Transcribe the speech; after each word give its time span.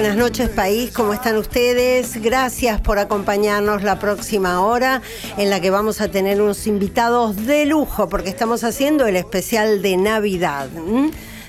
Buenas 0.00 0.16
noches 0.16 0.48
país, 0.48 0.92
¿cómo 0.92 1.12
están 1.12 1.36
ustedes? 1.36 2.22
Gracias 2.22 2.80
por 2.80 2.98
acompañarnos 2.98 3.82
la 3.82 3.98
próxima 3.98 4.62
hora 4.62 5.02
en 5.36 5.50
la 5.50 5.60
que 5.60 5.68
vamos 5.68 6.00
a 6.00 6.10
tener 6.10 6.40
unos 6.40 6.66
invitados 6.66 7.44
de 7.44 7.66
lujo 7.66 8.08
porque 8.08 8.30
estamos 8.30 8.64
haciendo 8.64 9.06
el 9.06 9.16
especial 9.16 9.82
de 9.82 9.98
Navidad. 9.98 10.70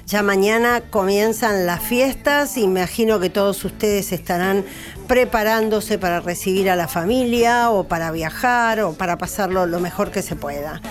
Ya 0.06 0.22
mañana 0.22 0.82
comienzan 0.90 1.66
las 1.66 1.82
fiestas, 1.82 2.58
imagino 2.58 3.22
que 3.22 3.30
todos 3.30 3.64
ustedes 3.64 4.12
estarán 4.12 4.66
preparándose 5.08 5.98
para 5.98 6.20
recibir 6.20 6.70
a 6.70 6.76
la 6.76 6.90
familia 6.90 7.70
o 7.70 7.86
para 7.86 8.12
viajar 8.12 8.82
o 8.82 8.92
para 8.92 9.18
pasarlo 9.18 9.66
lo 9.66 9.80
mejor 9.80 10.12
que 10.12 10.22
se 10.22 10.36
pueda. 10.36 10.82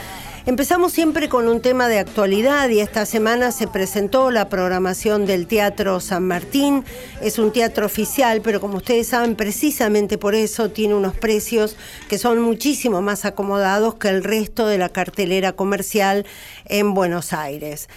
Empezamos 0.51 0.93
siempre 0.93 1.29
con 1.29 1.47
un 1.47 1.61
tema 1.61 1.87
de 1.87 2.01
actualidad 2.01 2.69
y 2.71 2.81
esta 2.81 3.07
semana 3.07 3.53
se 3.53 3.69
presentó 3.69 4.33
la 4.33 4.49
programación 4.49 5.25
del 5.25 5.47
Teatro 5.47 6.01
San 6.01 6.25
Martín. 6.27 6.85
Es 7.23 7.39
un 7.39 7.53
teatro 7.53 7.87
oficial, 7.87 8.41
pero 8.43 8.61
como 8.61 8.79
ustedes 8.79 9.07
saben, 9.07 9.37
precisamente 9.37 10.19
por 10.19 10.35
eso 10.35 10.69
tiene 10.69 10.97
unos 10.97 11.17
precios 11.17 11.77
que 12.09 12.19
son 12.19 12.41
muchísimo 12.41 13.01
más 13.01 13.27
acomodados 13.27 13.95
que 13.95 14.09
el 14.09 14.25
resto 14.25 14.67
de 14.67 14.79
la 14.79 14.89
cartelera 14.89 15.53
comercial 15.53 16.27
en 16.65 16.95
Buenos 16.95 17.33
Aires. 17.33 17.89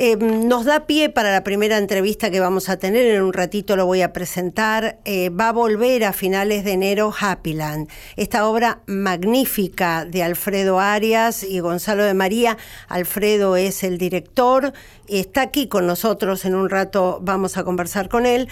Eh, 0.00 0.16
nos 0.16 0.64
da 0.64 0.86
pie 0.86 1.08
para 1.08 1.32
la 1.32 1.42
primera 1.42 1.76
entrevista 1.76 2.30
que 2.30 2.38
vamos 2.38 2.68
a 2.68 2.76
tener, 2.76 3.04
en 3.06 3.20
un 3.20 3.32
ratito 3.32 3.74
lo 3.74 3.84
voy 3.84 4.02
a 4.02 4.12
presentar. 4.12 5.00
Eh, 5.04 5.28
va 5.30 5.48
a 5.48 5.52
volver 5.52 6.04
a 6.04 6.12
finales 6.12 6.62
de 6.62 6.70
enero 6.70 7.12
Happyland, 7.18 7.88
esta 8.14 8.46
obra 8.46 8.80
magnífica 8.86 10.04
de 10.04 10.22
Alfredo 10.22 10.78
Arias 10.78 11.42
y 11.42 11.58
Gonzalo 11.58 12.04
de 12.04 12.14
María. 12.14 12.56
Alfredo 12.86 13.56
es 13.56 13.82
el 13.82 13.98
director, 13.98 14.72
está 15.08 15.42
aquí 15.42 15.66
con 15.66 15.88
nosotros, 15.88 16.44
en 16.44 16.54
un 16.54 16.70
rato 16.70 17.18
vamos 17.20 17.56
a 17.56 17.64
conversar 17.64 18.08
con 18.08 18.24
él. 18.24 18.48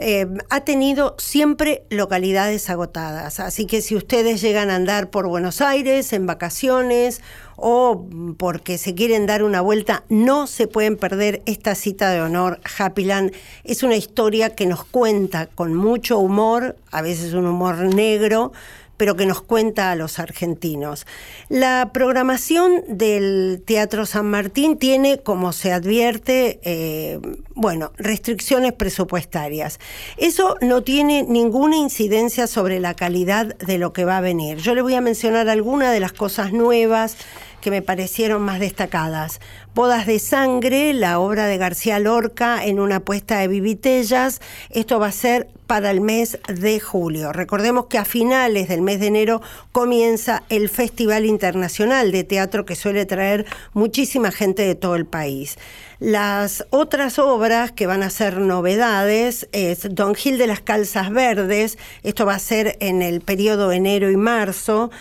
Eh, 0.00 0.28
ha 0.48 0.60
tenido 0.60 1.16
siempre 1.18 1.82
localidades 1.90 2.70
agotadas. 2.70 3.40
Así 3.40 3.66
que 3.66 3.82
si 3.82 3.96
ustedes 3.96 4.40
llegan 4.40 4.70
a 4.70 4.76
andar 4.76 5.10
por 5.10 5.26
Buenos 5.26 5.60
Aires 5.60 6.12
en 6.12 6.24
vacaciones 6.24 7.20
o 7.56 8.06
porque 8.36 8.78
se 8.78 8.94
quieren 8.94 9.26
dar 9.26 9.42
una 9.42 9.60
vuelta, 9.60 10.04
no 10.08 10.46
se 10.46 10.68
pueden 10.68 10.96
perder 10.96 11.42
esta 11.46 11.74
cita 11.74 12.10
de 12.10 12.20
honor. 12.20 12.60
Happyland 12.78 13.32
es 13.64 13.82
una 13.82 13.96
historia 13.96 14.54
que 14.54 14.66
nos 14.66 14.84
cuenta 14.84 15.46
con 15.46 15.74
mucho 15.74 16.18
humor, 16.18 16.76
a 16.92 17.02
veces 17.02 17.34
un 17.34 17.46
humor 17.46 17.78
negro, 17.78 18.52
pero 18.98 19.16
que 19.16 19.24
nos 19.24 19.40
cuenta 19.40 19.90
a 19.90 19.94
los 19.94 20.18
argentinos. 20.18 21.06
La 21.48 21.90
programación 21.94 22.82
del 22.88 23.62
Teatro 23.64 24.04
San 24.04 24.26
Martín 24.26 24.76
tiene, 24.76 25.20
como 25.20 25.54
se 25.54 25.72
advierte, 25.72 26.60
eh, 26.62 27.20
bueno, 27.54 27.92
restricciones 27.96 28.74
presupuestarias. 28.74 29.80
Eso 30.18 30.56
no 30.60 30.82
tiene 30.82 31.22
ninguna 31.22 31.76
incidencia 31.76 32.46
sobre 32.46 32.80
la 32.80 32.94
calidad 32.94 33.56
de 33.56 33.78
lo 33.78 33.92
que 33.94 34.04
va 34.04 34.18
a 34.18 34.20
venir. 34.20 34.58
Yo 34.58 34.74
le 34.74 34.82
voy 34.82 34.94
a 34.94 35.00
mencionar 35.00 35.48
algunas 35.48 35.92
de 35.92 36.00
las 36.00 36.12
cosas 36.12 36.52
nuevas 36.52 37.16
que 37.60 37.70
me 37.70 37.82
parecieron 37.82 38.42
más 38.42 38.60
destacadas. 38.60 39.40
Bodas 39.74 40.06
de 40.06 40.18
Sangre, 40.18 40.92
la 40.92 41.18
obra 41.18 41.46
de 41.46 41.56
García 41.56 41.98
Lorca 41.98 42.64
en 42.64 42.80
una 42.80 42.96
apuesta 42.96 43.38
de 43.38 43.48
Vivitellas. 43.48 44.40
Esto 44.70 44.98
va 44.98 45.08
a 45.08 45.12
ser 45.12 45.48
para 45.66 45.90
el 45.90 46.00
mes 46.00 46.38
de 46.48 46.80
julio. 46.80 47.32
Recordemos 47.32 47.86
que 47.86 47.98
a 47.98 48.04
finales 48.04 48.68
del 48.68 48.82
mes 48.82 49.00
de 49.00 49.08
enero 49.08 49.42
comienza 49.70 50.42
el 50.48 50.68
Festival 50.68 51.26
Internacional 51.26 52.10
de 52.10 52.24
Teatro 52.24 52.64
que 52.64 52.74
suele 52.74 53.06
traer 53.06 53.46
muchísima 53.72 54.30
gente 54.30 54.62
de 54.62 54.74
todo 54.74 54.96
el 54.96 55.06
país. 55.06 55.58
Las 56.00 56.64
otras 56.70 57.18
obras 57.18 57.72
que 57.72 57.88
van 57.88 58.04
a 58.04 58.10
ser 58.10 58.38
novedades 58.38 59.48
es 59.50 59.92
Don 59.96 60.14
Gil 60.14 60.38
de 60.38 60.46
las 60.46 60.60
Calzas 60.60 61.10
Verdes, 61.10 61.76
esto 62.04 62.24
va 62.24 62.36
a 62.36 62.38
ser 62.38 62.76
en 62.78 63.02
el 63.02 63.20
periodo 63.20 63.72
enero 63.72 64.08
y 64.08 64.16
marzo, 64.16 64.92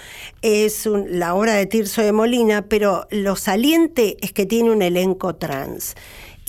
es 0.41 0.87
la 0.87 1.35
obra 1.35 1.53
de 1.53 1.67
Tirso 1.67 2.01
de 2.01 2.13
Molina, 2.13 2.63
pero 2.63 3.05
lo 3.11 3.35
saliente 3.35 4.17
es 4.21 4.31
que 4.33 4.47
tiene 4.47 4.71
un 4.71 4.81
elenco 4.81 5.35
trans. 5.35 5.93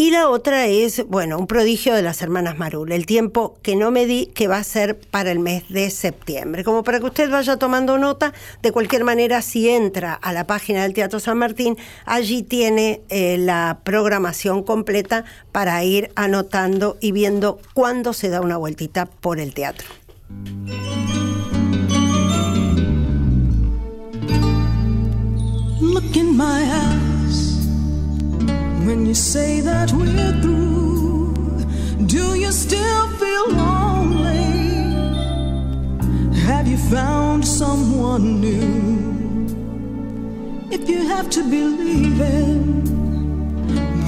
Y 0.01 0.13
la 0.13 0.31
otra 0.31 0.67
es, 0.67 1.05
bueno, 1.09 1.37
un 1.39 1.49
prodigio 1.49 1.93
de 1.93 2.03
las 2.03 2.23
hermanas 2.23 2.57
Marul, 2.57 2.93
el 2.93 3.05
tiempo 3.05 3.59
que 3.63 3.75
no 3.75 3.91
me 3.91 4.07
di, 4.07 4.27
que 4.27 4.47
va 4.47 4.59
a 4.59 4.63
ser 4.63 4.97
para 4.97 5.33
el 5.33 5.41
mes 5.41 5.65
de 5.71 5.91
septiembre. 5.91 6.63
Como 6.63 6.85
para 6.85 7.01
que 7.01 7.07
usted 7.07 7.29
vaya 7.29 7.57
tomando 7.57 7.99
nota, 7.99 8.33
de 8.63 8.71
cualquier 8.71 9.03
manera, 9.03 9.43
si 9.43 9.69
entra 9.69 10.15
a 10.15 10.33
la 10.33 10.47
página 10.47 10.85
del 10.85 10.95
Teatro 10.95 11.19
San 11.19 11.39
Martín, 11.39 11.77
allí 12.07 12.45
tiene 12.45 13.01
eh, 13.09 13.39
la 13.39 13.81
programación 13.83 14.63
completa 14.63 15.25
para 15.51 15.83
ir 15.83 16.13
anotando 16.15 16.97
y 17.01 17.11
viendo 17.11 17.59
cuándo 17.75 18.13
se 18.13 18.29
da 18.29 18.41
una 18.41 18.57
vueltita 18.57 19.07
por 19.07 19.41
el 19.41 19.53
teatro. 19.53 19.89
When 28.88 29.04
you 29.04 29.15
say 29.15 29.60
that 29.60 29.93
we're 29.93 30.32
through? 30.41 31.34
Do 32.06 32.25
you 32.43 32.50
still 32.50 33.06
feel 33.21 33.47
lonely? 33.50 34.49
Have 36.49 36.66
you 36.66 36.78
found 36.78 37.47
someone 37.47 38.41
new? 38.41 39.44
If 40.71 40.88
you 40.88 41.00
have 41.06 41.28
to 41.37 41.43
believe 41.43 42.19
it, 42.19 42.84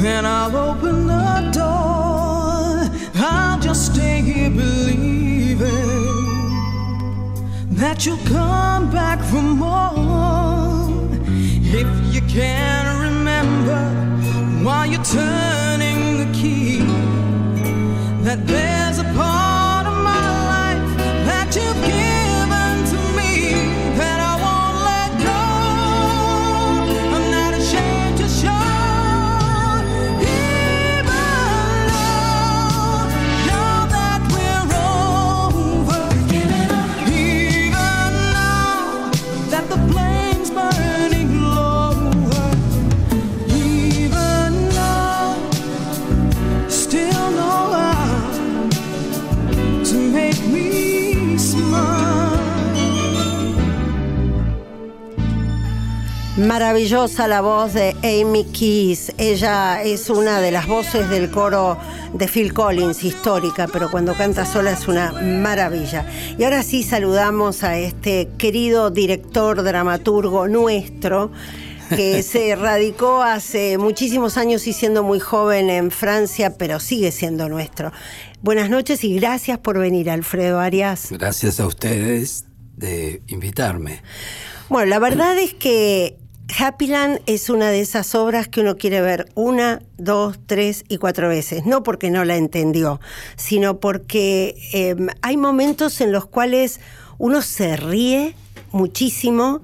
then 0.03 0.25
I'll 0.25 0.57
open 0.71 1.07
the 1.15 1.51
door. 1.61 2.89
I'll 3.23 3.61
just 3.61 3.93
stay 3.93 4.23
here 4.23 4.49
believing 4.49 5.69
that 7.83 8.07
you'll 8.07 8.27
come 8.39 8.91
back 8.91 9.19
for 9.31 9.43
more. 9.43 10.89
If 11.81 11.89
you 12.15 12.23
can 12.23 12.70
while 14.65 14.87
you're 14.87 15.03
turning 15.05 16.19
the 16.19 16.39
key? 16.39 16.79
That 18.25 18.47
there's 18.47 18.80
Maravillosa 56.51 57.29
la 57.29 57.43
voz 57.43 57.75
de 57.75 57.95
Amy 58.03 58.43
Keys. 58.43 59.13
Ella 59.19 59.85
es 59.85 60.11
una 60.11 60.41
de 60.41 60.51
las 60.51 60.67
voces 60.67 61.09
del 61.09 61.31
coro 61.31 61.79
de 62.13 62.27
Phil 62.27 62.53
Collins, 62.53 63.05
histórica, 63.05 63.69
pero 63.73 63.89
cuando 63.89 64.15
canta 64.15 64.45
sola 64.45 64.73
es 64.73 64.89
una 64.89 65.13
maravilla. 65.13 66.05
Y 66.37 66.43
ahora 66.43 66.65
sí 66.65 66.83
saludamos 66.83 67.63
a 67.63 67.79
este 67.79 68.31
querido 68.37 68.91
director 68.91 69.63
dramaturgo 69.63 70.49
nuestro 70.49 71.31
que 71.91 72.21
se 72.25 72.57
radicó 72.57 73.23
hace 73.23 73.79
muchísimos 73.79 74.37
años 74.37 74.67
y 74.67 74.73
siendo 74.73 75.05
muy 75.05 75.21
joven 75.21 75.71
en 75.71 75.93
Francia, 75.93 76.57
pero 76.59 76.81
sigue 76.81 77.13
siendo 77.13 77.49
nuestro. 77.49 77.93
Buenas 78.43 78.71
noches 78.71 79.05
y 79.05 79.15
gracias 79.21 79.59
por 79.59 79.79
venir, 79.79 80.11
Alfredo 80.11 80.59
Arias. 80.59 81.13
Gracias 81.13 81.61
a 81.61 81.67
ustedes 81.69 82.47
de 82.77 83.23
invitarme. 83.29 84.03
Bueno, 84.69 84.87
la 84.87 84.99
verdad 84.99 85.39
es 85.39 85.55
que 85.55 86.20
Happyland 86.59 87.21
es 87.27 87.49
una 87.49 87.71
de 87.71 87.81
esas 87.81 88.15
obras 88.15 88.49
que 88.49 88.61
uno 88.61 88.77
quiere 88.77 89.01
ver 89.01 89.27
una, 89.35 89.83
dos, 89.99 90.39
tres 90.47 90.85
y 90.89 90.97
cuatro 90.99 91.29
veces. 91.29 91.67
No 91.67 91.83
porque 91.83 92.11
no 92.11 92.25
la 92.25 92.37
entendió, 92.37 93.01
sino 93.37 93.79
porque 93.79 94.57
eh, 94.73 94.97
hay 95.23 95.37
momentos 95.37 96.01
en 96.01 96.13
los 96.13 96.27
cuales 96.27 96.81
uno 97.19 97.43
se 97.43 97.77
ríe 97.77 98.35
muchísimo 98.73 99.63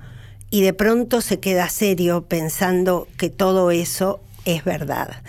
y 0.51 0.63
de 0.63 0.73
pronto 0.73 1.21
se 1.21 1.41
queda 1.41 1.69
serio 1.69 2.23
pensando 2.23 3.09
que 3.17 3.31
todo 3.31 3.71
eso 3.71 4.21
es 4.45 4.65
verdad. 4.65 5.23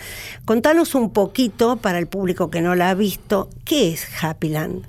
Contanos 0.44 0.94
un 0.94 1.10
poquito 1.10 1.76
para 1.76 1.98
el 1.98 2.06
público 2.06 2.50
que 2.50 2.60
no 2.60 2.74
la 2.74 2.90
ha 2.90 2.94
visto, 2.94 3.48
¿qué 3.64 3.92
es 3.92 4.06
Happyland? 4.22 4.86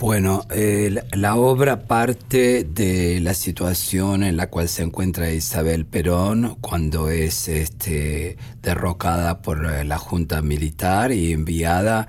Bueno, 0.00 0.46
eh, 0.50 1.02
la, 1.12 1.34
obra 1.34 1.88
parte 1.88 2.62
de 2.62 3.20
la 3.20 3.34
situación 3.34 4.22
en 4.22 4.36
la 4.36 4.48
cual 4.48 4.68
se 4.68 4.84
encuentra 4.84 5.32
Isabel 5.32 5.86
Perón 5.86 6.56
cuando 6.60 7.10
es 7.10 7.48
este, 7.48 8.36
derrocada 8.62 9.42
por 9.42 9.66
eh, 9.66 9.82
la 9.84 9.98
Junta 9.98 10.40
Militar 10.40 11.10
y 11.10 11.32
enviada 11.32 12.06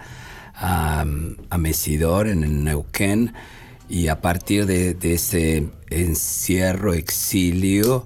a, 0.54 1.04
Mesidor 1.58 2.28
en 2.28 2.44
el 2.44 2.64
Neuquén. 2.64 3.34
Y 3.90 4.10
a 4.10 4.22
partir 4.22 4.68
de, 4.68 4.96
ese 5.02 5.70
encierro, 5.90 6.94
exilio, 6.94 8.06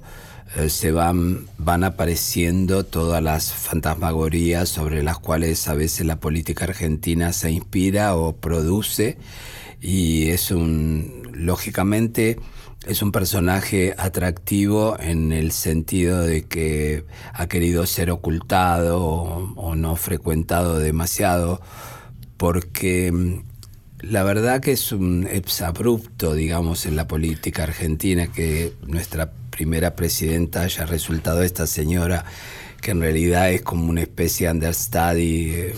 eh, 0.56 0.70
se 0.70 0.94
van, 0.94 1.48
van 1.58 1.84
apareciendo 1.84 2.86
todas 2.86 3.22
las 3.22 3.52
fantasmagorías 3.52 4.70
sobre 4.70 5.04
las 5.04 5.20
cuales 5.20 5.68
a 5.68 5.74
veces 5.74 6.06
la 6.06 6.22
política 6.22 6.64
argentina 6.64 7.34
se 7.34 7.52
inspira 7.52 8.16
o 8.16 8.32
produce 8.32 9.18
y 9.84 10.30
es 10.30 10.50
un, 10.50 11.28
lógicamente, 11.34 12.40
es 12.88 13.02
un 13.02 13.12
personaje 13.12 13.94
atractivo 13.98 14.98
en 14.98 15.34
el 15.34 15.52
sentido 15.52 16.22
de 16.22 16.44
que 16.44 17.04
ha 17.34 17.48
querido 17.48 17.86
ser 17.86 18.10
ocultado 18.10 19.02
o, 19.02 19.76
no 19.76 19.98
frecuentado 19.98 20.80
demasiado, 20.80 21.62
porque 22.38 23.12
mm, 23.12 23.44
la 24.00 24.24
verdad 24.24 24.62
que 24.62 24.72
es 24.72 24.94
un 24.94 25.28
abrupto, 25.62 26.34
digamos, 26.34 26.86
en 26.86 26.96
la 26.96 27.06
política 27.06 27.64
argentina 27.64 28.28
que 28.28 28.72
nuestra 28.88 29.34
primera 29.50 29.98
presidenta 29.98 30.62
haya 30.62 30.86
resultado 30.86 31.44
esta 31.44 31.68
señora 31.68 32.24
que 32.80 32.92
en 32.92 33.02
realidad 33.02 33.52
es 33.52 33.62
como 33.62 33.90
una 33.90 34.02
especie 34.02 34.48
de 34.48 34.54
understudy 34.54 35.52
eh, 35.52 35.74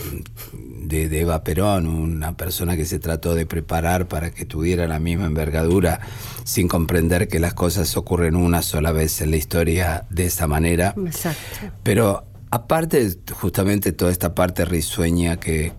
de, 0.88 1.20
Eva 1.20 1.42
Perón, 1.44 1.86
una 1.86 2.36
persona 2.36 2.76
que 2.76 2.84
se 2.84 2.98
trató 2.98 3.34
de 3.34 3.46
preparar 3.46 4.08
para 4.08 4.30
que 4.30 4.44
tuviera 4.44 4.86
la 4.86 4.98
misma 4.98 5.26
envergadura, 5.26 6.00
sin 6.44 6.68
comprender 6.68 7.28
que 7.28 7.40
las 7.40 7.54
cosas 7.54 7.96
ocurren 7.96 8.36
una 8.36 8.62
sola 8.62 8.92
vez 8.92 9.20
en 9.20 9.30
la 9.30 9.36
historia 9.36 10.06
de 10.10 10.26
esa 10.26 10.46
manera. 10.46 10.94
Exacto. 10.96 11.72
Pero 11.82 12.24
aparte, 12.50 13.16
justamente 13.32 13.92
toda 13.92 14.10
esta 14.10 14.34
parte 14.34 14.64
risueña 14.64 15.38
que, 15.38 15.72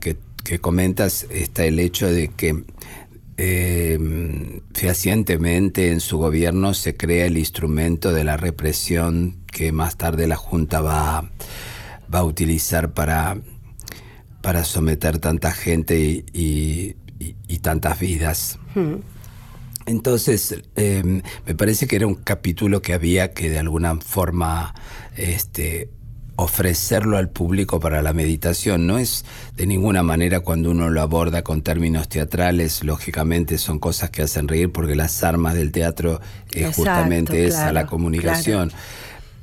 comentas, 0.61 1.25
está 1.29 1.65
el 1.65 1.79
hecho 1.79 2.07
de 2.07 2.29
que 2.29 2.63
eh, 3.37 4.61
fehacientemente 4.73 5.91
en 5.91 5.99
su 5.99 6.17
gobierno 6.17 6.73
se 6.73 6.95
crea 6.97 7.25
el 7.25 7.37
instrumento 7.37 8.11
de 8.11 8.23
la 8.23 8.35
represión 8.37 9.37
que 9.51 9.71
más 9.71 9.97
tarde 9.97 10.27
la 10.27 10.35
Junta 10.35 10.81
va, 10.81 11.29
va 12.13 12.19
a 12.19 12.23
utilizar 12.23 12.93
para 12.93 13.37
para 14.47 14.63
someter 14.63 15.17
tanta 15.17 15.51
gente 15.51 16.23
y, 16.31 16.95
tantas 17.61 17.99
vidas. 17.99 18.57
Hmm. 18.75 19.01
Entonces, 19.85 20.63
em, 20.77 21.21
me 21.45 21.53
parece 21.53 21.85
que 21.85 21.97
era 21.97 22.07
un 22.07 22.15
capítulo 22.15 22.81
que 22.81 22.93
había 22.93 23.33
que 23.33 23.49
de 23.49 23.59
alguna 23.59 23.97
forma 23.97 24.73
este, 25.17 25.89
ofrecerlo 26.37 27.17
al 27.17 27.27
público 27.27 27.81
para 27.81 28.01
la 28.01 28.13
meditación. 28.13 28.87
No 28.87 28.99
es 28.99 29.25
de 29.57 29.65
ninguna 29.65 30.01
manera 30.01 30.39
cuando 30.39 30.71
uno 30.71 30.89
lo 30.89 31.01
aborda 31.01 31.43
con 31.43 31.61
términos 31.61 32.07
teatrales, 32.07 32.85
lógicamente 32.85 33.57
son 33.57 33.79
cosas 33.79 34.11
que 34.11 34.21
hacen 34.21 34.47
reír 34.47 34.71
porque 34.71 34.95
las 34.95 35.25
armas 35.25 35.55
del 35.55 35.73
teatro 35.73 36.21
es 36.53 36.73
justamente 36.73 37.47
esa, 37.47 37.73
la 37.73 37.85
comunicación 37.85 38.71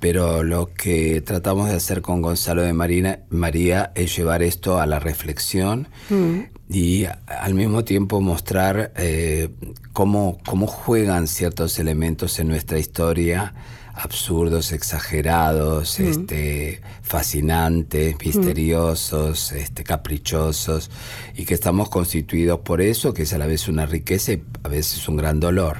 pero 0.05 0.43
lo 0.43 0.71
que 0.75 1.23
tratamos 1.23 1.71
de 1.71 1.77
hacer 1.77 2.03
con 2.03 2.21
Gonzalo 2.21 2.61
de 2.61 2.75
Marina, 2.75 3.21
María 3.31 3.91
es 3.95 4.15
llevar 4.15 4.43
esto 4.43 4.79
a 4.79 4.85
la 4.85 4.99
reflexión 4.99 5.89
mm. 6.11 6.41
y 6.69 7.06
al 7.27 7.55
mismo 7.55 7.85
tiempo 7.85 8.21
mostrar 8.21 8.93
eh, 8.97 9.49
cómo, 9.95 10.37
cómo 10.45 10.67
juegan 10.67 11.27
ciertos 11.27 11.79
elementos 11.79 12.39
en 12.39 12.49
nuestra 12.49 12.79
historia 12.79 13.55
absurdos, 13.95 14.73
exagerados, 14.73 15.99
mm. 15.99 16.05
este, 16.05 16.81
fascinantes, 17.01 18.15
mm. 18.15 18.19
misteriosos, 18.27 19.53
este, 19.53 19.85
caprichosos, 19.85 20.91
y 21.35 21.47
que 21.47 21.55
estamos 21.55 21.89
constituidos 21.89 22.61
por 22.61 22.83
eso, 22.83 23.15
que 23.15 23.23
es 23.23 23.33
a 23.33 23.39
la 23.39 23.47
vez 23.47 23.69
una 23.69 23.87
riqueza 23.87 24.33
y 24.33 24.43
a 24.65 24.69
veces 24.69 25.09
un 25.09 25.17
gran 25.17 25.41
dolor. 25.41 25.79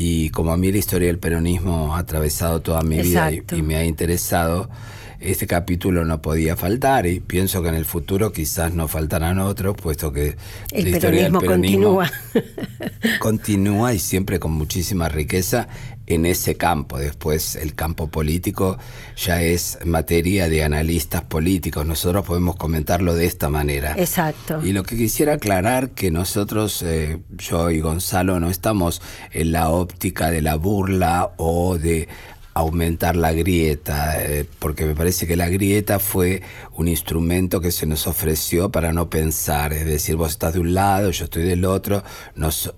Y 0.00 0.30
como 0.30 0.52
a 0.52 0.56
mí 0.56 0.70
la 0.70 0.78
historia 0.78 1.08
del 1.08 1.18
peronismo 1.18 1.96
ha 1.96 1.98
atravesado 1.98 2.62
toda 2.62 2.82
mi 2.82 3.02
vida 3.02 3.32
y, 3.32 3.62
me 3.62 3.74
ha 3.74 3.84
interesado, 3.84 4.70
este 5.18 5.48
capítulo 5.48 6.04
no 6.04 6.22
podía 6.22 6.54
faltar 6.54 7.04
y 7.08 7.18
pienso 7.18 7.64
que 7.64 7.70
en 7.70 7.74
el 7.74 7.84
futuro 7.84 8.32
quizás 8.32 8.72
no 8.72 8.86
faltarán 8.86 9.40
otros, 9.40 9.74
puesto 9.76 10.12
que 10.12 10.36
el 10.70 10.84
la 10.84 10.90
historia 10.90 11.24
del 11.24 11.32
peronismo 11.32 11.40
continúa. 11.40 12.12
continúa 13.18 13.92
y 13.92 13.98
siempre 13.98 14.38
con 14.38 14.52
muchísima 14.52 15.08
riqueza 15.08 15.66
en 16.08 16.24
ese 16.26 16.56
campo. 16.56 16.98
Después 16.98 17.54
el 17.54 17.74
campo 17.74 18.08
político 18.08 18.78
ya 19.16 19.42
es 19.42 19.78
materia 19.84 20.48
de 20.48 20.64
analistas 20.64 21.22
políticos. 21.22 21.86
Nosotros 21.86 22.26
podemos 22.26 22.56
comentarlo 22.56 23.14
de 23.14 23.26
esta 23.26 23.50
manera. 23.50 23.94
Exacto. 23.96 24.60
Y 24.64 24.72
lo 24.72 24.82
que 24.82 24.96
quisiera 24.96 25.34
aclarar 25.34 25.90
que 25.90 26.10
nosotros, 26.10 26.82
eh, 26.82 27.18
yo 27.30 27.70
y 27.70 27.80
Gonzalo, 27.80 28.40
no 28.40 28.48
estamos 28.48 29.02
en 29.32 29.52
la 29.52 29.68
óptica 29.68 30.30
de 30.30 30.40
la 30.40 30.56
burla 30.56 31.32
o 31.36 31.76
de 31.76 32.08
aumentar 32.58 33.16
la 33.16 33.32
grieta, 33.32 34.22
eh, 34.22 34.46
porque 34.58 34.84
me 34.84 34.94
parece 34.94 35.26
que 35.26 35.36
la 35.36 35.48
grieta 35.48 35.98
fue 35.98 36.42
un 36.74 36.88
instrumento 36.88 37.60
que 37.60 37.70
se 37.70 37.86
nos 37.86 38.06
ofreció 38.06 38.70
para 38.70 38.92
no 38.92 39.08
pensar, 39.08 39.72
es 39.72 39.86
decir, 39.86 40.16
vos 40.16 40.32
estás 40.32 40.54
de 40.54 40.60
un 40.60 40.74
lado, 40.74 41.10
yo 41.10 41.24
estoy 41.24 41.44
del 41.44 41.64
otro, 41.64 42.02
nos, 42.34 42.74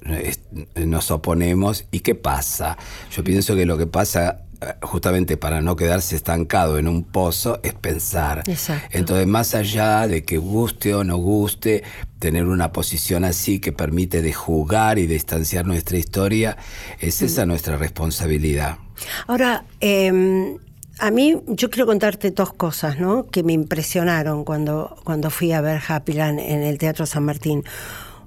nos 0.74 1.10
oponemos, 1.10 1.86
¿y 1.90 2.00
qué 2.00 2.14
pasa? 2.14 2.76
Yo 3.10 3.24
pienso 3.24 3.56
que 3.56 3.66
lo 3.66 3.78
que 3.78 3.86
pasa 3.86 4.42
eh, 4.42 4.49
justamente 4.82 5.36
para 5.36 5.62
no 5.62 5.76
quedarse 5.76 6.16
estancado 6.16 6.78
en 6.78 6.86
un 6.88 7.02
pozo 7.02 7.60
es 7.62 7.74
pensar. 7.74 8.42
Entonces, 8.90 9.26
más 9.26 9.54
allá 9.54 10.06
de 10.06 10.24
que 10.24 10.38
guste 10.38 10.94
o 10.94 11.04
no 11.04 11.16
guste, 11.16 11.82
tener 12.18 12.44
una 12.44 12.72
posición 12.72 13.24
así 13.24 13.58
que 13.60 13.72
permite 13.72 14.22
de 14.22 14.32
jugar 14.32 14.98
y 14.98 15.06
distanciar 15.06 15.66
nuestra 15.66 15.96
historia, 15.96 16.56
es 17.00 17.22
esa 17.22 17.46
nuestra 17.46 17.76
responsabilidad. 17.76 18.78
Ahora, 19.26 19.64
em, 19.80 20.58
a 20.98 21.10
mí 21.10 21.40
yo 21.46 21.70
quiero 21.70 21.86
contarte 21.86 22.30
dos 22.30 22.52
cosas, 22.52 22.98
¿no? 22.98 23.26
Que 23.26 23.42
me 23.42 23.54
impresionaron 23.54 24.44
cuando, 24.44 24.96
cuando 25.04 25.30
fui 25.30 25.52
a 25.52 25.62
ver 25.62 25.80
Happyland 25.86 26.38
en 26.38 26.62
el 26.62 26.76
Teatro 26.76 27.06
San 27.06 27.24
Martín. 27.24 27.64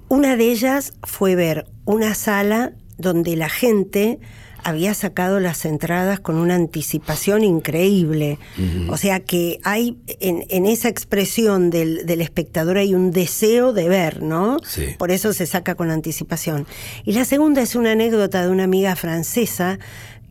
Una 0.08 0.36
de 0.36 0.50
ellas 0.50 0.94
fue 1.04 1.36
ver 1.36 1.66
una 1.84 2.14
sala 2.14 2.72
donde 2.98 3.36
la 3.36 3.48
gente 3.48 4.18
había 4.64 4.94
sacado 4.94 5.40
las 5.40 5.64
entradas 5.64 6.20
con 6.20 6.36
una 6.36 6.54
anticipación 6.54 7.44
increíble. 7.44 8.38
O 8.88 8.96
sea 8.96 9.20
que 9.20 9.60
hay 9.62 9.96
en, 10.20 10.66
esa 10.66 10.88
expresión 10.88 11.70
del, 11.70 12.06
del, 12.06 12.20
espectador 12.20 12.78
hay 12.78 12.94
un 12.94 13.10
deseo 13.10 13.72
de 13.72 13.88
ver, 13.88 14.22
¿no? 14.22 14.56
Por 14.98 15.10
eso 15.10 15.32
se 15.32 15.46
saca 15.46 15.74
con 15.74 15.90
anticipación. 15.90 16.66
Y 17.04 17.12
la 17.12 17.24
segunda 17.24 17.62
es 17.62 17.74
una 17.76 17.92
anécdota 17.92 18.42
de 18.42 18.50
una 18.50 18.64
amiga 18.64 18.96
francesa 18.96 19.78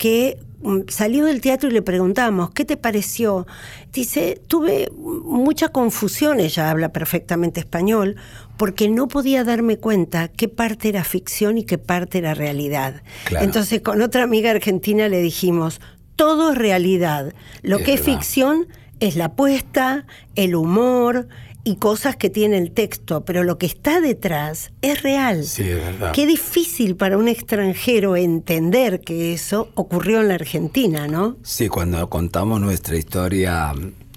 que 0.04 0.38
mm, 0.64 0.82
salió 0.90 1.24
del 1.24 1.40
teatro 1.40 1.70
y 1.70 1.72
le 1.72 1.82
preguntamos, 1.82 2.52
¿qué 2.52 2.66
te 2.66 2.76
pareció? 2.76 3.48
Dice, 3.94 4.42
tuve 4.48 4.92
mucha 4.98 5.70
confusión, 5.70 6.42
ella 6.42 6.70
habla 6.70 6.90
perfectamente 6.90 7.62
español, 7.62 8.18
porque 8.58 8.90
no 8.90 9.08
podía 9.08 9.46
darme 9.46 9.78
cuenta 9.78 10.28
qué 10.28 10.50
parte 10.50 10.90
era 10.90 11.06
ficción 11.06 11.58
y 11.58 11.64
qué 11.64 11.78
parte 11.78 12.18
era 12.18 12.34
realidad. 12.34 13.02
Entonces 13.40 13.80
con 13.80 14.02
otra 14.02 14.24
amiga 14.24 14.52
argentina 14.52 15.08
le 15.08 15.22
dijimos, 15.22 15.80
todo 16.18 16.52
es 16.52 16.58
realidad, 16.58 17.34
lo 17.62 17.78
que 17.78 17.94
es 17.94 18.02
ficción 18.02 18.68
es 19.00 19.16
la 19.16 19.26
apuesta, 19.26 20.06
el 20.36 20.54
humor, 20.54 21.30
y 21.64 21.78
cosas 21.78 22.16
que 22.18 22.30
tiene 22.30 22.58
el 22.58 22.72
texto, 22.72 23.24
pero 23.24 23.44
lo 23.44 23.58
que 23.58 23.66
está 23.66 24.02
detrás 24.02 24.72
es 24.82 25.02
real. 25.02 25.44
Sí, 25.46 25.64
es 25.64 25.78
verdad. 25.78 26.12
Qué 26.12 26.26
difícil 26.26 26.96
para 26.96 27.18
un 27.18 27.28
extranjero 27.28 28.16
entender 28.16 29.02
que 29.02 29.34
eso 29.34 29.70
ocurrió 29.76 30.22
en 30.22 30.28
la 30.28 30.36
Argentina, 30.36 31.08
¿no? 31.08 31.38
Sí, 31.44 31.70
cuando 31.70 32.10
contamos 32.10 32.60
nuestra 32.60 32.98
historia, 32.98 33.74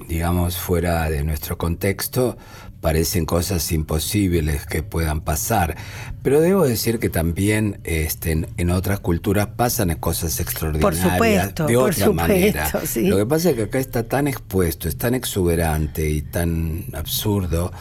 digamos, 0.08 0.56
fuera 0.56 1.08
de 1.08 1.22
nuestro 1.22 1.56
contexto, 1.56 2.36
parecen 2.80 3.26
cosas 3.26 3.70
imposibles 3.72 4.66
que 4.66 4.82
puedan 4.82 5.20
pasar. 5.20 5.76
Pero 6.22 6.40
debo 6.40 6.64
decir 6.64 6.98
que 6.98 7.08
también 7.08 7.80
este, 7.84 8.46
en, 8.56 8.70
otras 8.70 9.00
culturas 9.00 9.48
pasan 9.56 9.94
cosas 9.96 10.40
extraordinarias 10.40 11.54
de 11.54 11.76
otra 11.76 12.10
manera. 12.12 12.70
Lo 12.96 13.16
que 13.16 13.26
pasa 13.26 13.50
es 13.50 13.56
que 13.56 13.62
acá 13.62 13.78
está 13.78 14.02
tan 14.02 14.28
expuesto, 14.28 14.88
es 14.88 14.96
tan 14.96 15.14
exuberante 15.14 16.10
y 16.10 16.22
tan 16.22 16.84
absurdo 16.92 17.72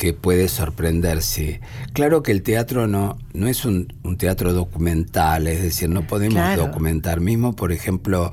que 0.00 0.14
puede 0.14 0.48
sorprenderse. 0.48 1.60
Claro 1.92 2.22
que 2.22 2.32
el 2.32 2.42
teatro 2.42 2.86
no, 2.86 3.18
no 3.34 3.48
es 3.48 3.66
un, 3.66 3.88
teatro 4.16 4.54
documental, 4.54 5.46
es 5.46 5.62
decir, 5.62 5.90
no 5.90 6.06
podemos 6.06 6.56
documentar. 6.56 7.20
Mismo, 7.20 7.54
por 7.54 7.70
ejemplo, 7.70 8.32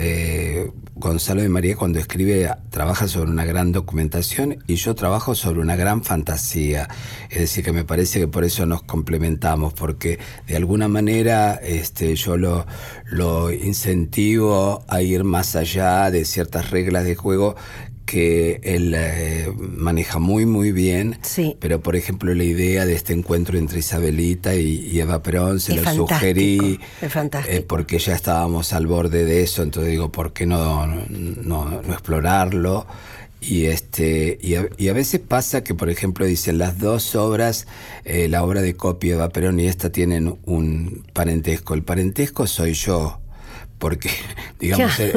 eh, 0.00 0.70
Gonzalo 0.94 1.42
de 1.42 1.48
María 1.48 1.74
cuando 1.74 1.98
escribe 1.98 2.48
trabaja 2.70 3.08
sobre 3.08 3.32
una 3.32 3.44
gran 3.44 3.72
documentación 3.72 4.62
y 4.68 4.76
yo 4.76 4.94
trabajo 4.94 5.34
sobre 5.34 5.60
una 5.60 5.74
gran 5.74 6.04
fantasía. 6.04 6.88
Es 7.30 7.38
decir, 7.40 7.64
que 7.64 7.72
me 7.72 7.84
parece 7.84 8.20
que 8.20 8.28
por 8.28 8.44
eso 8.44 8.64
nos 8.64 8.82
complementamos, 8.82 9.72
porque 9.74 10.20
de 10.46 10.56
alguna 10.56 10.86
manera 10.86 11.54
este, 11.54 12.14
yo 12.14 12.36
lo, 12.36 12.64
lo 13.06 13.52
incentivo 13.52 14.84
a 14.86 15.02
ir 15.02 15.24
más 15.24 15.56
allá 15.56 16.12
de 16.12 16.24
ciertas 16.24 16.70
reglas 16.70 17.04
de 17.04 17.16
juego 17.16 17.56
que 18.08 18.58
él 18.62 18.94
eh, 18.96 19.52
maneja 19.58 20.18
muy, 20.18 20.46
muy 20.46 20.72
bien. 20.72 21.18
Sí. 21.20 21.58
Pero, 21.60 21.82
por 21.82 21.94
ejemplo, 21.94 22.34
la 22.34 22.42
idea 22.42 22.86
de 22.86 22.94
este 22.94 23.12
encuentro 23.12 23.58
entre 23.58 23.80
Isabelita 23.80 24.54
y, 24.54 24.98
Eva 24.98 25.22
Perón 25.22 25.60
se 25.60 25.74
lo 25.74 25.84
sugerí. 25.92 26.80
Es 27.02 27.12
fantástico. 27.12 27.54
Eh, 27.54 27.60
porque 27.60 27.98
ya 27.98 28.14
estábamos 28.14 28.72
al 28.72 28.86
borde 28.86 29.26
de 29.26 29.42
eso, 29.42 29.62
entonces 29.62 29.90
digo, 29.90 30.10
¿por 30.10 30.32
qué 30.32 30.46
no, 30.46 30.86
no, 30.86 31.82
no 31.82 31.92
explorarlo? 31.92 32.86
Y, 33.42 33.66
este, 33.66 34.38
y 34.40 34.56
a, 34.88 34.92
veces 34.94 35.20
pasa 35.20 35.62
que, 35.62 35.74
por 35.74 35.90
ejemplo, 35.90 36.24
dicen 36.24 36.56
las 36.56 36.78
dos 36.78 37.14
obras, 37.14 37.66
eh, 38.06 38.28
la 38.28 38.42
obra 38.42 38.62
de 38.62 38.74
Copia 38.74 39.14
Eva 39.14 39.28
Perón 39.28 39.60
y 39.60 39.66
esta 39.66 39.92
tienen 39.92 40.38
un 40.46 41.04
parentesco. 41.12 41.74
El 41.74 41.82
parentesco 41.82 42.46
soy 42.46 42.72
yo 42.72 43.20
porque, 43.78 44.10
digamos, 44.60 44.98
eh, 45.00 45.12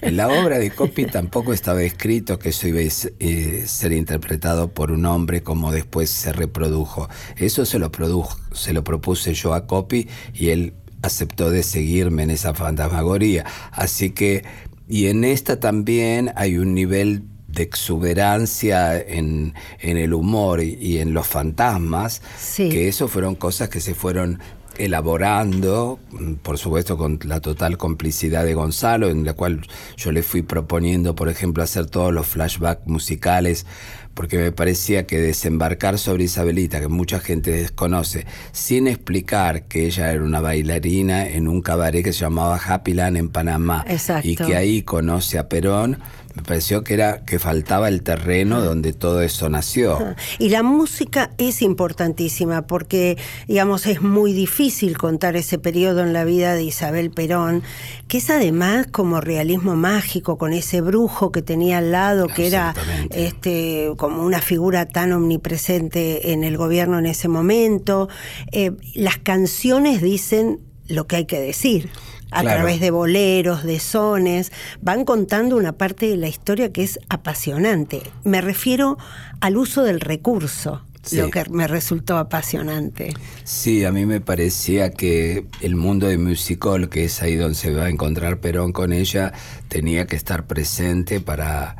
en 0.00 0.16
la 0.16 0.28
obra 0.28 0.58
de 0.58 0.70
Copy 0.70 1.06
tampoco 1.06 1.52
estaba 1.52 1.82
escrito 1.82 2.38
que 2.38 2.50
eso 2.50 2.66
iba 2.68 2.80
a 2.80 2.82
eh, 2.82 3.64
ser 3.66 3.92
interpretado 3.92 4.72
por 4.72 4.90
un 4.90 5.06
hombre 5.06 5.42
como 5.42 5.72
después 5.72 6.10
se 6.10 6.32
reprodujo. 6.32 7.08
Eso 7.36 7.64
se 7.66 7.78
lo, 7.78 7.92
produjo, 7.92 8.38
se 8.52 8.72
lo 8.72 8.84
propuse 8.84 9.34
yo 9.34 9.54
a 9.54 9.66
Copy 9.66 10.08
y 10.34 10.48
él 10.48 10.74
aceptó 11.02 11.50
de 11.50 11.62
seguirme 11.62 12.22
en 12.22 12.30
esa 12.30 12.54
fantasmagoría. 12.54 13.44
Así 13.72 14.10
que, 14.10 14.44
y 14.88 15.06
en 15.06 15.24
esta 15.24 15.60
también 15.60 16.32
hay 16.36 16.58
un 16.58 16.74
nivel 16.74 17.24
de 17.48 17.62
exuberancia 17.62 18.98
en, 18.98 19.54
en 19.80 19.96
el 19.96 20.12
humor 20.12 20.62
y, 20.62 20.98
en 20.98 21.14
los 21.14 21.26
fantasmas, 21.26 22.20
que 22.56 22.88
eso 22.88 23.08
fueron 23.08 23.34
cosas 23.34 23.68
que 23.68 23.80
se 23.80 23.94
fueron 23.94 24.40
elaborando, 24.78 25.98
por 26.42 26.58
supuesto 26.58 26.96
con 26.96 27.18
la 27.24 27.40
total 27.40 27.76
complicidad 27.76 28.44
de 28.44 28.54
Gonzalo, 28.54 29.08
en 29.08 29.24
la 29.24 29.34
cual 29.34 29.66
yo 29.96 30.12
le 30.12 30.22
fui 30.22 30.42
proponiendo, 30.42 31.14
por 31.14 31.28
ejemplo, 31.28 31.62
hacer 31.62 31.86
todos 31.86 32.12
los 32.12 32.26
flashbacks 32.26 32.86
musicales, 32.86 33.66
porque 34.14 34.38
me 34.38 34.50
parecía 34.50 35.06
que 35.06 35.20
desembarcar 35.20 35.98
sobre 35.98 36.24
Isabelita, 36.24 36.80
que 36.80 36.88
mucha 36.88 37.20
gente 37.20 37.50
desconoce, 37.50 38.26
sin 38.52 38.88
explicar 38.88 39.64
que 39.64 39.84
ella 39.86 40.10
era 40.10 40.24
una 40.24 40.40
bailarina 40.40 41.28
en 41.28 41.48
un 41.48 41.60
cabaret 41.60 42.02
que 42.02 42.14
se 42.14 42.20
llamaba 42.20 42.56
Happy 42.56 42.94
Land 42.94 43.18
en 43.18 43.28
Panamá, 43.28 43.84
y 44.22 44.36
que 44.36 44.56
ahí 44.56 44.82
conoce 44.82 45.38
a 45.38 45.50
Perón, 45.50 45.98
me 46.36 46.42
pareció 46.42 46.84
que 46.84 46.92
era 46.92 47.24
que 47.24 47.38
faltaba 47.38 47.88
el 47.88 48.02
terreno 48.02 48.60
donde 48.62 48.92
todo 48.92 49.22
eso 49.22 49.48
nació. 49.48 50.14
Y 50.38 50.50
la 50.50 50.62
música 50.62 51.30
es 51.38 51.62
importantísima 51.62 52.66
porque, 52.66 53.16
digamos, 53.48 53.86
es 53.86 54.02
muy 54.02 54.34
difícil 54.34 54.98
contar 54.98 55.34
ese 55.34 55.58
periodo 55.58 56.02
en 56.02 56.12
la 56.12 56.24
vida 56.24 56.54
de 56.54 56.62
Isabel 56.62 57.10
Perón, 57.10 57.62
que 58.06 58.18
es 58.18 58.28
además 58.28 58.86
como 58.86 59.22
realismo 59.22 59.76
mágico, 59.76 60.36
con 60.36 60.52
ese 60.52 60.82
brujo 60.82 61.32
que 61.32 61.40
tenía 61.40 61.78
al 61.78 61.90
lado, 61.90 62.28
que 62.28 62.46
era 62.46 62.74
este, 63.12 63.92
como 63.96 64.22
una 64.22 64.42
figura 64.42 64.84
tan 64.84 65.12
omnipresente 65.12 66.32
en 66.32 66.44
el 66.44 66.58
gobierno 66.58 66.98
en 66.98 67.06
ese 67.06 67.28
momento. 67.28 68.10
Eh, 68.52 68.72
las 68.94 69.16
canciones 69.16 70.02
dicen 70.02 70.60
lo 70.86 71.06
que 71.06 71.16
hay 71.16 71.24
que 71.24 71.40
decir 71.40 71.88
a 72.36 72.42
través 72.42 72.80
de 72.80 72.90
boleros, 72.90 73.64
de 73.64 73.80
sones, 73.80 74.52
van 74.82 75.04
contando 75.04 75.56
una 75.56 75.72
parte 75.72 76.06
de 76.06 76.16
la 76.16 76.28
historia 76.28 76.70
que 76.70 76.82
es 76.82 76.98
apasionante. 77.08 78.02
Me 78.24 78.40
refiero 78.40 78.98
al 79.40 79.56
uso 79.56 79.82
del 79.82 80.00
recurso. 80.00 80.82
Lo 81.12 81.30
que 81.30 81.44
me 81.50 81.68
resultó 81.68 82.18
apasionante. 82.18 83.14
Sí, 83.44 83.84
a 83.84 83.92
mí 83.92 84.06
me 84.06 84.20
parecía 84.20 84.90
que 84.90 85.46
el 85.60 85.76
mundo 85.76 86.08
de 86.08 86.18
musical, 86.18 86.88
que 86.88 87.04
es 87.04 87.22
ahí 87.22 87.36
donde 87.36 87.54
se 87.54 87.72
va 87.72 87.84
a 87.84 87.90
encontrar 87.90 88.40
Perón 88.40 88.72
con 88.72 88.92
ella, 88.92 89.32
tenía 89.68 90.06
que 90.06 90.16
estar 90.16 90.48
presente 90.48 91.20
para, 91.20 91.76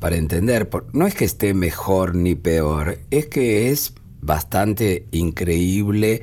para 0.00 0.16
entender. 0.16 0.70
No 0.94 1.06
es 1.06 1.14
que 1.14 1.26
esté 1.26 1.52
mejor 1.52 2.14
ni 2.14 2.34
peor, 2.34 2.98
es 3.10 3.26
que 3.26 3.70
es 3.70 3.92
bastante 4.22 5.06
increíble 5.10 6.22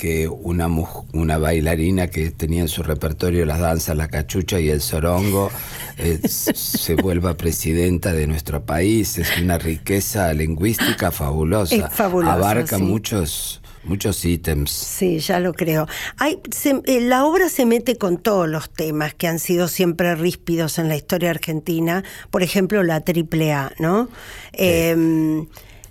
que 0.00 0.26
una, 0.28 0.66
una 1.12 1.36
bailarina 1.36 2.06
que 2.06 2.30
tenía 2.30 2.62
en 2.62 2.68
su 2.68 2.82
repertorio 2.82 3.44
las 3.44 3.58
danzas, 3.58 3.94
la 3.98 4.08
cachucha 4.08 4.58
y 4.58 4.70
el 4.70 4.80
sorongo 4.80 5.50
eh, 5.98 6.18
se 6.26 6.94
vuelva 6.94 7.36
presidenta 7.36 8.14
de 8.14 8.26
nuestro 8.26 8.64
país. 8.64 9.18
Es 9.18 9.28
una 9.38 9.58
riqueza 9.58 10.32
lingüística 10.32 11.10
fabulosa. 11.10 11.90
Abarca 12.24 12.78
muchos 12.78 13.60
muchos 13.84 14.24
ítems. 14.24 14.70
Sí, 14.70 15.18
ya 15.18 15.38
lo 15.38 15.52
creo. 15.52 15.86
Hay, 16.16 16.38
eh, 16.86 17.00
la 17.02 17.26
obra 17.26 17.50
se 17.50 17.66
mete 17.66 17.96
con 17.96 18.16
todos 18.16 18.48
los 18.48 18.70
temas 18.70 19.12
que 19.12 19.28
han 19.28 19.38
sido 19.38 19.68
siempre 19.68 20.14
ríspidos 20.14 20.78
en 20.78 20.88
la 20.88 20.96
historia 20.96 21.28
argentina, 21.28 22.04
por 22.30 22.42
ejemplo 22.42 22.82
la 22.82 23.02
triple 23.02 23.52
A, 23.52 23.72
¿no? 23.78 24.08
Em, 24.52 25.46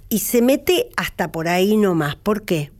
y 0.09 0.19
se 0.19 0.41
mete 0.41 0.89
hasta 0.97 1.31
por 1.31 1.47
ahí 1.47 1.77
nomás. 1.77 2.15
¿Por 2.15 2.41
qué? 2.41 2.71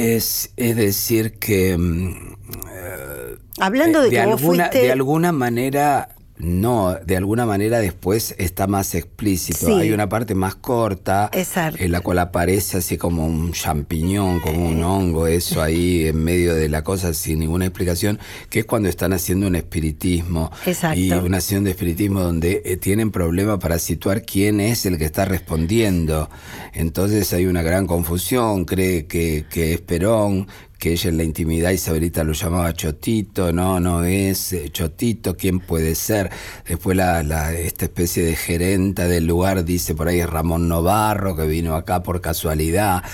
Es, 0.00 0.52
es 0.56 0.76
decir 0.76 1.34
que... 1.38 1.76
Mm, 1.76 2.36
eh, 2.72 3.36
Hablando 3.58 4.00
de, 4.00 4.10
que 4.10 4.20
alguna, 4.20 4.38
fuiste... 4.38 4.78
De 4.78 4.92
alguna 4.92 5.32
manera 5.32 6.08
no, 6.42 6.94
de 6.94 7.16
alguna 7.16 7.46
manera 7.46 7.78
después 7.78 8.34
está 8.38 8.66
más 8.66 8.94
explícito. 8.94 9.76
Hay 9.76 9.92
una 9.92 10.08
parte 10.08 10.34
más 10.34 10.54
corta 10.54 11.30
en 11.32 11.92
la 11.92 12.00
cual 12.00 12.18
aparece 12.18 12.78
así 12.78 12.96
como 12.96 13.26
un 13.26 13.52
champiñón, 13.52 14.40
como 14.40 14.68
un 14.68 14.82
hongo, 14.82 15.26
eso 15.26 15.62
ahí 15.62 16.06
en 16.06 16.22
medio 16.22 16.54
de 16.54 16.68
la 16.68 16.82
cosa 16.82 17.12
sin 17.14 17.40
ninguna 17.40 17.66
explicación, 17.66 18.18
que 18.48 18.60
es 18.60 18.64
cuando 18.64 18.88
están 18.88 19.12
haciendo 19.12 19.46
un 19.46 19.56
espiritismo. 19.56 20.50
Y 20.94 21.12
una 21.12 21.40
sesión 21.40 21.64
de 21.64 21.70
espiritismo 21.70 22.20
donde 22.20 22.62
eh, 22.64 22.76
tienen 22.76 23.10
problema 23.10 23.58
para 23.58 23.78
situar 23.78 24.22
quién 24.22 24.60
es 24.60 24.86
el 24.86 24.98
que 24.98 25.04
está 25.04 25.24
respondiendo. 25.24 26.30
Entonces 26.72 27.32
hay 27.32 27.46
una 27.46 27.62
gran 27.62 27.86
confusión, 27.86 28.64
cree 28.64 29.06
que, 29.06 29.44
que 29.50 29.74
es 29.74 29.80
Perón, 29.80 30.48
que 30.80 30.92
ella 30.92 31.10
en 31.10 31.18
la 31.18 31.24
intimidad 31.24 31.70
Isabelita 31.70 32.24
lo 32.24 32.32
llamaba 32.32 32.72
Chotito, 32.72 33.52
no, 33.52 33.78
no 33.78 34.02
es 34.02 34.54
eh, 34.54 34.70
Chotito, 34.72 35.36
¿quién 35.36 35.60
puede 35.60 35.94
ser? 35.94 36.30
Después 36.66 36.96
la, 36.96 37.52
esta 37.52 37.84
especie 37.84 38.24
de 38.24 38.34
gerenta 38.34 39.06
del 39.06 39.26
lugar 39.26 39.64
dice 39.64 39.94
por 39.94 40.08
ahí 40.08 40.24
Ramón 40.24 40.68
Novarro, 40.68 41.36
que 41.36 41.46
vino 41.46 41.76
acá 41.76 42.02
por 42.02 42.22
casualidad, 42.22 43.04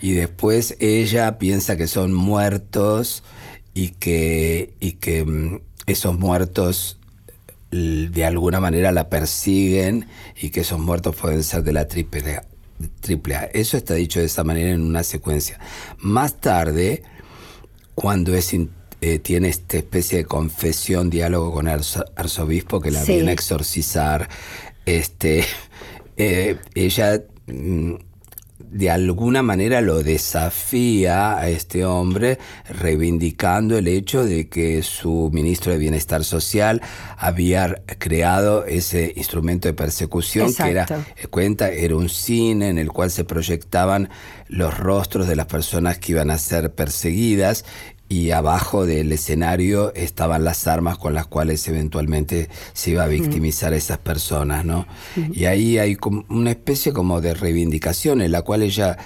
y 0.00 0.12
después 0.12 0.76
ella 0.78 1.38
piensa 1.38 1.78
que 1.78 1.86
son 1.86 2.12
muertos 2.12 3.24
y 3.72 3.88
que, 3.92 4.74
y 4.78 4.92
que 4.92 5.24
mm, 5.24 5.60
esos 5.86 6.18
muertos 6.18 7.00
de 7.70 8.24
alguna 8.26 8.60
manera 8.60 8.92
la 8.92 9.08
persiguen 9.08 10.06
y 10.40 10.50
que 10.50 10.60
esos 10.60 10.78
muertos 10.78 11.16
pueden 11.16 11.42
ser 11.42 11.62
de 11.62 11.72
la 11.72 11.88
triple 11.88 12.40
triple 13.00 13.36
A. 13.36 13.44
Eso 13.52 13.76
está 13.76 13.94
dicho 13.94 14.20
de 14.20 14.26
esa 14.26 14.44
manera 14.44 14.70
en 14.70 14.82
una 14.82 15.02
secuencia. 15.02 15.58
Más 15.98 16.40
tarde, 16.40 17.02
cuando 17.94 18.34
es 18.34 18.54
eh, 19.00 19.18
tiene 19.18 19.48
esta 19.48 19.76
especie 19.76 20.18
de 20.18 20.24
confesión, 20.24 21.10
diálogo 21.10 21.52
con 21.52 21.68
el 21.68 21.80
arzobispo 22.16 22.80
que 22.80 22.90
la 22.90 23.04
viene 23.04 23.30
a 23.30 23.34
exorcizar, 23.34 24.28
este, 24.84 25.44
eh, 26.16 26.58
ella 26.74 27.22
mm, 27.46 27.94
de 28.70 28.90
alguna 28.90 29.42
manera 29.42 29.80
lo 29.80 30.02
desafía 30.02 31.38
a 31.38 31.48
este 31.48 31.84
hombre, 31.84 32.38
reivindicando 32.68 33.78
el 33.78 33.88
hecho 33.88 34.24
de 34.24 34.48
que 34.48 34.82
su 34.82 35.30
ministro 35.32 35.72
de 35.72 35.78
Bienestar 35.78 36.24
Social 36.24 36.82
había 37.16 37.82
creado 37.98 38.64
ese 38.64 39.12
instrumento 39.16 39.68
de 39.68 39.74
persecución 39.74 40.52
que 40.54 40.70
era, 40.70 40.86
eh, 41.16 41.26
cuenta, 41.28 41.70
era 41.70 41.96
un 41.96 42.08
cine 42.08 42.68
en 42.68 42.78
el 42.78 42.92
cual 42.92 43.10
se 43.10 43.24
proyectaban 43.24 44.08
los 44.48 44.76
rostros 44.76 45.26
de 45.26 45.36
las 45.36 45.46
personas 45.46 45.98
que 45.98 46.12
iban 46.12 46.30
a 46.30 46.38
ser 46.38 46.72
perseguidas 46.72 47.64
y 48.08 48.30
abajo 48.30 48.86
del 48.86 49.10
escenario 49.12 49.92
estaban 49.94 50.44
las 50.44 50.66
armas 50.66 50.96
con 50.98 51.14
las 51.14 51.26
cuales 51.26 51.66
eventualmente 51.68 52.48
se 52.72 52.92
iba 52.92 53.04
a 53.04 53.08
victimizar 53.08 53.72
a 53.72 53.76
esas 53.76 53.98
personas, 53.98 54.64
¿no? 54.64 54.86
Y 55.32 55.46
ahí 55.46 55.78
hay 55.78 55.96
como 55.96 56.24
una 56.28 56.50
especie 56.50 56.92
como 56.92 57.20
de 57.20 57.34
reivindicación 57.34 58.20
en 58.20 58.32
la 58.32 58.42
cual 58.42 58.62
ella 58.62 58.96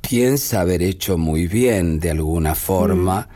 piensa 0.00 0.62
haber 0.62 0.82
hecho 0.82 1.18
muy 1.18 1.46
bien 1.46 2.00
de 2.00 2.10
alguna 2.10 2.54
forma, 2.54 3.28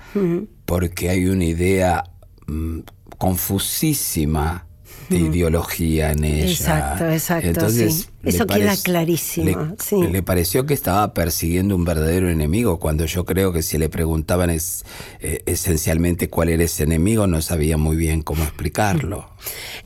porque 0.65 1.11
hay 1.11 1.27
una 1.27 1.45
idea 1.45 2.05
mm, 2.47 2.81
confusísima 3.19 4.64
de 5.09 5.19
ideología 5.19 6.13
en 6.13 6.25
ella. 6.25 6.51
Exacto, 6.51 7.09
exacto. 7.09 7.49
Entonces, 7.49 8.09
Eso 8.23 8.47
queda 8.47 8.75
clarísimo. 8.77 9.77
Le, 10.11 10.23
pareció 10.23 10.67
que 10.67 10.75
estaba 10.75 11.13
persiguiendo 11.13 11.77
un 11.77 11.85
verdadero 11.85 12.31
enemigo, 12.31 12.79
cuando 12.79 13.05
yo 13.05 13.25
creo 13.25 13.53
que 13.53 13.63
si 13.63 13.79
le 13.79 13.89
preguntaban 13.89 14.51
es, 14.51 14.85
eh, 15.21 15.43
esencialmente 15.47 16.29
cuál 16.29 16.49
era 16.49 16.65
ese 16.65 16.85
enemigo, 16.85 17.27
no 17.27 17.43
sabía 17.43 17.77
muy 17.77 17.97
bien 17.97 18.23
cómo 18.23 18.43
explicarlo. 18.45 19.29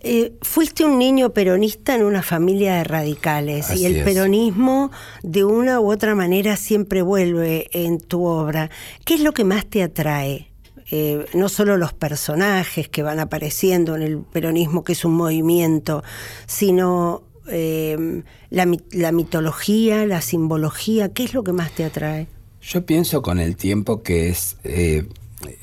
Eh, 0.00 0.34
fuiste 0.42 0.84
un 0.84 0.98
niño 0.98 1.30
peronista 1.30 1.94
en 1.94 2.04
una 2.04 2.22
familia 2.22 2.76
de 2.76 2.84
radicales 2.84 3.74
y 3.74 3.86
el 3.86 4.04
peronismo 4.04 4.90
de 5.22 5.44
una 5.44 5.80
u 5.80 5.90
otra 5.90 6.14
manera 6.14 6.56
siempre 6.56 7.02
vuelve 7.02 7.68
en 7.72 7.98
tu 7.98 8.24
obra. 8.24 8.70
¿Qué 9.04 9.14
es 9.14 9.20
lo 9.20 9.32
que 9.32 9.44
más 9.44 9.66
te 9.66 9.82
atrae? 9.82 10.47
Eh, 10.90 11.26
no 11.34 11.48
solo 11.48 11.76
los 11.76 11.92
personajes 11.92 12.88
que 12.88 13.02
van 13.02 13.20
apareciendo 13.20 13.96
en 13.96 14.02
el 14.02 14.18
peronismo, 14.18 14.84
que 14.84 14.92
es 14.92 15.04
un 15.04 15.14
movimiento, 15.14 16.02
sino 16.46 17.22
eh, 17.50 18.22
la, 18.50 18.66
la 18.92 19.12
mitología, 19.12 20.06
la 20.06 20.20
simbología, 20.20 21.12
¿qué 21.12 21.24
es 21.24 21.34
lo 21.34 21.44
que 21.44 21.52
más 21.52 21.72
te 21.72 21.84
atrae? 21.84 22.26
Yo 22.60 22.84
pienso 22.84 23.22
con 23.22 23.38
el 23.38 23.56
tiempo 23.56 24.02
que 24.02 24.28
es 24.28 24.56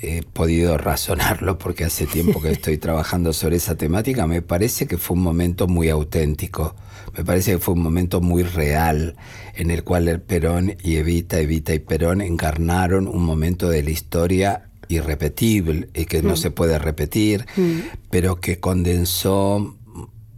he 0.01 0.24
podido 0.24 0.77
razonarlo 0.77 1.58
porque 1.58 1.86
hace 1.86 2.05
tiempo 2.05 2.41
que 2.41 2.51
estoy 2.51 2.77
trabajando 2.77 3.34
sobre 3.34 3.58
esa 3.58 3.75
temática, 3.75 4.27
me 4.27 4.41
parece 4.41 4.88
que 4.88 4.98
fue 4.98 5.17
un 5.17 5.24
momento 5.24 5.67
muy 5.67 5.89
auténtico, 5.89 6.75
me 7.17 7.24
parece 7.24 7.53
que 7.53 7.60
fue 7.60 7.74
un 7.74 7.82
momento 7.82 8.22
muy 8.22 8.44
real 8.44 9.15
en 9.55 9.72
el 9.72 9.84
cual 9.84 10.08
el 10.08 10.22
Perón 10.22 10.75
y 10.84 10.98
Evita, 10.98 11.39
Evita 11.39 11.74
y 11.74 11.79
Perón 11.79 12.22
encarnaron 12.22 13.08
un 13.08 13.24
momento 13.24 13.70
de 13.70 13.84
la 13.84 13.89
historia 13.89 14.70
irrepetible 14.89 15.89
y 15.93 16.05
que 16.05 16.21
no 16.21 16.33
mm. 16.33 16.37
se 16.37 16.51
puede 16.51 16.79
repetir, 16.79 17.45
mm. 17.55 17.79
pero 18.09 18.37
que 18.37 18.59
condensó, 18.59 19.77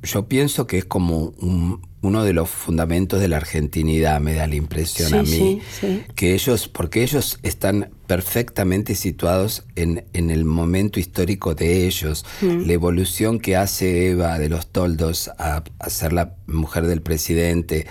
yo 0.03 0.27
pienso 0.27 0.67
que 0.67 0.79
es 0.79 0.85
como 0.85 1.33
un, 1.39 1.81
uno 2.01 2.23
de 2.23 2.33
los 2.33 2.49
fundamentos 2.49 3.19
de 3.19 3.27
la 3.27 3.37
argentinidad, 3.37 4.21
me 4.21 4.33
da 4.33 4.47
la 4.47 4.55
impresión 4.55 5.13
a 5.13 5.23
mí, 5.23 5.61
que 6.15 6.33
ellos, 6.33 6.67
porque 6.67 7.03
ellos 7.03 7.39
están 7.43 7.89
perfectamente 8.07 8.95
situados 8.95 9.65
en, 9.75 10.05
en 10.13 10.29
el 10.29 10.45
momento 10.45 10.99
histórico 10.99 11.55
de 11.55 11.85
ellos, 11.85 12.25
mm. 12.41 12.65
la 12.65 12.73
evolución 12.73 13.39
que 13.39 13.55
hace 13.55 14.11
Eva 14.11 14.39
de 14.39 14.49
los 14.49 14.67
toldos 14.67 15.29
a, 15.37 15.63
a 15.79 15.89
ser 15.89 16.13
la 16.13 16.35
mujer 16.45 16.85
del 16.85 17.01
presidente, 17.01 17.87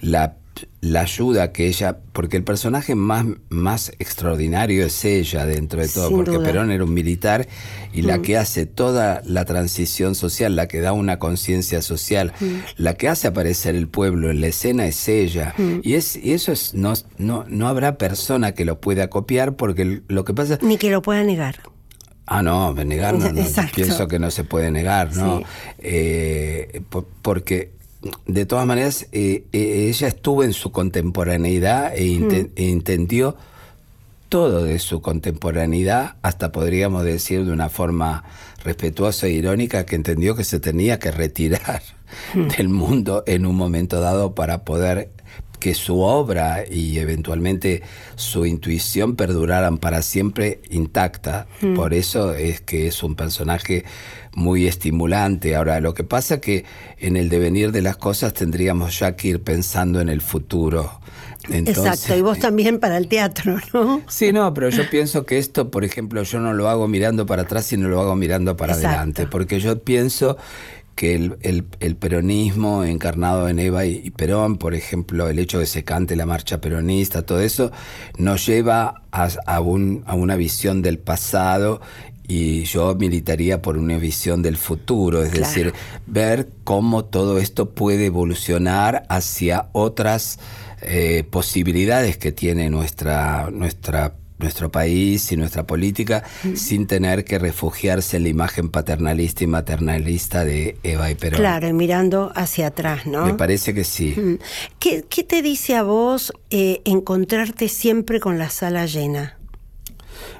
la 0.00 0.37
la 0.80 1.00
ayuda 1.00 1.52
que 1.52 1.66
ella, 1.66 1.98
porque 2.12 2.36
el 2.36 2.44
personaje 2.44 2.94
más, 2.94 3.26
más 3.48 3.92
extraordinario 3.98 4.84
es 4.84 5.04
ella 5.04 5.44
dentro 5.44 5.80
de 5.80 5.88
todo, 5.88 6.10
porque 6.10 6.38
Perón 6.38 6.70
era 6.70 6.84
un 6.84 6.94
militar 6.94 7.48
y 7.92 8.02
la 8.02 8.18
mm. 8.18 8.22
que 8.22 8.36
hace 8.36 8.66
toda 8.66 9.22
la 9.24 9.44
transición 9.44 10.14
social, 10.14 10.56
la 10.56 10.68
que 10.68 10.80
da 10.80 10.92
una 10.92 11.18
conciencia 11.18 11.82
social, 11.82 12.32
mm. 12.40 12.46
la 12.76 12.94
que 12.94 13.08
hace 13.08 13.28
aparecer 13.28 13.74
el 13.74 13.88
pueblo 13.88 14.30
en 14.30 14.40
la 14.40 14.48
escena 14.48 14.86
es 14.86 15.08
ella. 15.08 15.54
Mm. 15.58 15.80
Y, 15.82 15.94
es, 15.94 16.16
y 16.16 16.32
eso 16.32 16.52
es, 16.52 16.74
no, 16.74 16.94
no, 17.18 17.44
no 17.48 17.68
habrá 17.68 17.98
persona 17.98 18.52
que 18.52 18.64
lo 18.64 18.80
pueda 18.80 19.08
copiar 19.10 19.56
porque 19.56 20.02
lo 20.06 20.24
que 20.24 20.34
pasa... 20.34 20.58
Ni 20.62 20.76
que 20.76 20.90
lo 20.90 21.02
pueda 21.02 21.24
negar. 21.24 21.56
Ah, 22.30 22.42
no, 22.42 22.74
negar 22.74 23.14
no, 23.14 23.26
pienso 23.74 24.06
que 24.06 24.18
no 24.18 24.30
se 24.30 24.44
puede 24.44 24.70
negar, 24.70 25.16
¿no? 25.16 25.42
Eh, 25.78 26.82
porque 27.22 27.77
de 28.26 28.46
todas 28.46 28.66
maneras, 28.66 29.08
eh, 29.12 29.44
eh, 29.52 29.86
ella 29.88 30.08
estuvo 30.08 30.44
en 30.44 30.52
su 30.52 30.70
contemporaneidad 30.70 31.96
e, 31.96 32.18
mm. 32.18 32.30
e, 32.56 32.70
entendió 32.70 33.36
todo 34.28 34.64
de 34.64 34.78
su 34.78 35.00
contemporaneidad, 35.00 36.16
hasta 36.22 36.52
podríamos 36.52 37.02
decir 37.02 37.44
de 37.44 37.52
una 37.52 37.70
forma 37.70 38.24
respetuosa 38.62 39.26
e 39.26 39.30
irónica, 39.30 39.84
que 39.86 39.96
entendió 39.96 40.36
que 40.36 40.44
se 40.44 40.60
tenía 40.60 40.98
que 40.98 41.10
retirar 41.10 41.82
mm. 42.34 42.48
del 42.56 42.68
mundo 42.68 43.24
en 43.26 43.46
un 43.46 43.56
momento 43.56 44.00
dado 44.00 44.34
para 44.34 44.64
poder 44.64 45.10
que 45.58 45.74
su 45.74 46.00
obra 46.00 46.64
y 46.68 46.98
eventualmente 46.98 47.82
su 48.16 48.46
intuición 48.46 49.16
perduraran 49.16 49.78
para 49.78 50.02
siempre 50.02 50.60
intacta. 50.70 51.46
Hmm. 51.60 51.74
Por 51.74 51.94
eso 51.94 52.34
es 52.34 52.60
que 52.60 52.86
es 52.86 53.02
un 53.02 53.14
personaje 53.14 53.84
muy 54.34 54.66
estimulante. 54.66 55.56
Ahora, 55.56 55.80
lo 55.80 55.94
que 55.94 56.04
pasa 56.04 56.36
es 56.36 56.40
que 56.40 56.64
en 56.98 57.16
el 57.16 57.28
devenir 57.28 57.72
de 57.72 57.82
las 57.82 57.96
cosas 57.96 58.34
tendríamos 58.34 58.98
ya 58.98 59.16
que 59.16 59.28
ir 59.28 59.42
pensando 59.42 60.00
en 60.00 60.08
el 60.08 60.20
futuro. 60.20 61.00
Exacto, 61.50 62.14
y 62.16 62.22
vos 62.22 62.38
también 62.38 62.78
para 62.78 62.98
el 62.98 63.08
teatro, 63.08 63.58
¿no? 63.72 64.02
Sí, 64.08 64.32
no, 64.32 64.52
pero 64.52 64.68
yo 64.68 64.88
pienso 64.90 65.24
que 65.24 65.38
esto, 65.38 65.70
por 65.70 65.84
ejemplo, 65.84 66.22
yo 66.22 66.40
no 66.40 66.52
lo 66.52 66.68
hago 66.68 66.88
mirando 66.88 67.26
para 67.26 67.42
atrás, 67.42 67.66
sino 67.66 67.88
lo 67.88 68.00
hago 68.00 68.16
mirando 68.16 68.56
para 68.56 68.74
adelante, 68.74 69.26
porque 69.26 69.60
yo 69.60 69.82
pienso 69.82 70.36
que 70.98 71.14
el, 71.14 71.94
peronismo 71.94 72.82
encarnado 72.82 73.48
en 73.48 73.60
Eva 73.60 73.86
y, 73.86 74.10
Perón, 74.10 74.56
por 74.56 74.74
ejemplo, 74.74 75.28
el 75.28 75.38
hecho 75.38 75.60
de 75.60 75.64
que 75.64 75.70
se 75.70 75.84
cante 75.84 76.16
la 76.16 76.26
marcha 76.26 76.60
peronista, 76.60 77.22
todo 77.22 77.40
eso, 77.40 77.70
nos 78.16 78.44
lleva 78.44 79.04
a, 79.12 79.28
a, 79.46 79.60
una 79.60 80.34
visión 80.34 80.82
del 80.82 80.98
pasado 80.98 81.80
y 82.26 82.64
yo 82.64 82.96
militaría 82.96 83.62
por 83.62 83.78
una 83.78 83.96
visión 83.96 84.42
del 84.42 84.56
futuro, 84.56 85.22
es 85.22 85.30
decir, 85.30 85.72
ver 86.08 86.48
cómo 86.64 87.04
todo 87.04 87.38
esto 87.38 87.70
puede 87.70 88.06
evolucionar 88.06 89.04
hacia 89.08 89.68
otras 89.70 90.40
eh, 90.82 91.22
posibilidades 91.30 92.16
que 92.16 92.32
tiene 92.32 92.70
nuestra, 92.70 93.50
nuestra 93.52 94.14
nuestro 94.38 94.70
país 94.70 95.30
y 95.32 95.36
nuestra 95.36 95.66
política 95.66 96.24
sin 96.54 96.86
tener 96.86 97.24
que 97.24 97.38
refugiarse 97.38 98.16
en 98.16 98.22
la 98.24 98.28
imagen 98.28 98.68
paternalista 98.68 99.44
y 99.44 99.46
maternalista 99.46 100.44
de 100.44 100.76
Eva 100.82 101.10
y 101.10 101.14
Perón. 101.14 101.40
Claro, 101.40 101.68
y 101.68 101.72
mirando 101.72 102.32
hacia 102.34 102.68
atrás, 102.68 103.06
¿no? 103.06 103.26
Me 103.26 103.34
parece 103.34 103.74
que 103.74 103.84
sí. 103.84 104.38
¿Qué, 104.78 105.02
te 105.02 105.42
dice 105.42 105.76
a 105.76 105.82
vos 105.82 106.32
eh, 106.50 106.80
encontrarte 106.84 107.68
siempre 107.68 108.20
con 108.20 108.38
la 108.38 108.50
sala 108.50 108.86
llena? 108.86 109.38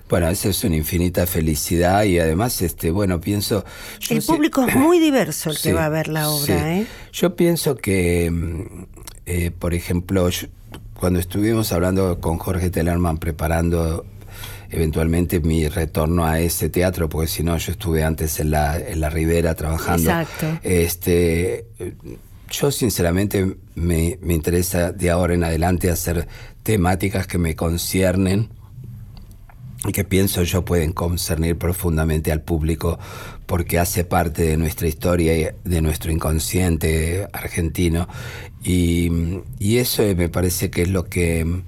Bueno, 0.08 0.28
eso 0.28 0.48
es 0.48 0.64
una 0.64 0.76
infinita 0.76 1.26
felicidad 1.26 2.04
y 2.04 2.18
además, 2.18 2.62
este, 2.62 2.90
bueno, 2.90 3.20
pienso... 3.20 3.64
el 4.08 4.22
público 4.22 4.64
es 4.66 4.74
muy 4.76 4.98
diverso 4.98 5.50
el 5.50 5.58
que 5.58 5.72
va 5.74 5.84
a 5.84 5.90
ver 5.90 6.08
la 6.08 6.30
obra, 6.30 6.78
¿eh? 6.78 6.86
Yo 7.12 7.36
pienso 7.36 7.76
que, 7.76 8.30
mm, 8.30 8.84
eh, 9.26 9.50
por 9.50 9.74
ejemplo, 9.74 10.30
cuando 10.98 11.20
estuvimos 11.20 11.72
hablando 11.72 12.20
con 12.20 12.38
Jorge 12.38 12.70
Tellerman 12.70 13.18
preparando 13.18 14.04
eventualmente 14.70 15.40
mi 15.40 15.68
retorno 15.68 16.26
a 16.26 16.40
ese 16.40 16.68
teatro, 16.68 17.08
porque 17.08 17.28
si 17.28 17.42
no, 17.42 17.56
yo 17.56 17.72
estuve 17.72 18.04
antes 18.04 18.40
en 18.40 18.50
la, 18.50 18.78
en 18.78 19.00
la 19.00 19.08
Ribera 19.08 19.54
trabajando. 19.54 20.10
Exacto. 20.10 20.58
Este, 20.62 21.66
yo 22.50 22.70
sinceramente 22.70 23.56
me, 23.74 24.18
me 24.20 24.34
interesa 24.34 24.92
de 24.92 25.10
ahora 25.10 25.34
en 25.34 25.44
adelante 25.44 25.90
hacer 25.90 26.28
temáticas 26.62 27.26
que 27.26 27.38
me 27.38 27.54
conciernen 27.54 28.50
y 29.86 29.92
que 29.92 30.04
pienso 30.04 30.42
yo 30.42 30.64
pueden 30.64 30.92
concernir 30.92 31.56
profundamente 31.56 32.32
al 32.32 32.40
público 32.40 32.98
porque 33.46 33.78
hace 33.78 34.04
parte 34.04 34.42
de 34.42 34.56
nuestra 34.56 34.88
historia 34.88 35.36
y 35.38 35.48
de 35.64 35.80
nuestro 35.80 36.10
inconsciente 36.10 37.28
argentino 37.32 38.08
y, 38.62 39.40
y 39.58 39.78
eso 39.78 40.02
me 40.16 40.28
parece 40.28 40.70
que 40.70 40.82
es 40.82 40.88
lo 40.88 41.04
que 41.04 41.62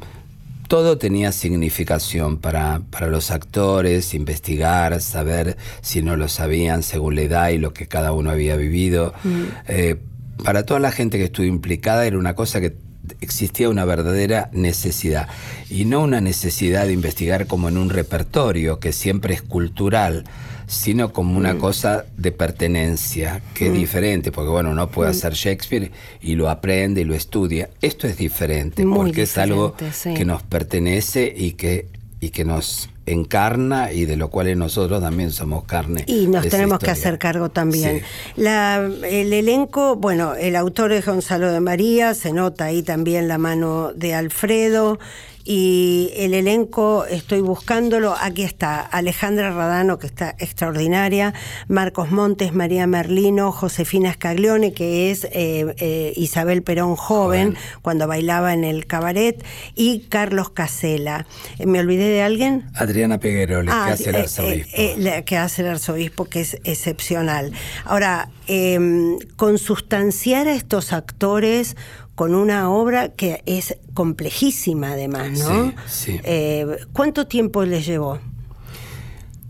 todo 0.71 0.99
tenía 0.99 1.33
significación 1.33 2.37
para, 2.37 2.83
para, 2.91 3.09
los 3.09 3.33
actores, 3.33 4.15
investigar, 4.15 5.01
saber 5.01 5.57
si 5.81 6.01
no 6.01 6.15
lo 6.15 6.29
sabían 6.29 6.85
según 6.85 7.17
la 7.17 7.23
edad 7.23 7.49
y 7.49 7.59
lo 7.59 7.75
que 7.75 7.89
cada 7.89 8.13
uno 8.13 8.31
había 8.31 8.55
vivido. 8.55 9.13
Mm. 9.25 9.43
Eh, 9.67 9.97
para 10.45 10.63
toda 10.65 10.79
la 10.79 10.93
gente 10.93 11.19
que 11.19 11.25
estuvo 11.25 11.45
implicada 11.45 12.07
era 12.07 12.17
una 12.17 12.37
cosa 12.37 12.61
que 12.61 12.77
existía 13.21 13.69
una 13.69 13.85
verdadera 13.85 14.51
necesidad 14.53 15.29
y 15.69 15.85
no 15.85 16.01
una 16.03 16.21
necesidad 16.21 16.87
de 16.87 16.93
investigar 16.93 17.47
como 17.47 17.69
en 17.69 17.77
un 17.77 17.91
repertorio 17.91 18.81
que 18.81 18.93
siempre 18.93 19.35
es 19.35 19.43
cultural, 19.43 20.25
sino 20.67 21.13
como 21.13 21.37
una 21.37 21.55
mm. 21.55 21.59
cosa 21.59 22.05
de 22.17 22.31
pertenencia, 22.31 23.43
que 23.55 23.67
es 23.67 23.73
mm. 23.73 23.77
diferente, 23.77 24.33
porque 24.33 24.51
bueno, 24.51 24.71
uno 24.71 24.89
puede 24.89 25.11
mm. 25.11 25.17
hacer 25.17 25.33
Shakespeare 25.35 25.91
y 26.23 26.37
lo 26.37 26.49
aprende 26.49 27.01
y 27.01 27.05
lo 27.05 27.15
estudia. 27.15 27.71
Esto 27.81 28.07
es 28.07 28.17
diferente, 28.17 28.85
porque 28.87 29.23
es 29.23 29.37
algo 29.37 29.75
que 29.77 30.25
nos 30.25 30.43
pertenece 30.43 31.33
y 31.37 31.53
que, 31.53 31.87
y 32.21 32.31
que 32.31 32.45
nos 32.45 32.89
encarna 33.13 33.93
y 33.93 34.05
de 34.05 34.17
lo 34.17 34.29
cual 34.29 34.59
nosotros 34.59 35.01
también 35.01 35.31
somos 35.31 35.65
carne. 35.65 36.05
Y 36.07 36.27
nos 36.27 36.49
tenemos 36.49 36.79
que 36.79 36.91
hacer 36.91 37.19
cargo 37.19 37.51
también. 37.51 38.03
La, 38.37 38.77
el 38.77 39.33
elenco, 39.33 39.97
bueno, 39.97 40.35
el 40.35 40.57
autor 40.57 40.93
es 40.93 41.07
Gonzalo 41.07 41.53
de 41.53 41.61
María, 41.61 42.15
se 42.15 42.33
nota 42.33 42.67
ahí 42.67 42.83
también 42.83 43.29
la 43.29 43.39
mano 43.39 43.93
de 43.95 44.15
Alfredo 44.15 44.99
y 45.45 46.11
el 46.17 46.35
elenco 46.35 47.07
estoy 47.07 47.41
buscándolo. 47.41 48.15
Aquí 48.21 48.43
está 48.43 48.81
Alejandra 48.81 49.51
Radano, 49.51 49.99
que 49.99 50.07
está 50.07 50.35
extraordinaria, 50.39 51.35
Marcos 51.69 52.11
Montes, 52.11 52.53
María 52.53 52.87
Merlino, 52.87 53.53
Josefina 53.53 54.13
Scaglione, 54.13 54.73
que 54.73 55.11
es 55.11 55.25
eh, 55.25 55.75
eh, 55.79 56.13
Isabel 56.17 56.63
Perón 56.63 56.97
joven, 56.97 57.57
cuando 57.83 58.07
bailaba 58.07 58.53
en 58.53 58.65
el 58.65 58.87
cabaret, 58.87 59.45
y 59.75 60.01
Carlos 60.09 60.51
Casela. 60.51 61.27
Eh, 61.59 61.67
¿Me 61.67 61.81
olvidé 61.81 62.09
de 62.09 62.23
alguien? 62.23 62.65
Adriana 62.75 63.19
Peguero, 63.19 63.63
que 63.65 63.71
hace 63.71 64.11
el 64.11 64.17
arzobispo. 64.17 65.25
que 65.25 65.37
hace 65.37 65.63
el 65.63 65.69
arzobispo, 65.69 66.25
que 66.27 66.41
es 66.41 66.59
excepcional. 66.65 67.53
Ahora, 67.85 68.31
em, 68.47 69.19
consustanciar 69.37 70.49
a 70.49 70.55
estos 70.55 70.93
actores 70.93 71.77
con 72.21 72.35
una 72.35 72.69
obra 72.69 73.09
que 73.09 73.43
es 73.47 73.79
complejísima 73.95 74.93
además, 74.93 75.39
¿no? 75.39 75.73
Sí, 75.87 76.21
eh, 76.23 76.67
¿Cuánto 76.93 77.27
tiempo 77.27 77.65
les 77.65 77.87
llevó? 77.87 78.19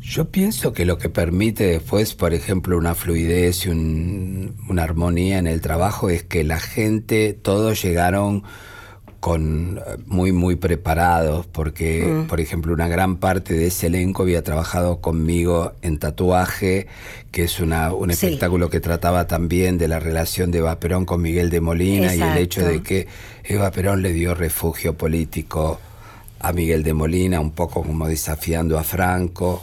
Yo 0.01 0.31
pienso 0.31 0.73
que 0.73 0.85
lo 0.85 0.97
que 0.97 1.09
permite 1.09 1.65
después, 1.65 2.15
por 2.15 2.33
ejemplo, 2.33 2.79
una 2.79 2.95
fluidez 2.95 3.67
y 3.67 3.71
una 3.71 4.85
armonía 4.85 5.39
en 5.39 5.49
el 5.49 5.61
trabajo 5.61 6.11
es 6.11 6.23
que 6.23 6.45
la 6.45 6.61
gente, 6.61 7.33
todos 7.33 7.83
llegaron 7.83 8.45
con 9.21 9.79
muy 10.07 10.33
muy 10.33 10.57
preparados 10.57 11.47
porque 11.47 12.03
Mm. 12.07 12.27
por 12.27 12.41
ejemplo 12.41 12.73
una 12.73 12.89
gran 12.89 13.17
parte 13.19 13.53
de 13.55 13.67
ese 13.67 13.89
elenco 13.89 14.23
había 14.23 14.43
trabajado 14.43 15.01
conmigo 15.03 15.73
en 15.83 15.99
tatuaje 15.99 16.87
que 17.31 17.45
es 17.45 17.61
una, 17.61 17.93
un 17.93 18.09
Sí. 18.09 18.27
espectáculo 18.27 18.71
que 18.71 18.81
trataba 18.81 19.27
también 19.27 19.77
de 19.77 19.89
la 19.89 20.01
relación 20.01 20.51
de 20.51 20.59
Eva 20.59 20.81
Perón 20.81 21.05
con 21.05 21.21
Miguel 21.21 21.51
de 21.51 21.61
Molina 21.61 22.15
y 22.15 22.21
el 22.23 22.39
hecho 22.39 22.65
de 22.67 22.83
que 22.83 23.07
Eva 23.45 23.71
Perón 23.71 24.01
le 24.03 24.13
dio 24.15 24.35
refugio 24.35 24.95
político 24.95 25.79
a 26.41 26.53
Miguel 26.55 26.83
de 26.83 26.95
Molina 26.95 27.39
un 27.41 27.51
poco 27.51 27.83
como 27.83 28.09
desafiando 28.09 28.79
a 28.79 28.83
Franco 28.85 29.63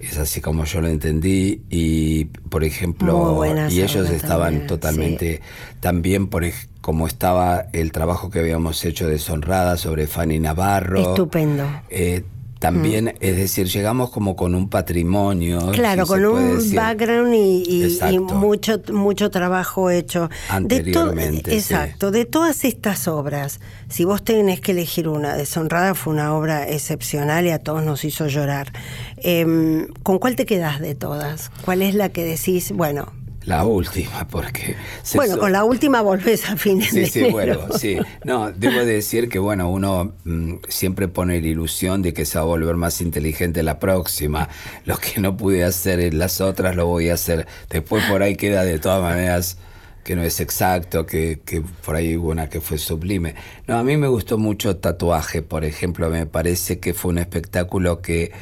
es 0.00 0.18
así 0.18 0.40
como 0.40 0.64
yo 0.64 0.80
lo 0.80 0.88
entendí 0.88 1.62
y 1.68 2.24
por 2.24 2.64
ejemplo 2.64 3.44
y 3.68 3.82
ellos 3.82 4.08
estaban 4.08 4.52
también, 4.52 4.66
totalmente 4.66 5.40
también 5.80 6.26
por 6.28 6.44
como 6.80 7.06
estaba 7.06 7.66
el 7.72 7.92
trabajo 7.92 8.30
que 8.30 8.38
habíamos 8.38 8.84
hecho 8.84 9.06
de 9.06 9.18
Sonrada 9.18 9.76
sobre 9.76 10.06
Fanny 10.06 10.38
Navarro. 10.38 11.10
Estupendo. 11.10 11.64
Eh, 11.90 12.24
también, 12.60 13.14
es 13.20 13.36
decir, 13.36 13.66
llegamos 13.66 14.10
como 14.10 14.36
con 14.36 14.54
un 14.54 14.68
patrimonio. 14.68 15.72
Claro, 15.72 16.04
si 16.06 16.08
con 16.12 16.24
un 16.26 16.74
background 16.76 17.34
y, 17.34 17.38
y- 17.66 17.80
y 17.80 17.84
Exacto. 17.86 18.34
mucho, 18.36 18.80
mucho 18.92 19.30
trabajo 19.30 19.90
hecho. 19.90 20.28
De 20.28 20.54
Anteriormente, 20.54 21.50
sí. 21.50 21.56
exacto, 21.56 22.10
de 22.12 22.26
todas 22.26 22.64
estas 22.64 23.08
obras, 23.08 23.60
si 23.88 24.04
vos 24.04 24.22
tenés 24.22 24.60
que 24.60 24.70
elegir 24.72 25.08
una, 25.08 25.34
Deshonrada 25.36 25.94
fue 25.94 26.12
una 26.12 26.34
obra 26.36 26.68
excepcional 26.68 27.46
y 27.46 27.50
a 27.50 27.58
todos 27.58 27.82
nos 27.82 28.04
hizo 28.04 28.28
llorar. 28.28 28.72
Em, 29.16 29.86
¿Con 30.02 30.18
cuál 30.18 30.36
te 30.36 30.46
quedás 30.46 30.80
de 30.80 30.94
todas? 30.94 31.50
¿Cuál 31.64 31.82
es 31.82 31.94
la 31.94 32.10
que 32.10 32.24
decís, 32.24 32.72
bueno, 32.72 33.10
La 33.46 33.64
última, 33.64 34.28
porque... 34.28 34.76
se 35.02 35.16
bueno, 35.16 35.34
so- 35.34 35.40
con 35.40 35.52
la 35.52 35.64
última 35.64 36.02
volvés 36.02 36.48
a 36.48 36.56
fines 36.56 36.90
Sí, 36.90 37.00
de 37.00 37.06
sí, 37.06 37.18
enero. 37.20 37.32
bueno, 37.32 37.78
sí. 37.78 37.96
No, 38.24 38.52
debo 38.52 38.84
decir 38.84 39.28
que, 39.30 39.38
bueno, 39.38 39.70
uno 39.70 40.12
mm, 40.24 40.56
siempre 40.68 41.08
pone 41.08 41.40
la 41.40 41.48
ilusión 41.48 42.02
de 42.02 42.12
que 42.12 42.26
se 42.26 42.36
va 42.38 42.42
a 42.42 42.46
volver 42.46 42.76
más 42.76 43.00
inteligente 43.00 43.62
la 43.62 43.78
próxima. 43.78 44.48
Lo 44.84 44.98
que 44.98 45.20
no 45.20 45.36
pude 45.38 45.64
hacer 45.64 46.00
en 46.00 46.18
las 46.18 46.40
otras 46.42 46.76
lo 46.76 46.86
voy 46.86 47.08
a 47.08 47.14
hacer. 47.14 47.46
Después 47.70 48.04
por 48.10 48.22
ahí 48.22 48.36
queda 48.36 48.62
de 48.62 48.78
todas 48.78 49.00
maneras 49.02 49.56
que 50.04 50.16
no 50.16 50.22
es 50.22 50.40
exacto, 50.40 51.06
que, 51.06 51.40
que 51.44 51.60
por 51.62 51.94
ahí 51.96 52.16
hubo 52.16 52.30
una 52.30 52.48
que 52.48 52.60
fue 52.60 52.76
sublime. 52.78 53.34
No, 53.66 53.78
a 53.78 53.84
mí 53.84 53.96
me 53.96 54.08
gustó 54.08 54.36
mucho 54.38 54.76
Tatuaje, 54.76 55.40
por 55.42 55.64
ejemplo, 55.64 56.08
me 56.10 56.26
parece 56.26 56.78
que 56.78 56.94
fue 56.94 57.10
un 57.10 57.18
espectáculo 57.18 58.00
que, 58.02 58.32